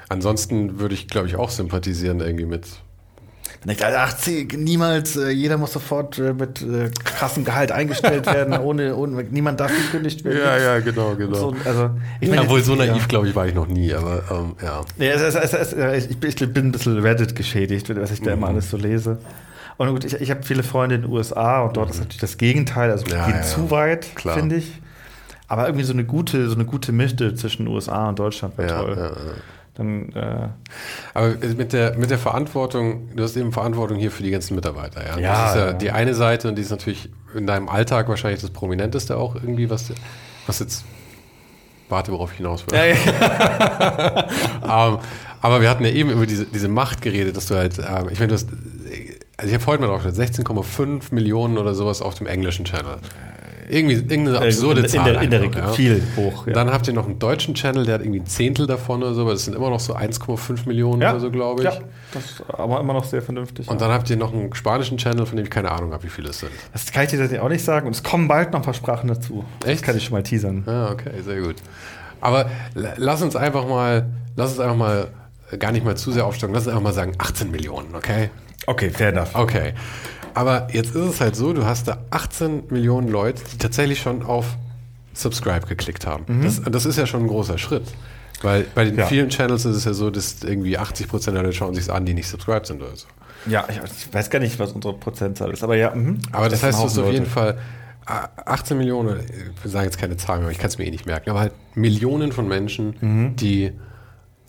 [0.09, 2.67] Ansonsten würde ich, glaube ich, auch sympathisieren irgendwie mit
[3.65, 4.15] denke ich, ach,
[4.57, 9.59] niemals, äh, jeder muss sofort äh, mit äh, krassem Gehalt eingestellt werden, ohne, ohne niemand
[9.59, 10.37] darf gekündigt werden.
[10.37, 11.35] Ja, ja, genau, genau.
[11.35, 11.89] So, also,
[12.19, 13.07] ich meine, Obwohl, so naiv, ja.
[13.07, 14.81] glaube ich, war ich noch nie, aber ähm, ja.
[14.97, 18.37] ja es, es, es, ich, ich, bin ein bisschen Reddit geschädigt, was ich da mhm.
[18.37, 19.17] immer alles so lese.
[19.77, 21.93] Und gut, ich, ich habe viele Freunde in den USA und dort mhm.
[21.93, 24.79] ist natürlich das Gegenteil, also ja, geht ja, zu weit, finde ich.
[25.47, 29.13] Aber irgendwie so eine gute, so eine gute Mitte zwischen USA und Deutschland wäre toll.
[29.75, 30.47] Dann, äh
[31.13, 35.05] Aber mit der, mit der Verantwortung, du hast eben Verantwortung hier für die ganzen Mitarbeiter.
[35.05, 37.67] Ja, ja das ist ja, ja, die eine Seite und die ist natürlich in deinem
[37.67, 39.91] Alltag wahrscheinlich das Prominenteste auch irgendwie, was,
[40.47, 40.85] was jetzt,
[41.89, 42.77] warte, worauf ich hinaus will.
[42.77, 44.87] Ja, ja.
[44.87, 44.99] um, ähm,
[45.41, 48.19] aber wir hatten ja eben über diese, diese Macht geredet, dass du halt, ähm, ich
[48.19, 48.49] meine, du hast,
[49.37, 52.97] also ich habe heute mal drauf 16,5 Millionen oder sowas auf dem englischen Channel.
[53.67, 55.23] Irgendwie irgendeine äh, absurde in, Zahl.
[55.23, 55.67] In der, in der ja.
[55.69, 56.47] viel hoch.
[56.47, 56.53] Ja.
[56.53, 59.21] Dann habt ihr noch einen deutschen Channel, der hat irgendwie ein Zehntel davon oder so,
[59.21, 61.11] aber das sind immer noch so 1,5 Millionen ja.
[61.11, 61.65] oder so, glaube ich.
[61.65, 61.79] Ja,
[62.13, 63.67] das ist aber immer noch sehr vernünftig.
[63.67, 66.09] Und dann habt ihr noch einen spanischen Channel, von dem ich keine Ahnung habe, wie
[66.09, 66.51] viele es sind.
[66.73, 67.87] Das kann ich dir auch nicht sagen.
[67.87, 69.43] Und es kommen bald noch ein paar Sprachen dazu.
[69.65, 69.79] Echt?
[69.79, 70.63] Das kann ich schon mal teasern.
[70.67, 71.55] Ah, okay, sehr gut.
[72.21, 75.07] Aber lass uns einfach mal, lass uns einfach mal
[75.59, 76.53] gar nicht mal zu sehr aufstocken.
[76.53, 78.29] Lass uns einfach mal sagen 18 Millionen, okay?
[78.67, 79.35] Okay, fair enough.
[79.35, 79.73] Okay.
[80.35, 84.21] Aber jetzt ist es halt so, du hast da 18 Millionen Leute, die tatsächlich schon
[84.21, 84.57] auf
[85.13, 86.25] Subscribe geklickt haben.
[86.27, 86.43] Mhm.
[86.43, 87.85] Das, das, ist ja schon ein großer Schritt.
[88.41, 89.05] Weil bei den ja.
[89.05, 92.05] vielen Channels ist es ja so, dass irgendwie 80 Prozent der Leute schauen sich an,
[92.05, 93.07] die nicht subscribed sind oder so.
[93.47, 95.95] Ja, ich weiß gar nicht, was unsere Prozentzahl ist, aber ja.
[95.95, 96.17] Mh.
[96.33, 97.57] Aber das, das heißt, du hast auf jeden Fall
[98.05, 99.21] 18 Millionen,
[99.61, 101.53] wir sagen jetzt keine Zahlen mehr, ich kann es mir eh nicht merken, aber halt
[101.75, 103.35] Millionen von Menschen, mhm.
[103.37, 103.71] die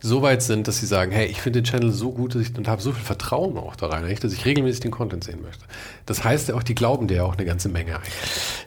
[0.00, 2.56] so weit sind, dass sie sagen, hey, ich finde den Channel so gut dass ich,
[2.56, 5.64] und habe so viel Vertrauen auch da rein, dass ich regelmäßig den Content sehen möchte.
[6.04, 8.12] Das heißt ja auch, die glauben dir ja auch eine ganze Menge eigentlich.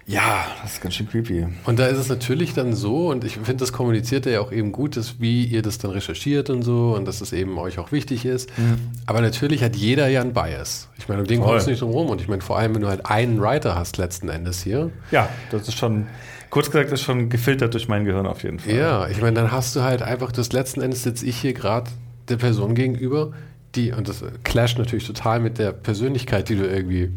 [0.07, 1.47] Ja, das ist ganz schön creepy.
[1.65, 4.71] Und da ist es natürlich dann so, und ich finde, das kommuniziert ja auch eben
[4.71, 7.91] gut, dass wie ihr das dann recherchiert und so und dass es eben euch auch
[7.91, 8.49] wichtig ist.
[8.57, 8.79] Mhm.
[9.05, 10.89] Aber natürlich hat jeder ja einen Bias.
[10.97, 12.09] Ich meine, um den kommst du nicht drum rum.
[12.09, 14.89] Und ich meine, vor allem, wenn du halt einen Writer hast letzten Endes hier.
[15.11, 16.07] Ja, das ist schon
[16.49, 18.75] kurz gesagt, ist schon gefiltert durch mein Gehirn auf jeden Fall.
[18.75, 21.89] Ja, ich meine, dann hast du halt einfach, das letzten Endes sitze ich hier gerade
[22.27, 23.31] der Person gegenüber,
[23.75, 27.11] die, und das clasht natürlich total mit der Persönlichkeit, die du irgendwie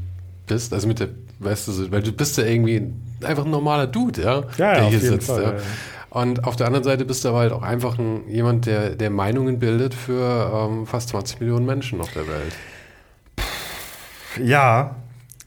[0.47, 1.09] bist, also mit der,
[1.39, 4.89] weißt du, weil du bist ja irgendwie einfach ein normaler Dude, ja, ja der ja,
[4.89, 5.29] hier sitzt.
[5.29, 5.63] Fall, ja.
[6.11, 9.09] Und auf der anderen Seite bist du aber halt auch einfach ein, jemand, der, der
[9.09, 12.53] Meinungen bildet für ähm, fast 20 Millionen Menschen auf der Welt.
[14.43, 14.97] Ja,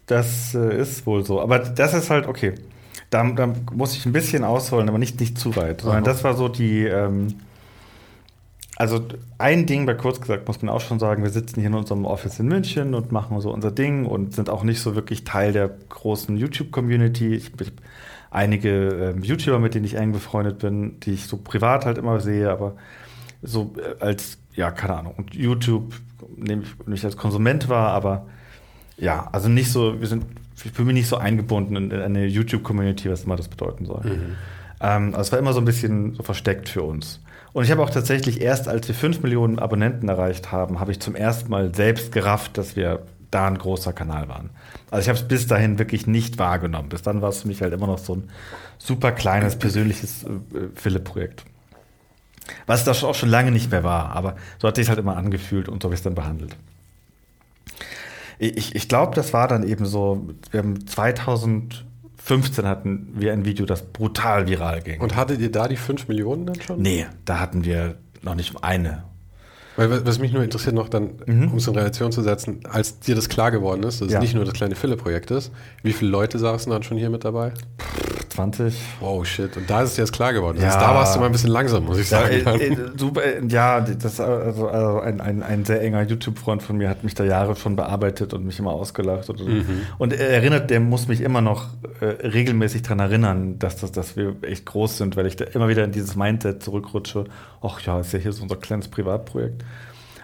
[0.07, 1.39] das äh, ist wohl so.
[1.39, 2.55] Aber das ist halt, okay,
[3.09, 5.81] da, da, muss ich ein bisschen ausholen, aber nicht, nicht zu weit.
[5.81, 6.85] Sondern das war so die.
[6.85, 7.35] Ähm,
[8.77, 9.05] also
[9.37, 12.03] ein Ding, bei kurz gesagt, muss man auch schon sagen, wir sitzen hier in unserem
[12.03, 15.53] Office in München und machen so unser Ding und sind auch nicht so wirklich Teil
[15.53, 17.35] der großen YouTube-Community.
[17.35, 17.71] Ich, ich
[18.31, 22.19] einige ähm, YouTuber, mit denen ich eng befreundet bin, die ich so privat halt immer
[22.19, 22.75] sehe, aber
[23.41, 25.93] so äh, als, ja, keine Ahnung, und YouTube
[26.35, 28.25] nehme ich nicht als Konsument wahr, aber
[28.97, 30.25] ja, also nicht so, wir sind
[30.63, 34.03] ich bin mir nicht so eingebunden in eine YouTube-Community, was immer das bedeuten soll.
[34.03, 34.35] Mhm.
[34.79, 37.19] Ähm, also es war immer so ein bisschen so versteckt für uns.
[37.53, 40.99] Und ich habe auch tatsächlich erst, als wir 5 Millionen Abonnenten erreicht haben, habe ich
[40.99, 44.49] zum ersten Mal selbst gerafft, dass wir da ein großer Kanal waren.
[44.91, 46.89] Also ich habe es bis dahin wirklich nicht wahrgenommen.
[46.89, 48.29] Bis dann war es für mich halt immer noch so ein
[48.77, 50.29] super kleines persönliches äh,
[50.75, 51.43] Philipp-Projekt.
[52.67, 55.67] Was das auch schon lange nicht mehr war, aber so hat sich halt immer angefühlt
[55.67, 56.55] und so habe ich es dann behandelt.
[58.37, 63.65] Ich, ich glaube, das war dann eben so, wir haben 2015 hatten wir ein Video,
[63.65, 65.01] das brutal viral ging.
[65.01, 66.81] Und hattet ihr da die 5 Millionen dann schon?
[66.81, 69.03] Nee, da hatten wir noch nicht eine.
[69.77, 71.51] Weil, was mich nur interessiert noch dann, mhm.
[71.51, 74.19] um es in Relation zu setzen, als dir das klar geworden ist, dass ja.
[74.19, 75.51] es nicht nur das kleine Philipp-Projekt ist,
[75.83, 77.51] wie viele Leute saßen dann schon hier mit dabei?
[78.35, 78.75] 20.
[78.99, 79.55] Wow, shit.
[79.57, 80.59] Und da ist es jetzt klar geworden.
[80.59, 80.67] Ja.
[80.67, 82.41] Also da warst du mal ein bisschen langsam, muss ich sagen.
[82.45, 86.61] Ja, äh, äh, super, äh, ja das, also, also ein, ein, ein sehr enger YouTube-Freund
[86.61, 89.29] von mir hat mich da Jahre schon bearbeitet und mich immer ausgelacht.
[89.29, 89.81] Und, mhm.
[89.97, 91.69] und er erinnert, der muss mich immer noch
[92.01, 95.67] äh, regelmäßig daran erinnern, dass, das, dass wir echt groß sind, weil ich da immer
[95.69, 97.25] wieder in dieses Mindset zurückrutsche.
[97.61, 99.63] Ach ja, ist ja hier so unser kleines Privatprojekt.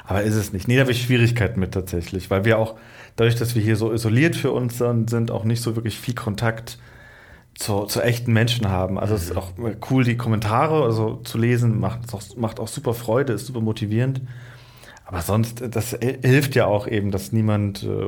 [0.06, 0.68] Aber ist es nicht.
[0.68, 2.76] Nee, da habe ich Schwierigkeiten mit tatsächlich, weil wir auch,
[3.16, 6.78] dadurch, dass wir hier so isoliert für uns sind, auch nicht so wirklich viel Kontakt
[7.56, 9.00] zu, zu echten Menschen haben.
[9.00, 9.52] Also es ist auch
[9.90, 14.22] cool, die Kommentare also zu lesen, macht auch, macht auch super Freude, ist super motivierend.
[15.06, 18.06] Aber sonst, das hilft ja auch eben, dass niemand äh,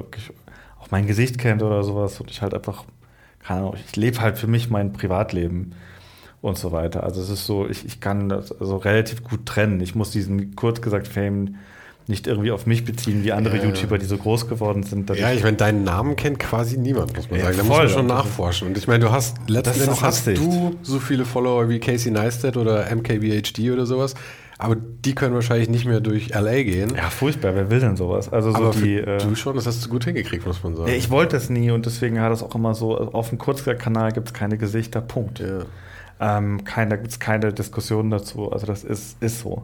[0.80, 2.86] auch mein Gesicht kennt oder sowas und ich halt einfach
[3.44, 5.76] keine Ahnung, ich lebe halt für mich mein Privatleben
[6.42, 7.04] und so weiter.
[7.04, 9.82] Also es ist so, ich, ich kann das also relativ gut trennen.
[9.82, 11.56] Ich muss diesen kurz gesagt Fame
[12.08, 15.10] nicht irgendwie auf mich beziehen, wie andere ja, YouTuber, die so groß geworden sind.
[15.12, 17.58] Ja, ich meine, deinen Namen kennt quasi niemand, muss man ja, sagen.
[17.58, 18.68] Da muss man schon nachforschen.
[18.68, 22.94] Und ich meine, du hast letztendlich hast du so viele Follower wie Casey Neistat oder
[22.94, 24.16] MKBHD oder sowas.
[24.58, 26.94] Aber die können wahrscheinlich nicht mehr durch LA gehen.
[26.96, 27.56] Ja, furchtbar.
[27.56, 28.32] Wer will denn sowas?
[28.32, 30.90] Also so Aber die, äh, du schon, das hast du gut hingekriegt, muss man sagen.
[30.90, 34.12] Ja, ich wollte das nie und deswegen hat das auch immer so, auf dem Kurzkanal
[34.12, 35.40] gibt es keine Gesichter, Punkt.
[35.40, 35.66] Ja.
[36.20, 38.52] Ähm, keine, da gibt es keine Diskussion dazu.
[38.52, 39.64] Also das ist, ist so.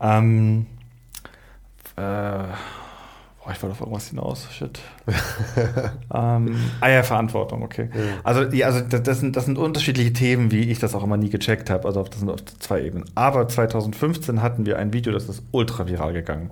[0.00, 0.66] Ähm,
[1.96, 2.00] äh,
[3.44, 4.48] boah, ich wollte auf irgendwas hinaus.
[4.52, 4.80] Shit.
[6.14, 7.90] ähm, ah ja, Verantwortung, okay.
[7.94, 8.00] Ja.
[8.22, 11.30] Also, ja, also das, sind, das sind unterschiedliche Themen, wie ich das auch immer nie
[11.30, 11.86] gecheckt habe.
[11.86, 13.04] Also das sind auf zwei Ebenen.
[13.14, 16.50] Aber 2015 hatten wir ein Video, das ist ultra viral gegangen.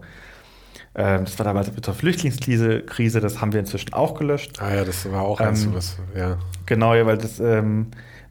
[0.94, 4.60] Ähm, das war damals mit der Flüchtlingskrise, Krise, das haben wir inzwischen auch gelöscht.
[4.60, 6.36] Ah ja, das war auch eins, ähm, was, ja.
[6.66, 7.86] Genau, ja, weil das ähm,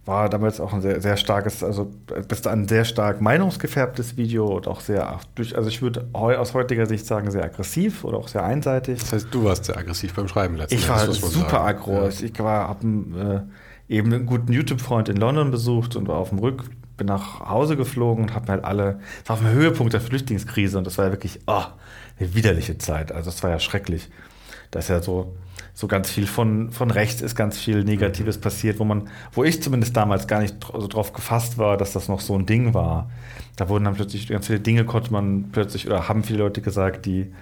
[0.05, 1.91] war damals auch ein sehr, sehr starkes, also
[2.27, 6.87] bis ein sehr stark meinungsgefärbtes Video und auch sehr durch, also ich würde aus heutiger
[6.87, 8.99] Sicht sagen, sehr aggressiv oder auch sehr einseitig.
[8.99, 10.81] Das heißt, du warst sehr aggressiv beim Schreiben letztens.
[10.81, 12.03] Ich war super aggro.
[12.03, 12.07] Ja.
[12.09, 13.47] Ich war, habe
[13.87, 16.63] äh, eben einen guten YouTube-Freund in London besucht und war auf dem Rück,
[16.97, 20.79] bin nach Hause geflogen und habe halt alle, es war auf dem Höhepunkt der Flüchtlingskrise
[20.79, 21.63] und das war ja wirklich, oh,
[22.19, 23.11] eine widerliche Zeit.
[23.11, 24.09] Also es war ja schrecklich.
[24.71, 25.35] Das ist ja so,
[25.73, 28.41] so ganz viel von, von rechts ist ganz viel Negatives mhm.
[28.41, 32.07] passiert, wo man, wo ich zumindest damals gar nicht so drauf gefasst war, dass das
[32.07, 33.09] noch so ein Ding war.
[33.55, 37.05] Da wurden dann plötzlich ganz viele Dinge konnte man plötzlich, oder haben viele Leute gesagt,
[37.05, 37.33] die,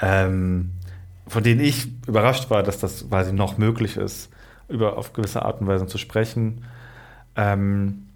[0.00, 0.70] ähm,
[1.26, 4.30] von denen ich überrascht war, dass das quasi noch möglich ist,
[4.68, 6.64] über auf gewisse Art und Weise zu sprechen.
[7.36, 8.06] Ähm,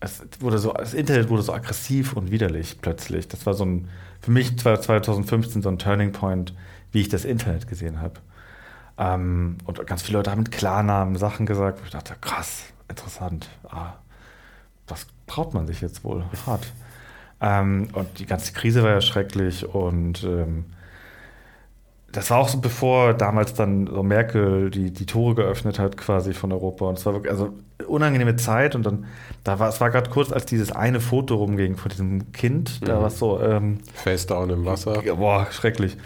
[0.00, 3.28] es wurde so, das Internet wurde so aggressiv und widerlich plötzlich.
[3.28, 3.88] Das war so ein,
[4.20, 6.54] für mich 2015 so ein Turning Point,
[6.92, 8.20] wie ich das Internet gesehen habe.
[8.98, 13.48] Ähm, und ganz viele Leute haben mit Klarnamen Sachen gesagt, wo ich dachte, krass, interessant.
[13.68, 13.94] Ah,
[14.88, 16.24] was traut man sich jetzt wohl?
[16.46, 16.66] Hart.
[17.40, 20.64] Ähm, und die ganze Krise war ja schrecklich und ähm,
[22.16, 26.32] das war auch so, bevor damals dann so Merkel die, die Tore geöffnet hat, quasi
[26.32, 26.86] von Europa.
[26.86, 27.52] Und es war wirklich, also
[27.86, 28.74] unangenehme Zeit.
[28.74, 29.04] Und dann,
[29.44, 32.86] da war, es war gerade kurz, als dieses eine Foto rumging von diesem Kind, mhm.
[32.86, 33.38] da war es so.
[33.42, 35.02] Ähm, Face down im Wasser.
[35.02, 35.98] Boah, schrecklich.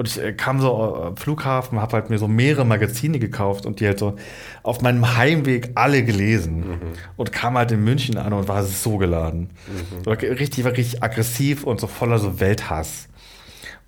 [0.00, 3.80] Und ich äh, kam so am Flughafen, habe halt mir so mehrere Magazine gekauft und
[3.80, 4.16] die halt so
[4.62, 6.70] auf meinem Heimweg alle gelesen.
[6.70, 6.80] Mhm.
[7.18, 9.50] Und kam halt in München an und war so geladen.
[9.68, 10.06] Mhm.
[10.06, 13.08] War richtig, war richtig aggressiv und so voller so Welthass.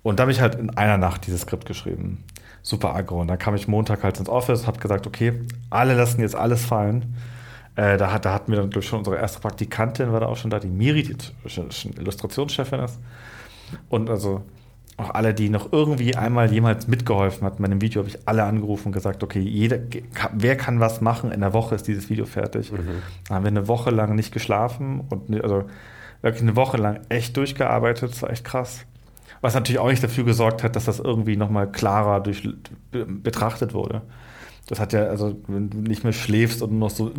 [0.03, 2.23] Und da habe ich halt in einer Nacht dieses Skript geschrieben.
[2.61, 3.21] Super aggro.
[3.21, 5.33] Und dann kam ich Montag halt ins Office, habe gesagt, okay,
[5.71, 7.15] alle lassen jetzt alles fallen.
[7.75, 10.37] Äh, da, hat, da hatten wir dann durch schon unsere erste Praktikantin, war da auch
[10.37, 11.15] schon da, die Miri, die
[11.97, 12.99] Illustrationschefin ist.
[13.89, 14.43] Und also
[14.97, 17.61] auch alle, die noch irgendwie einmal jemals mitgeholfen hatten.
[17.61, 19.79] Bei dem Video habe ich alle angerufen und gesagt, okay, jeder,
[20.33, 21.31] wer kann was machen?
[21.31, 22.71] In der Woche ist dieses Video fertig.
[22.71, 23.01] Mhm.
[23.27, 25.65] Dann haben wir eine Woche lang nicht geschlafen und also
[26.21, 28.11] wirklich eine Woche lang echt durchgearbeitet.
[28.11, 28.85] Das war echt krass.
[29.41, 32.47] Was natürlich auch nicht dafür gesorgt hat, dass das irgendwie nochmal klarer durch,
[32.91, 34.03] betrachtet wurde.
[34.67, 37.11] Das hat ja, also, wenn du nicht mehr schläfst und noch so.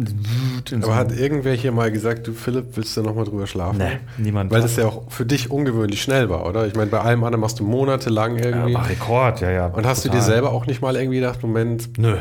[0.81, 3.77] Aber hat irgendwer hier mal gesagt, du Philipp, willst du nochmal drüber schlafen?
[3.77, 4.51] Nee, niemand.
[4.51, 6.67] Weil das ja auch für dich ungewöhnlich schnell war, oder?
[6.67, 8.73] Ich meine, bei allem anderen machst du monatelang irgendwie.
[8.73, 9.67] Ja, Rekord, ja, ja.
[9.67, 10.21] Und hast total.
[10.21, 11.99] du dir selber auch nicht mal irgendwie gedacht, Moment.
[11.99, 12.17] Nö.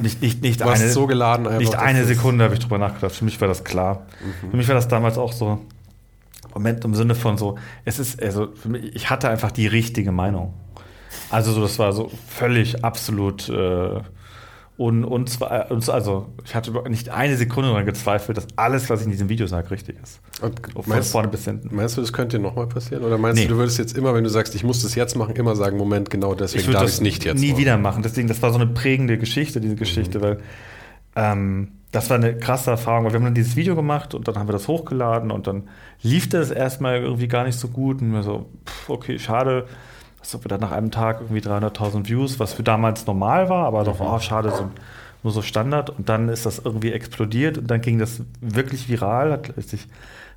[0.00, 1.58] Nicht, nicht, nicht du eine, so geladen einfach.
[1.58, 3.16] Nicht eine Sekunde habe ich drüber nachgedacht.
[3.16, 4.06] Für mich war das klar.
[4.44, 4.50] Mhm.
[4.50, 5.58] Für mich war das damals auch so.
[6.54, 10.12] Moment im Sinne von so, es ist, also für mich, ich hatte einfach die richtige
[10.12, 10.54] Meinung.
[11.30, 13.48] Also so, das war so völlig absolut.
[13.48, 14.00] Äh,
[14.78, 19.06] und, und, zwar, also ich hatte nicht eine Sekunde daran gezweifelt, dass alles, was ich
[19.06, 20.20] in diesem Video sage, richtig ist.
[20.40, 21.74] Und meinst, vorne bis hinten.
[21.74, 23.02] Meinst du, das könnte dir nochmal passieren?
[23.02, 23.48] Oder meinst nee.
[23.48, 25.76] du, du würdest jetzt immer, wenn du sagst, ich muss das jetzt machen, immer sagen,
[25.78, 27.58] Moment, genau deswegen ich darf ich es nicht jetzt nie machen.
[27.58, 28.02] wieder machen.
[28.04, 30.22] Deswegen, das war so eine prägende Geschichte, diese Geschichte, mhm.
[30.22, 30.38] weil
[31.16, 34.36] ähm, das war eine krasse Erfahrung, weil wir haben dann dieses Video gemacht und dann
[34.36, 35.64] haben wir das hochgeladen und dann
[36.02, 39.66] lief das erstmal irgendwie gar nicht so gut und wir so, pff, okay, schade
[40.44, 44.00] wir dann nach einem Tag irgendwie 300.000 Views, was für damals normal war, aber doch,
[44.00, 44.06] mhm.
[44.06, 44.70] oh, schade, so,
[45.22, 45.90] nur so Standard.
[45.90, 49.86] Und dann ist das irgendwie explodiert und dann ging das wirklich viral, hat sich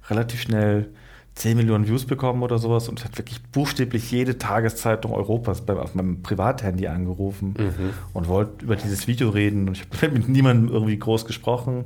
[0.10, 0.90] relativ schnell
[1.36, 5.96] 10 Millionen Views bekommen oder sowas und hat wirklich buchstäblich jede Tageszeitung Europas bei, auf
[5.96, 7.94] meinem Privathandy angerufen mhm.
[8.14, 11.86] und wollte über dieses Video reden und ich habe mit niemandem irgendwie groß gesprochen.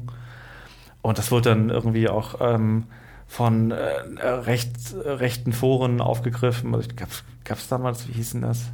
[1.02, 2.86] Und das wurde dann irgendwie auch ähm,
[3.28, 6.74] von äh, rechts, rechten Foren aufgegriffen.
[6.74, 6.90] Also
[7.44, 8.72] gab es damals, wie hießen das?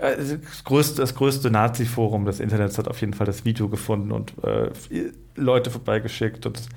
[0.00, 4.12] also das größte, das größte Nazi-Forum des Internets hat auf jeden Fall das Video gefunden
[4.12, 4.70] und äh,
[5.36, 6.68] Leute vorbeigeschickt und es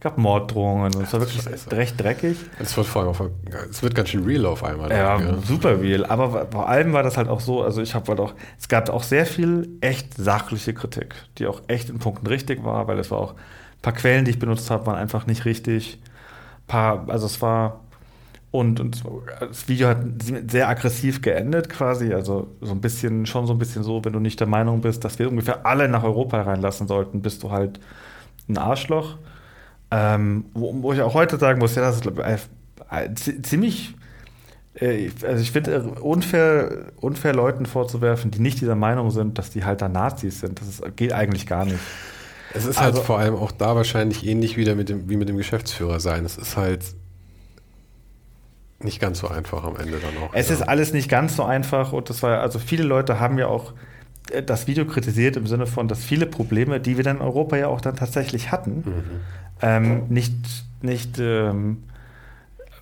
[0.00, 1.70] gab Morddrohungen und es war wirklich Scheiße.
[1.72, 2.36] recht dreckig.
[2.58, 3.22] Es wird vor allem auf,
[3.70, 4.90] es wird ganz schön real auf einmal.
[4.90, 6.04] Ja, ja, super real.
[6.06, 8.88] Aber vor allem war das halt auch so, also ich habe halt auch, es gab
[8.90, 13.10] auch sehr viel echt sachliche Kritik, die auch echt in Punkten richtig war, weil es
[13.10, 16.00] war auch ein paar Quellen, die ich benutzt habe, waren einfach nicht richtig.
[16.66, 17.80] Paar, also es war
[18.52, 19.02] und, und
[19.40, 20.04] das Video hat
[20.46, 24.20] sehr aggressiv geendet quasi, also so ein bisschen, schon so ein bisschen so, wenn du
[24.20, 27.80] nicht der Meinung bist, dass wir ungefähr alle nach Europa reinlassen sollten, bist du halt
[28.50, 29.16] ein Arschloch.
[29.90, 32.50] Ähm, wo, wo, ich auch heute sagen muss, ja, das ist
[32.90, 33.94] äh, ziemlich,
[34.74, 39.48] äh, also ich finde äh, unfair, unfair Leuten vorzuwerfen, die nicht dieser Meinung sind, dass
[39.48, 40.60] die halt da Nazis sind.
[40.60, 41.80] Das ist, geht eigentlich gar nicht.
[42.54, 45.16] Es ist halt also, halt vor allem auch da wahrscheinlich ähnlich wieder mit dem, wie
[45.16, 46.24] mit dem Geschäftsführer sein.
[46.24, 46.82] Es ist halt
[48.84, 50.34] nicht ganz so einfach am Ende dann auch.
[50.34, 50.56] Es ja.
[50.56, 53.72] ist alles nicht ganz so einfach und das war, also viele Leute haben ja auch
[54.30, 57.56] äh, das Video kritisiert im Sinne von, dass viele Probleme, die wir dann in Europa
[57.56, 59.20] ja auch dann tatsächlich hatten, mhm.
[59.60, 60.34] ähm, nicht,
[60.82, 61.84] nicht ähm,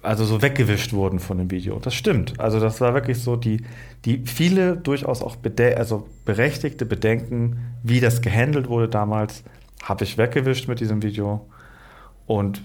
[0.03, 1.79] also so weggewischt wurden von dem Video.
[1.79, 2.41] Das stimmt.
[2.41, 3.65] Also das war wirklich so, die,
[4.05, 5.37] die viele durchaus auch
[5.77, 9.45] also berechtigte Bedenken, wie das gehandelt wurde damals,
[9.83, 11.49] habe ich weggewischt mit diesem Video.
[12.27, 12.63] Und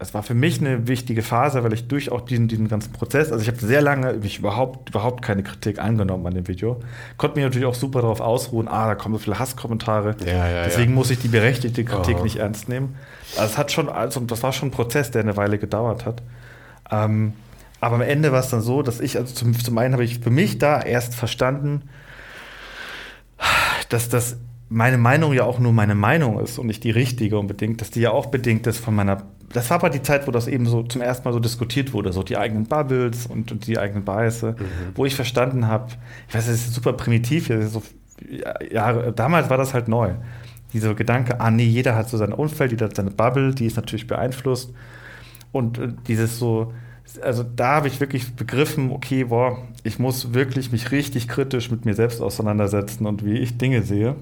[0.00, 3.30] es war für mich eine wichtige Phase, weil ich durch auch diesen, diesen ganzen Prozess,
[3.30, 6.80] also ich habe sehr lange ich überhaupt, überhaupt keine Kritik angenommen an dem Video,
[7.18, 10.64] konnte mich natürlich auch super darauf ausruhen, ah, da kommen so viele Hasskommentare, ja, ja,
[10.64, 10.94] deswegen ja.
[10.96, 12.22] muss ich die berechtigte Kritik oh.
[12.22, 12.96] nicht ernst nehmen.
[13.36, 16.22] Also es hat schon, also das war schon ein Prozess, der eine Weile gedauert hat.
[16.90, 17.34] Ähm,
[17.80, 20.20] aber am Ende war es dann so, dass ich, also zum, zum einen habe ich
[20.20, 21.82] für mich da erst verstanden,
[23.90, 24.38] dass das
[24.70, 28.00] meine Meinung ja auch nur meine Meinung ist und nicht die richtige unbedingt, dass die
[28.00, 29.24] ja auch bedingt ist von meiner.
[29.52, 32.12] Das war aber die Zeit, wo das eben so zum ersten Mal so diskutiert wurde,
[32.12, 34.66] so die eigenen Bubbles und, und die eigenen Biases, mhm.
[34.94, 35.88] wo ich verstanden habe,
[36.28, 37.82] ich weiß, das ist super primitiv, so,
[38.70, 40.14] ja, damals war das halt neu.
[40.72, 43.74] Dieser Gedanke, ah nee, jeder hat so sein Umfeld, jeder hat seine Bubble, die ist
[43.74, 44.72] natürlich beeinflusst.
[45.50, 46.72] Und äh, dieses so,
[47.20, 51.84] also da habe ich wirklich begriffen, okay, boah, ich muss wirklich mich richtig kritisch mit
[51.86, 54.14] mir selbst auseinandersetzen und wie ich Dinge sehe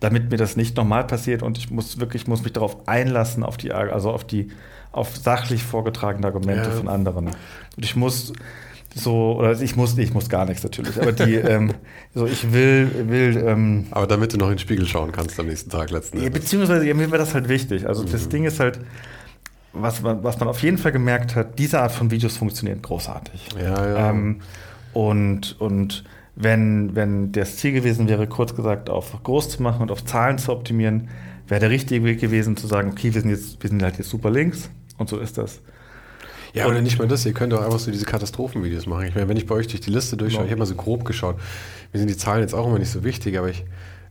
[0.00, 3.56] damit mir das nicht nochmal passiert und ich muss wirklich muss mich darauf einlassen auf
[3.56, 4.48] die also auf die
[4.92, 6.74] auf sachlich vorgetragene Argumente ja.
[6.74, 8.32] von anderen und ich muss
[8.94, 11.74] so oder ich muss ich muss gar nichts natürlich aber die ähm,
[12.14, 15.46] so ich will will ähm, aber damit du noch in den Spiegel schauen kannst am
[15.46, 16.32] nächsten Tag letzten Endes.
[16.32, 18.12] beziehungsweise ja, mir war das halt wichtig also mhm.
[18.12, 18.80] das Ding ist halt
[19.80, 23.48] was man, was man auf jeden Fall gemerkt hat, diese Art von Videos funktionieren großartig.
[23.60, 24.10] Ja, ja.
[24.10, 24.40] Ähm,
[24.92, 26.04] und, und
[26.36, 30.38] wenn, wenn das Ziel gewesen wäre, kurz gesagt, auf groß zu machen und auf Zahlen
[30.38, 31.08] zu optimieren,
[31.48, 34.10] wäre der richtige Weg gewesen zu sagen, okay, wir sind jetzt, wir sind halt jetzt
[34.10, 35.60] super links und so ist das.
[36.52, 39.06] Ja, oder nicht mal das, ihr könnt auch einfach so diese Katastrophenvideos machen.
[39.06, 40.46] Ich meine, wenn ich bei euch durch die Liste durchschaue, genau.
[40.46, 41.36] ich habe mal so grob geschaut,
[41.92, 43.64] mir sind die Zahlen jetzt auch immer nicht so wichtig, aber ich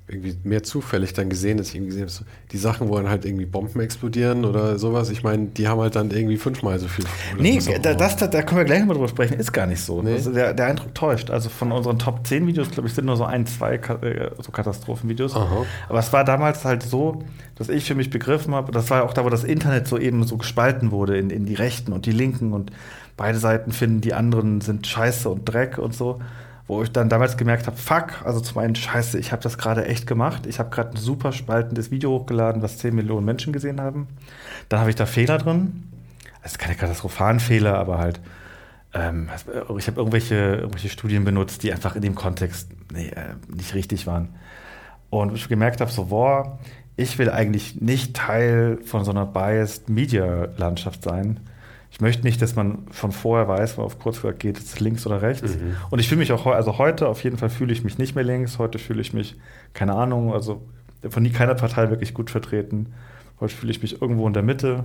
[0.07, 3.09] irgendwie mehr zufällig dann gesehen, dass ich irgendwie gesehen habe, so, die Sachen, wo dann
[3.09, 5.09] halt irgendwie Bomben explodieren oder sowas.
[5.09, 7.05] Ich meine, die haben halt dann irgendwie fünfmal so viel.
[7.39, 10.03] Nee, da, das, da, da können wir gleich mal drüber sprechen, ist gar nicht so.
[10.03, 10.13] Nee.
[10.13, 11.31] Also der, der, Eindruck täuscht.
[11.31, 14.51] Also von unseren Top 10 Videos, glaube ich, sind nur so ein, zwei äh, so
[14.51, 15.35] Katastrophenvideos.
[15.35, 15.65] Aha.
[15.89, 17.23] Aber es war damals halt so,
[17.55, 20.23] dass ich für mich begriffen habe, das war auch da, wo das Internet so eben
[20.27, 22.71] so gespalten wurde in, in die Rechten und die Linken und
[23.17, 26.19] beide Seiten finden, die anderen sind scheiße und Dreck und so
[26.67, 29.85] wo ich dann damals gemerkt habe, fuck, also zum einen, scheiße, ich habe das gerade
[29.85, 30.47] echt gemacht.
[30.47, 34.07] Ich habe gerade ein super spaltendes Video hochgeladen, was 10 Millionen Menschen gesehen haben.
[34.69, 35.91] Dann habe ich da Fehler drin.
[36.41, 38.19] Also keine katastrophalen Fehler, aber halt,
[38.93, 39.29] ähm,
[39.77, 44.07] ich habe irgendwelche, irgendwelche Studien benutzt, die einfach in dem Kontext nee, äh, nicht richtig
[44.07, 44.29] waren.
[45.11, 46.59] Und ich gemerkt habe, so, boah,
[46.95, 51.41] ich will eigentlich nicht Teil von so einer biased Media-Landschaft sein
[51.95, 55.21] ich möchte nicht, dass man von vorher weiß, auf kurz gesagt geht es links oder
[55.21, 55.55] rechts.
[55.55, 55.77] Mhm.
[55.89, 58.25] Und ich fühle mich auch also heute auf jeden Fall fühle ich mich nicht mehr
[58.25, 58.59] links.
[58.59, 59.37] Heute fühle ich mich
[59.73, 60.61] keine Ahnung, also
[61.09, 62.93] von nie keiner Partei wirklich gut vertreten.
[63.39, 64.83] Heute fühle ich mich irgendwo in der Mitte.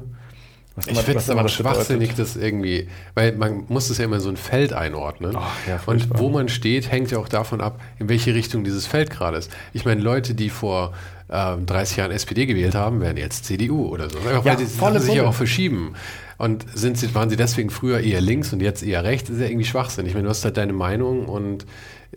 [0.77, 4.23] Was ich finde es aber schwachsinnig, das irgendwie, weil man muss das ja immer in
[4.23, 5.35] so ein Feld einordnen.
[5.37, 8.87] Ach, ja, und wo man steht, hängt ja auch davon ab, in welche Richtung dieses
[8.87, 9.51] Feld gerade ist.
[9.73, 10.93] Ich meine, Leute, die vor
[11.27, 14.19] äh, 30 Jahren SPD gewählt haben, werden jetzt CDU oder so.
[14.19, 15.97] Einfach ja, weil die sich ja auch verschieben.
[16.41, 19.29] Und sind sie, waren sie deswegen früher eher links und jetzt eher rechts?
[19.29, 20.07] Das ist ja irgendwie Schwachsinn.
[20.07, 21.67] Ich meine, du hast halt deine Meinung und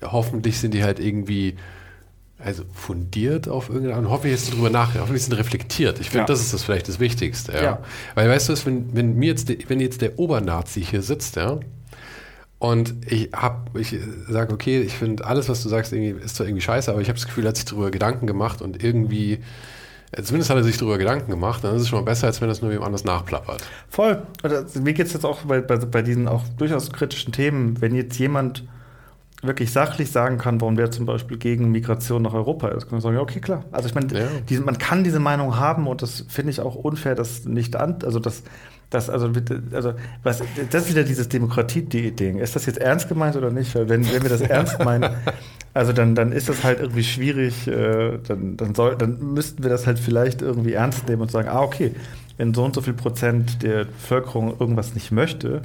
[0.02, 1.56] hoffentlich sind die halt irgendwie
[2.40, 4.10] also fundiert auf irgendeine Art.
[4.10, 4.96] Hoffe ich jetzt drüber nach.
[4.96, 6.00] Hoffentlich sind reflektiert.
[6.00, 6.26] Ich finde, ja.
[6.28, 7.52] das ist das vielleicht das Wichtigste.
[7.52, 7.64] Ja.
[7.64, 7.80] ja.
[8.16, 11.60] Weil weißt du, wenn, wenn mir jetzt, wenn jetzt der Obernazi hier sitzt, ja,
[12.60, 13.94] und ich habe, ich
[14.30, 17.10] sage, okay, ich finde alles, was du sagst, irgendwie, ist zwar irgendwie scheiße, aber ich
[17.10, 19.40] habe das Gefühl, er hat sich darüber Gedanken gemacht und irgendwie
[20.22, 22.48] Zumindest hat er sich darüber Gedanken gemacht, dann ist es schon mal besser, als wenn
[22.48, 23.64] das nur jemand anders nachplappert.
[23.90, 24.22] Voll.
[24.82, 28.18] Mir geht es jetzt auch bei, bei, bei diesen auch durchaus kritischen Themen, wenn jetzt
[28.20, 28.64] jemand
[29.42, 33.02] wirklich sachlich sagen kann, warum der zum Beispiel gegen Migration nach Europa ist, kann man
[33.02, 33.66] sagen, ja, okay, klar.
[33.72, 34.62] Also ich meine, ja.
[34.62, 38.20] man kann diese Meinung haben und das finde ich auch unfair, das nicht an, also
[38.20, 38.44] das,
[38.90, 39.32] das, also,
[39.74, 42.38] also was, das ist wieder dieses Demokratie-Ding.
[42.38, 43.74] Ist das jetzt ernst gemeint oder nicht?
[43.76, 45.10] Weil wenn, wenn wir das ernst meinen,
[45.74, 49.70] also dann, dann ist das halt irgendwie schwierig, äh, dann, dann, soll, dann müssten wir
[49.70, 51.92] das halt vielleicht irgendwie ernst nehmen und sagen, ah, okay,
[52.38, 55.62] wenn so und so viel Prozent der Bevölkerung irgendwas nicht möchte,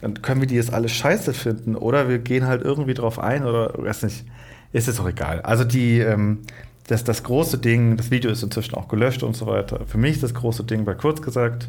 [0.00, 3.44] dann können wir die jetzt alle scheiße finden oder wir gehen halt irgendwie drauf ein
[3.44, 4.24] oder weiß nicht,
[4.72, 5.40] ist es auch egal.
[5.42, 6.40] Also die, ähm,
[6.86, 9.80] das, das große Ding, das Video ist inzwischen auch gelöscht und so weiter.
[9.86, 11.68] Für mich ist das große Ding bei kurz gesagt,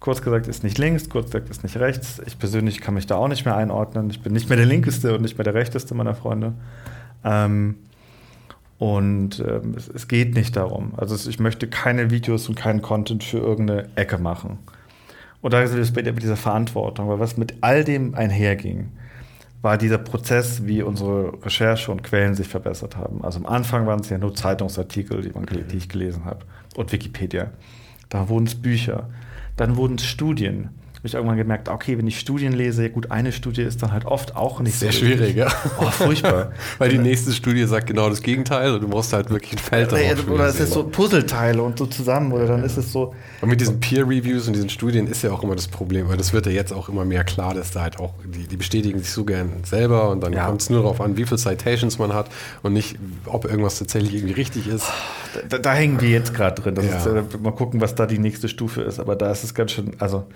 [0.00, 2.20] kurz gesagt ist nicht links, kurz gesagt ist nicht rechts.
[2.26, 4.10] Ich persönlich kann mich da auch nicht mehr einordnen.
[4.10, 6.54] Ich bin nicht mehr der linkeste und nicht mehr der rechteste meiner Freunde.
[7.24, 7.76] Ähm,
[8.78, 10.92] und ähm, es, es, geht nicht darum.
[10.96, 14.58] Also ich möchte keine Videos und keinen Content für irgendeine Ecke machen.
[15.40, 18.90] Und da ist es bei dieser Verantwortung, weil was mit all dem einherging,
[19.62, 23.24] war dieser Prozess, wie unsere Recherche und Quellen sich verbessert haben.
[23.24, 26.44] Also am Anfang waren es ja nur Zeitungsartikel, die, man, die ich gelesen habe,
[26.76, 27.50] und Wikipedia.
[28.08, 29.08] Da wurden es Bücher.
[29.58, 33.62] Dann wurden Studien habe ich irgendwann gemerkt, okay, wenn ich Studien lese, gut, eine Studie
[33.62, 35.46] ist dann halt oft auch nicht Sehr so schwierig, ja.
[35.78, 36.50] Oh, furchtbar.
[36.78, 39.92] Weil die nächste Studie sagt genau das Gegenteil und du musst halt wirklich ein Feld
[39.92, 43.14] ja, darauf Oder es ist so Puzzleteile und so zusammen oder dann ist es so.
[43.40, 46.32] Und mit diesen Peer-Reviews und diesen Studien ist ja auch immer das Problem, weil das
[46.32, 49.12] wird ja jetzt auch immer mehr klar, dass da halt auch, die, die bestätigen sich
[49.12, 50.46] so gern selber und dann ja.
[50.46, 52.28] kommt es nur darauf an, wie viele Citations man hat
[52.64, 52.96] und nicht,
[53.26, 54.86] ob irgendwas tatsächlich irgendwie richtig ist.
[55.48, 56.74] Da, da hängen wir jetzt gerade drin.
[56.76, 56.96] Ja.
[56.96, 58.98] Ist, äh, mal gucken, was da die nächste Stufe ist.
[58.98, 60.26] Aber da ist es ganz schön, also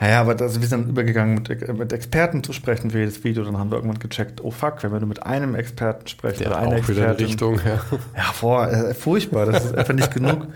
[0.00, 3.42] naja, aber das, wir sind übergegangen, mit, mit, Experten zu sprechen für jedes Video.
[3.42, 6.50] Dann haben wir irgendwann gecheckt, oh fuck, wenn wir nur mit einem Experten sprechen ja,
[6.50, 7.26] oder einer auch Expertin.
[7.26, 7.80] Richtung, ja.
[8.16, 10.46] Ja, vor, äh, furchtbar, das ist einfach nicht genug.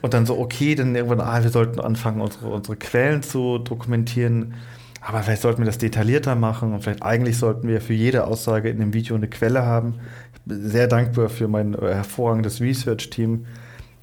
[0.00, 4.54] Und dann so, okay, dann irgendwann, ah, wir sollten anfangen, unsere, unsere Quellen zu dokumentieren.
[5.00, 8.68] Aber vielleicht sollten wir das detaillierter machen und vielleicht eigentlich sollten wir für jede Aussage
[8.68, 10.00] in dem Video eine Quelle haben.
[10.34, 13.46] Ich bin sehr dankbar für mein äh, hervorragendes Research-Team,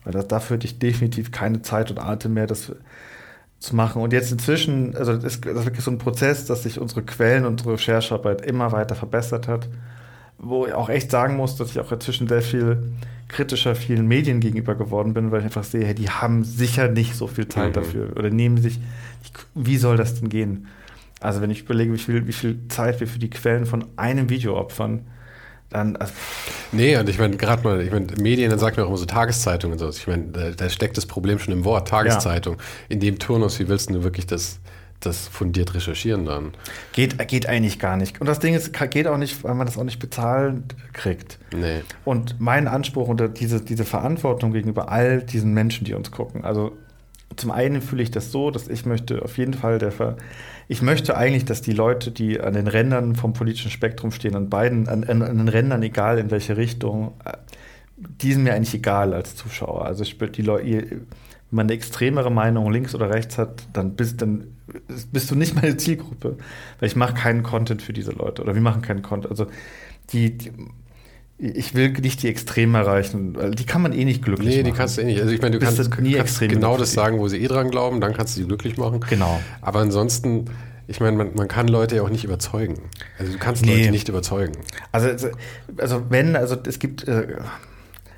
[0.05, 2.71] weil das, dafür hätte ich definitiv keine Zeit und Atem mehr, das
[3.59, 4.01] zu machen.
[4.01, 7.03] Und jetzt inzwischen, also das ist, das ist wirklich so ein Prozess, dass sich unsere
[7.03, 9.67] Quellen, unsere Recherchearbeit immer weiter verbessert hat,
[10.37, 12.93] wo ich auch echt sagen muss, dass ich auch inzwischen sehr viel
[13.27, 17.15] kritischer vielen Medien gegenüber geworden bin, weil ich einfach sehe, hey, die haben sicher nicht
[17.15, 17.73] so viel Zeit mhm.
[17.73, 18.79] dafür oder nehmen sich,
[19.53, 20.67] wie soll das denn gehen?
[21.19, 24.29] Also wenn ich überlege, wie viel, wie viel Zeit wir für die Quellen von einem
[24.29, 25.05] Video opfern,
[25.69, 25.95] dann.
[25.95, 26.13] Also
[26.71, 29.05] nee, und ich meine, gerade mal, ich meine, Medien, dann sagt man auch immer so
[29.05, 29.89] Tageszeitungen und so.
[29.89, 32.55] Ich meine, da, da, steckt das Problem schon im Wort, Tageszeitung.
[32.55, 32.63] Ja.
[32.89, 34.59] In dem Turnus, wie willst du wirklich das,
[34.99, 36.53] das fundiert recherchieren dann?
[36.93, 38.19] Geht, geht eigentlich gar nicht.
[38.19, 40.63] Und das Ding ist, geht auch nicht, weil man das auch nicht bezahlen
[40.93, 41.39] kriegt.
[41.55, 41.81] Nee.
[42.05, 46.77] Und mein Anspruch und diese, diese Verantwortung gegenüber all diesen Menschen, die uns gucken, also
[47.35, 50.17] zum einen fühle ich das so, dass ich möchte auf jeden Fall der Ver
[50.71, 54.49] ich möchte eigentlich, dass die Leute, die an den Rändern vom politischen Spektrum stehen, an
[54.49, 57.33] beiden, an, an, an den Rändern, egal in welche Richtung, äh,
[57.97, 59.85] die sind mir eigentlich egal als Zuschauer.
[59.85, 61.07] Also ich die Leute, wenn
[61.49, 64.43] man eine extremere Meinung links oder rechts hat, dann bist, dann
[65.11, 66.37] bist du nicht meine Zielgruppe.
[66.79, 68.43] Weil ich mache keinen Content für diese Leute.
[68.43, 69.31] Oder wir machen keinen Content.
[69.31, 69.47] Also
[70.13, 70.51] die, die
[71.41, 74.65] ich will nicht die Extremen erreichen, weil die kann man eh nicht glücklich nee, machen.
[74.65, 75.21] Nee, die kannst du eh nicht.
[75.21, 78.01] Also ich meine, du kannst, nie kannst genau das sagen, wo sie eh dran glauben,
[78.01, 78.99] dann kannst du sie glücklich machen.
[79.09, 79.39] Genau.
[79.61, 80.45] Aber ansonsten,
[80.87, 82.75] ich meine, man, man kann Leute ja auch nicht überzeugen.
[83.17, 83.77] Also du kannst nee.
[83.77, 84.51] Leute nicht überzeugen.
[84.91, 85.29] Also,
[85.77, 87.37] also wenn, also es gibt, äh,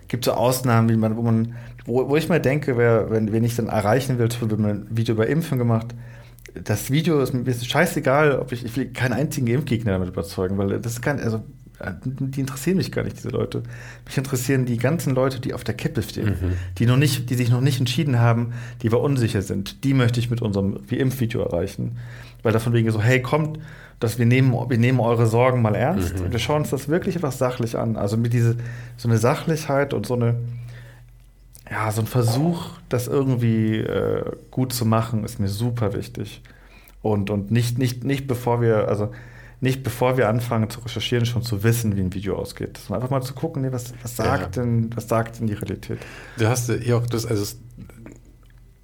[0.07, 3.43] gibt so Ausnahmen, wie man, wo man, wo, wo ich mal denke, wer, wenn, wenn
[3.43, 5.93] ich dann erreichen will, zum Beispiel ein Video über Impfen gemacht,
[6.55, 10.79] das Video ist mir scheißegal, ob ich, ich will keinen einzigen Impfgegner damit überzeugen, weil
[10.79, 11.43] das ist kein, also
[11.93, 13.63] die interessieren mich gar nicht, diese Leute.
[14.05, 16.53] Mich interessieren die ganzen Leute, die auf der Kippe stehen, mhm.
[16.77, 19.83] die, noch nicht, die sich noch nicht entschieden haben, die wir unsicher sind.
[19.83, 21.97] Die möchte ich mit unserem Wie-Impf-Video erreichen.
[22.43, 23.59] Weil davon wegen so, hey, kommt,
[23.99, 26.25] dass wir nehmen, wir nehmen eure Sorgen mal ernst mhm.
[26.25, 27.97] und wir schauen uns das wirklich etwas sachlich an.
[27.97, 28.57] Also mit diese,
[28.97, 30.35] so eine Sachlichkeit und so eine,
[31.69, 36.41] ja, so ein Versuch, das irgendwie äh, gut zu machen, ist mir super wichtig.
[37.01, 39.11] Und, und nicht, nicht, nicht bevor wir, also
[39.61, 42.79] nicht bevor wir anfangen zu recherchieren, schon zu wissen, wie ein Video ausgeht.
[42.79, 44.63] Sondern einfach mal zu gucken, nee, was, was, sagt ja.
[44.63, 45.99] denn, was sagt denn die Realität?
[46.37, 47.55] Du hast hier auch das, also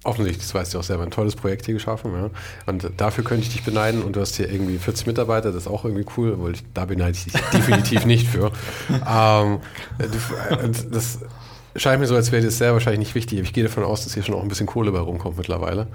[0.04, 2.12] offensichtlich, das weißt du auch selber, ein tolles Projekt hier geschaffen.
[2.12, 2.30] Ja?
[2.66, 4.02] Und dafür könnte ich dich beneiden.
[4.02, 6.84] Und du hast hier irgendwie 40 Mitarbeiter, das ist auch irgendwie cool, weil ich, da
[6.84, 8.52] beneide ich dich definitiv nicht für.
[9.08, 9.60] Ähm,
[10.90, 11.20] das,
[11.78, 13.40] scheint mir so, als wäre das sehr wahrscheinlich nicht wichtig.
[13.40, 15.86] Ich gehe davon aus, dass hier schon auch ein bisschen Kohle bei rumkommt mittlerweile.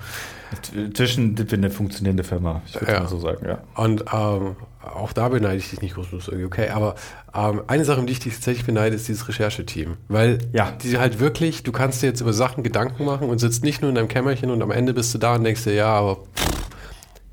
[0.93, 2.99] Zwischen eine funktionierende Firma, ich würde Ja.
[3.01, 3.59] mal so sagen, ja.
[3.75, 6.69] Und ähm, auch da beneide ich dich nicht groß, irgendwie okay.
[6.69, 6.95] Aber
[7.33, 9.97] ähm, eine Sache, um die ich dich tatsächlich beneide, ist dieses Rechercheteam.
[10.09, 10.71] Weil Ja.
[10.83, 13.89] die halt wirklich, du kannst dir jetzt über Sachen Gedanken machen und sitzt nicht nur
[13.89, 16.45] in deinem Kämmerchen und am Ende bist du da und denkst dir, ja, aber pff,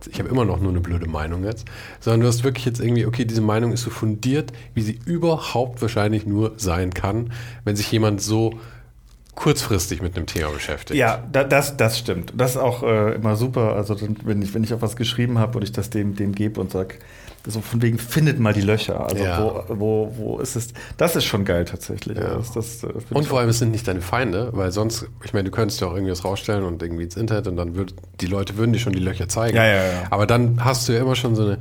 [0.08, 1.66] ich habe immer noch nur eine blöde Meinung jetzt.
[2.00, 5.82] Sondern du hast wirklich jetzt irgendwie, okay, diese Meinung ist so fundiert, wie sie überhaupt
[5.82, 7.32] wahrscheinlich nur sein kann,
[7.64, 8.58] wenn sich jemand so
[9.34, 10.98] kurzfristig mit einem Thema beschäftigt.
[10.98, 12.32] Ja, da, das, das stimmt.
[12.36, 13.74] Das ist auch äh, immer super.
[13.74, 16.60] Also wenn ich, wenn ich auf was geschrieben habe und ich das dem, dem gebe
[16.60, 16.96] und sage,
[17.46, 19.06] so von wegen findet mal die Löcher.
[19.08, 19.64] Also Ja.
[19.68, 20.68] wo, wo, wo ist es?
[20.98, 22.18] Das ist schon geil tatsächlich.
[22.18, 22.34] Ja.
[22.36, 25.44] Das, das, äh, Und vor allem, es sind nicht deine Feinde, weil sonst, ich meine,
[25.48, 28.26] du könntest ja auch irgendwie was rausstellen und irgendwie ins Internet und dann würd, die
[28.26, 29.56] Leute würden dir schon die Löcher zeigen.
[29.56, 30.02] Ja, ja, ja.
[30.10, 31.58] Aber dann hast du ja immer schon so eine,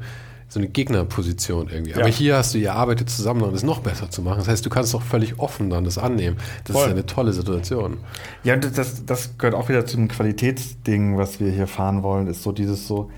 [0.51, 1.93] so eine Gegnerposition irgendwie.
[1.93, 2.13] Aber Ja.
[2.13, 4.39] hier hast du, ihr arbeitet zusammen, um es noch besser zu machen.
[4.39, 6.37] Das heißt, du kannst doch völlig offen dann das annehmen.
[6.65, 6.87] Das Voll.
[6.87, 7.97] ist eine tolle Situation.
[8.43, 12.43] Ja, und das, das gehört auch wieder zum Qualitätsding, was wir hier fahren wollen, ist
[12.43, 13.11] so dieses so,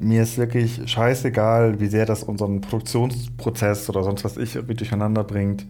[0.00, 5.24] mir ist wirklich scheißegal, wie sehr das unseren Produktionsprozess oder sonst was ich irgendwie durcheinander
[5.24, 5.66] bringt.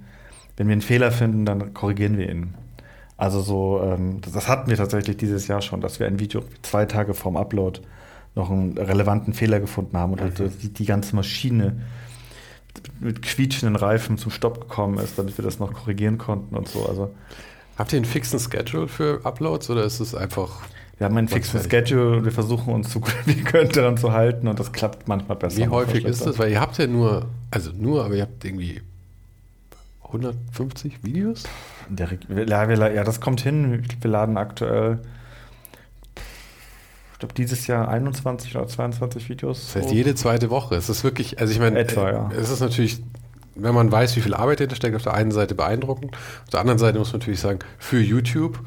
[0.56, 2.55] Wenn wir einen Fehler finden, dann korrigieren wir ihn.
[3.16, 6.42] Also so, ähm, das, das hatten wir tatsächlich dieses Jahr schon, dass wir ein Video
[6.62, 7.80] zwei Tage vorm Upload
[8.34, 11.80] noch einen relevanten Fehler gefunden haben und halt die, die ganze Maschine
[13.00, 16.86] mit quietschenden Reifen zum Stopp gekommen ist, damit wir das noch korrigieren konnten und so.
[16.86, 17.10] Also
[17.78, 20.62] Habt ihr einen fixen Schedule für Uploads oder ist es einfach.
[20.98, 21.88] Wir haben einen fixen fertig?
[21.88, 25.08] Schedule und wir versuchen uns so gut wie können daran zu halten und das klappt
[25.08, 25.58] manchmal besser.
[25.58, 26.38] Wie häufig ist das?
[26.38, 28.82] Weil ihr habt ja nur, also nur, aber ihr habt irgendwie
[30.08, 31.44] 150 Videos?
[31.88, 32.08] Der,
[32.46, 33.84] ja, wir, ja, das kommt hin.
[34.00, 34.98] Wir laden aktuell,
[37.12, 39.72] ich glaube, dieses Jahr 21 oder 22 Videos.
[39.72, 40.74] Das heißt, jede zweite Woche.
[40.74, 42.30] Es ist wirklich, also ich meine, Etwa, ja.
[42.36, 43.02] es ist natürlich,
[43.54, 46.60] wenn man weiß, wie viel Arbeit dahinter steckt, auf der einen Seite beeindruckend, auf der
[46.60, 48.58] anderen Seite muss man natürlich sagen, für YouTube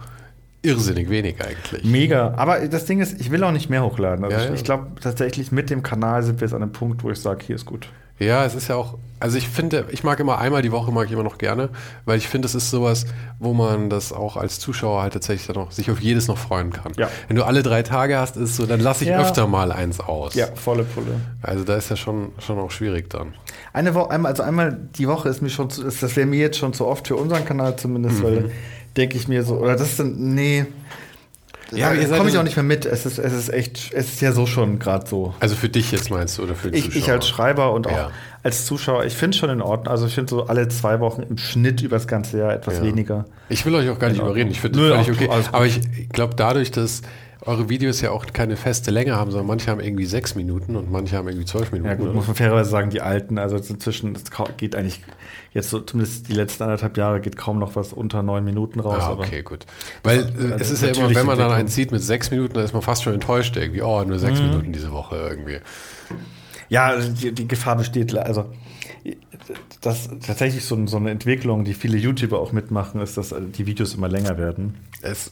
[0.61, 1.83] irrsinnig wenig eigentlich.
[1.83, 2.33] Mega.
[2.37, 4.23] Aber das Ding ist, ich will auch nicht mehr hochladen.
[4.25, 4.55] Also Ja, ich, ja.
[4.55, 7.43] ich glaube tatsächlich, mit dem Kanal sind wir jetzt an einem Punkt, wo ich sage,
[7.45, 7.87] hier ist gut.
[8.19, 11.07] Ja, es ist ja auch, also ich finde, ich mag immer einmal die Woche, mag
[11.07, 11.69] ich immer noch gerne,
[12.05, 13.07] weil ich finde, es ist sowas,
[13.39, 16.71] wo man das auch als Zuschauer halt tatsächlich dann auch sich auf jedes noch freuen
[16.71, 16.91] kann.
[16.97, 17.09] Ja.
[17.27, 19.19] Wenn du alle drei Tage hast, ist so, dann lasse ich Ja.
[19.19, 20.35] öfter mal eins aus.
[20.35, 21.15] Ja, volle Pulle.
[21.41, 23.33] Also da ist ja schon, schon auch schwierig dann.
[23.73, 26.59] Eine Woche, also einmal die Woche ist mir schon zu, ist, das wäre mir jetzt
[26.59, 28.23] schon zu oft für unseren Kanal zumindest, Mhm.
[28.23, 28.51] weil
[28.97, 30.65] denke ich mir so, oder das sind, nee.
[31.73, 32.85] Ja, seid komme ich so- auch nicht mehr mit.
[32.85, 35.33] Es ist, es ist echt, es ist ja so schon gerade so.
[35.39, 36.99] Also für dich jetzt meinst du oder für die Ich, Zuschauer?
[37.01, 38.11] ich als Schreiber und auch Ja.
[38.43, 39.87] als Zuschauer, ich finde schon in Ordnung.
[39.87, 42.83] Also ich finde so alle zwei Wochen im Schnitt über das ganze Jahr etwas Ja.
[42.83, 43.23] weniger.
[43.47, 44.51] Ich will euch auch gar nicht überreden.
[44.51, 45.47] Ich finde das völlig okay.
[45.53, 47.03] Aber ich glaube, dadurch, dass
[47.41, 50.91] eure Videos ja auch keine feste Länge haben, sondern manche haben irgendwie sechs Minuten und
[50.91, 51.89] manche haben irgendwie zwölf Minuten.
[51.89, 52.13] Ja gut, oder?
[52.13, 54.15] muss man fairerweise sagen, die alten, also inzwischen,
[54.57, 55.01] geht eigentlich,
[55.51, 59.01] jetzt so zumindest die letzten anderthalb Jahre geht kaum noch was unter neun Minuten raus.
[59.01, 59.65] Ah, okay, gut.
[60.03, 62.53] Weil äh, Also es ist ja immer, wenn man dann einen sieht mit sechs Minuten,
[62.53, 63.81] dann ist man fast schon enttäuscht irgendwie.
[63.81, 64.47] Oh, nur sechs Mhm.
[64.47, 65.57] Minuten diese Woche irgendwie.
[66.69, 68.45] Ja, also die, die Gefahr besteht, also
[69.81, 73.95] das tatsächlich so, so eine Entwicklung, die viele YouTuber auch mitmachen, ist, dass die Videos
[73.95, 74.75] immer länger werden.
[75.01, 75.31] Es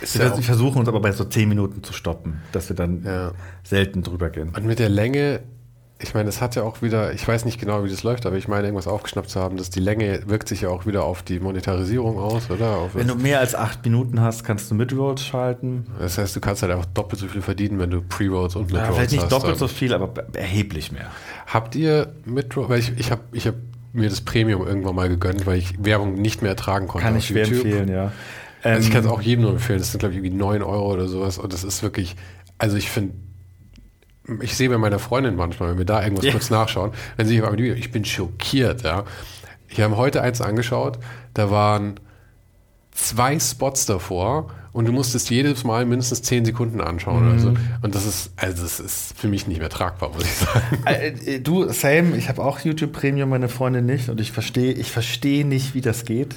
[0.00, 2.76] ist Wir ja auch, versuchen uns aber bei so zehn Minuten zu stoppen, dass wir
[2.76, 3.32] dann Ja.
[3.64, 4.52] selten drüber gehen.
[4.56, 5.40] und mit der Länge,
[6.02, 8.36] ich meine, es hat ja auch wieder, ich weiß nicht genau, wie das läuft, aber
[8.36, 11.22] ich meine, irgendwas aufgeschnappt zu haben, dass die Länge wirkt sich ja auch wieder auf
[11.22, 12.76] die Monetarisierung aus, oder?
[12.78, 15.86] Auf Wenn du mehr als acht Minuten hast, kannst du Midrolls schalten.
[15.98, 18.78] das heißt, du kannst halt einfach doppelt so viel verdienen, wenn du Pre-Rolls und Ja,
[18.78, 19.32] Mid-Rolls vielleicht nicht hast.
[19.32, 21.10] doppelt so viel, aber erheblich mehr.
[21.46, 23.56] Habt ihr mit, weil ich, ich habe ich hab
[23.92, 27.04] mir das Premium irgendwann mal gegönnt, weil ich Werbung nicht mehr ertragen konnte.
[27.04, 27.66] Kann auf ich schwer YouTube.
[27.66, 28.12] empfehlen, ja.
[28.62, 29.78] Also ich Ähm, kann es auch jedem nur empfehlen.
[29.78, 31.38] Das sind, glaube ich, irgendwie 9 Euro oder sowas.
[31.38, 32.16] Und das ist wirklich,
[32.58, 33.14] also ich finde,
[34.42, 36.32] ich sehe bei meiner Freundin manchmal, wenn wir da irgendwas Ja.
[36.32, 39.04] kurz nachschauen, dann sehe ich auf Video, ich bin schockiert, ja.
[39.68, 40.98] Ich habe heute eins angeschaut,
[41.34, 41.98] da waren
[42.92, 47.38] zwei Spots davor und du musstest jedes Mal mindestens 10 Sekunden anschauen oder Mhm.
[47.40, 47.54] so.
[47.82, 50.78] Und das ist, also das ist für mich nicht mehr tragbar, muss ich sagen.
[50.86, 54.08] Äh, äh, du, same, ich habe auch YouTube Premium, meine Freundin nicht.
[54.10, 56.36] Und ich verstehe ich verstehe nicht, wie das geht.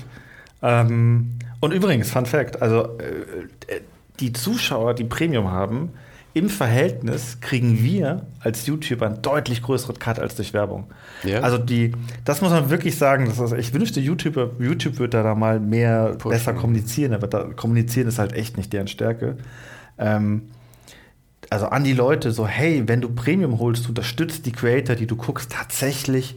[0.64, 3.80] Ähm, und übrigens, Fun Fact, also äh, äh,
[4.20, 5.92] die Zuschauer, die Premium haben,
[6.34, 10.88] im Verhältnis kriegen wir als YouTuber einen deutlich größeren Cut als durch Werbung.
[11.24, 11.40] Ja?
[11.40, 11.94] Also die,
[12.26, 13.28] das muss man wirklich sagen.
[13.28, 16.32] Das ist, ich wünschte, YouTuber, YouTube würde da mal mehr Pushen.
[16.32, 19.38] besser kommunizieren, aber da, kommunizieren ist halt echt nicht deren Stärke.
[19.98, 20.50] Ähm,
[21.50, 25.16] also an die Leute so, hey, wenn du Premium holst, unterstützt die Creator, die du
[25.16, 26.36] guckst, tatsächlich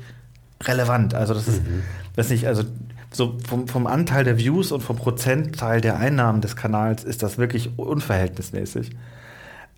[0.62, 1.14] relevant.
[1.14, 1.62] Also das ist,
[2.14, 2.62] das nicht, also
[3.10, 7.38] so vom, vom Anteil der Views und vom Prozentteil der Einnahmen des Kanals ist das
[7.38, 8.90] wirklich unverhältnismäßig.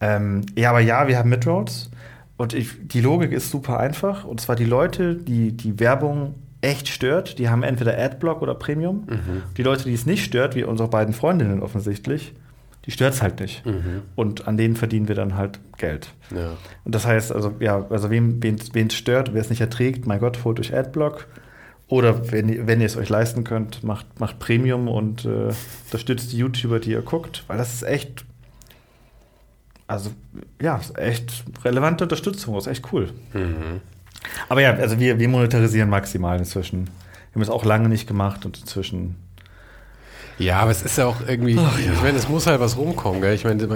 [0.00, 1.90] Ähm, ja, aber ja, wir haben Midroads
[2.36, 4.24] und ich, die Logik ist super einfach.
[4.24, 9.06] Und zwar die Leute, die die Werbung echt stört, die haben entweder Adblock oder Premium.
[9.08, 9.42] Mhm.
[9.56, 12.34] Die Leute, die es nicht stört, wie unsere beiden Freundinnen offensichtlich,
[12.84, 13.66] die stört es halt nicht.
[13.66, 14.02] Mhm.
[14.16, 16.12] Und an denen verdienen wir dann halt Geld.
[16.34, 16.52] Ja.
[16.84, 20.20] Und das heißt, also ja, also wem wen es stört, wer es nicht erträgt, mein
[20.20, 21.26] Gott, holt euch Adblock.
[21.88, 25.52] Oder wenn, ihr- wenn ihr es euch leisten könnt, macht, macht Premium und äh,
[25.86, 28.24] unterstützt die YouTuber, die ihr guckt, weil das ist echt,
[29.86, 30.10] also
[30.60, 33.10] ja, ist echt relevante Unterstützung, das ist echt cool.
[33.32, 33.80] Mhm.
[34.48, 36.84] Aber ja, also wir, wir monetarisieren maximal inzwischen.
[36.84, 39.16] Wir haben es auch lange nicht gemacht und inzwischen.
[40.38, 43.34] Ja, aber es ist ja auch irgendwie, ich meine, es muss halt was rumkommen, gell?
[43.34, 43.66] Ich meine,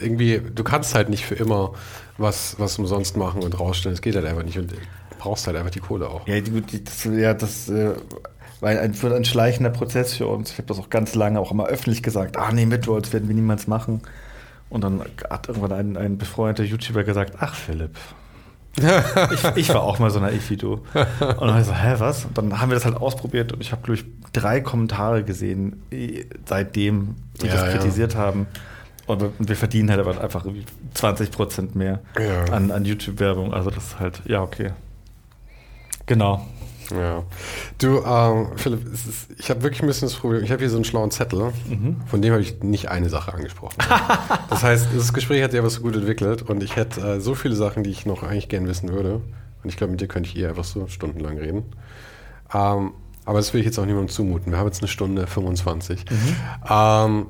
[0.00, 1.72] irgendwie, du kannst halt nicht für immer
[2.16, 3.94] was, was umsonst machen und rausstellen.
[3.94, 4.72] Es geht halt einfach nicht und
[5.18, 6.26] brauchst halt einfach die Kohle auch.
[6.26, 7.94] Ja, die, das, ja, das äh,
[8.60, 10.50] war ein, ein schleichender Prozess für uns.
[10.52, 12.36] Ich habe das auch ganz lange auch immer öffentlich gesagt.
[12.36, 14.02] Ah, nee, Midrolls werden wir niemals machen.
[14.70, 17.96] Und dann hat irgendwann ein, ein befreundeter YouTuber gesagt, ach Philipp.
[19.32, 20.74] ich, ich war auch mal so naiv wie du.
[20.74, 20.84] Und
[21.20, 22.26] dann war ich so, hä, was?
[22.26, 25.82] Und dann haben wir das halt ausprobiert und ich habe, glaube ich, drei Kommentare gesehen,
[25.90, 27.70] eh, seitdem, die Ja, das ja.
[27.72, 28.46] kritisiert haben.
[29.06, 32.44] Und wir, verdienen halt aber einfach irgendwie 20 Prozent mehr Ja.
[32.52, 33.54] an, an YouTube-Werbung.
[33.54, 34.72] Also das ist halt, ja, okay.
[36.08, 36.44] Genau.
[36.90, 37.22] Ja.
[37.76, 40.42] Du, ähm, Philipp, ist, ich habe wirklich ein bisschen das Problem.
[40.42, 41.52] Ich habe hier so einen schlauen Zettel,
[42.06, 43.76] von dem habe ich nicht eine Sache angesprochen.
[44.50, 47.34] das heißt, das Gespräch hat sich aber so gut entwickelt und ich hätte äh, so
[47.34, 49.20] viele Sachen, die ich noch eigentlich gern wissen würde.
[49.62, 51.64] Und ich glaube, mit dir könnte ich eher einfach so stundenlang reden.
[52.54, 52.92] Ähm,
[53.26, 54.52] aber das will ich jetzt auch niemandem zumuten.
[54.52, 56.06] Wir haben jetzt eine Stunde 25.
[56.70, 57.26] Ähm,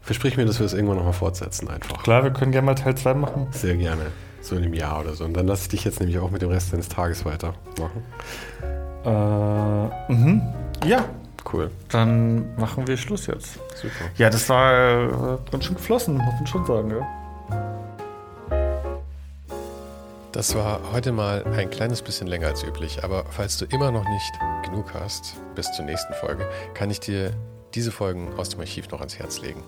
[0.00, 2.02] versprich mir, dass wir das irgendwann nochmal fortsetzen einfach.
[2.04, 3.48] Klar, wir können gerne mal Teil 2 machen.
[3.50, 4.06] Sehr gerne.
[4.40, 5.24] So in einem Jahr oder so.
[5.24, 8.02] Und dann lasse ich dich jetzt nämlich auch mit dem Rest deines Tages weitermachen.
[9.04, 10.42] Äh, mhm.
[10.86, 11.04] Ja,
[11.52, 11.70] Cool.
[11.88, 13.54] dann machen wir Schluss jetzt.
[13.74, 14.10] Super.
[14.16, 16.90] Ja, das war äh, ganz schön geflossen, muss man schon sagen.
[16.90, 17.06] Ja.
[20.32, 24.08] Das war heute mal ein kleines bisschen länger als üblich, aber falls du immer noch
[24.08, 24.32] nicht
[24.64, 27.32] genug hast, bis zur nächsten Folge, kann ich dir
[27.74, 29.62] diese Folgen aus dem Archiv noch ans Herz legen.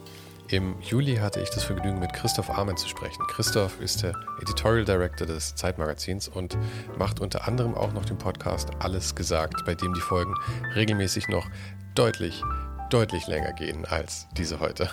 [0.52, 3.26] Im Juli hatte ich das Vergnügen, mit Christoph Arment zu sprechen.
[3.28, 6.58] Christoph ist der Editorial Director des Zeitmagazins und
[6.98, 10.34] macht unter anderem auch noch den Podcast Alles gesagt, bei dem die Folgen
[10.74, 11.46] regelmäßig noch
[11.94, 12.42] deutlich,
[12.90, 14.90] deutlich länger gehen als diese heute.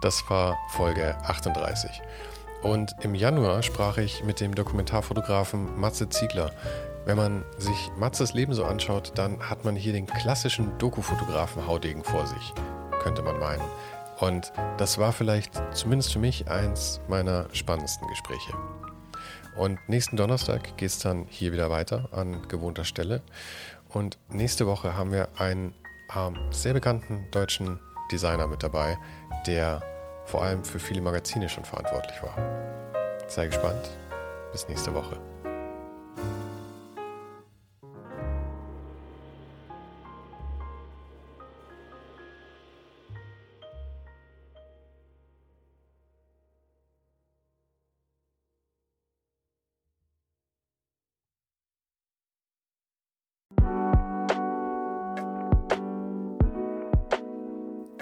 [0.00, 1.90] Das war Folge 38.
[2.62, 6.52] Und im Januar sprach ich mit dem Dokumentarfotografen Matze Ziegler.
[7.04, 12.02] Wenn man sich Matzes Leben so anschaut, dann hat man hier den klassischen Doku-Fotografen Haudegen
[12.02, 12.54] vor sich,
[13.02, 13.62] könnte man meinen.
[14.18, 18.52] Und das war vielleicht zumindest für mich eins meiner spannendsten Gespräche.
[19.56, 23.22] Und nächsten Donnerstag geht es dann hier wieder weiter an gewohnter Stelle.
[23.88, 25.74] Und nächste Woche haben wir einen
[26.14, 27.80] ähm, sehr bekannten deutschen
[28.12, 28.98] Designer mit dabei,
[29.46, 29.82] der
[30.26, 32.36] vor allem für viele Magazine schon verantwortlich war.
[33.28, 33.90] Sei gespannt.
[34.52, 35.35] Bis nächste Woche.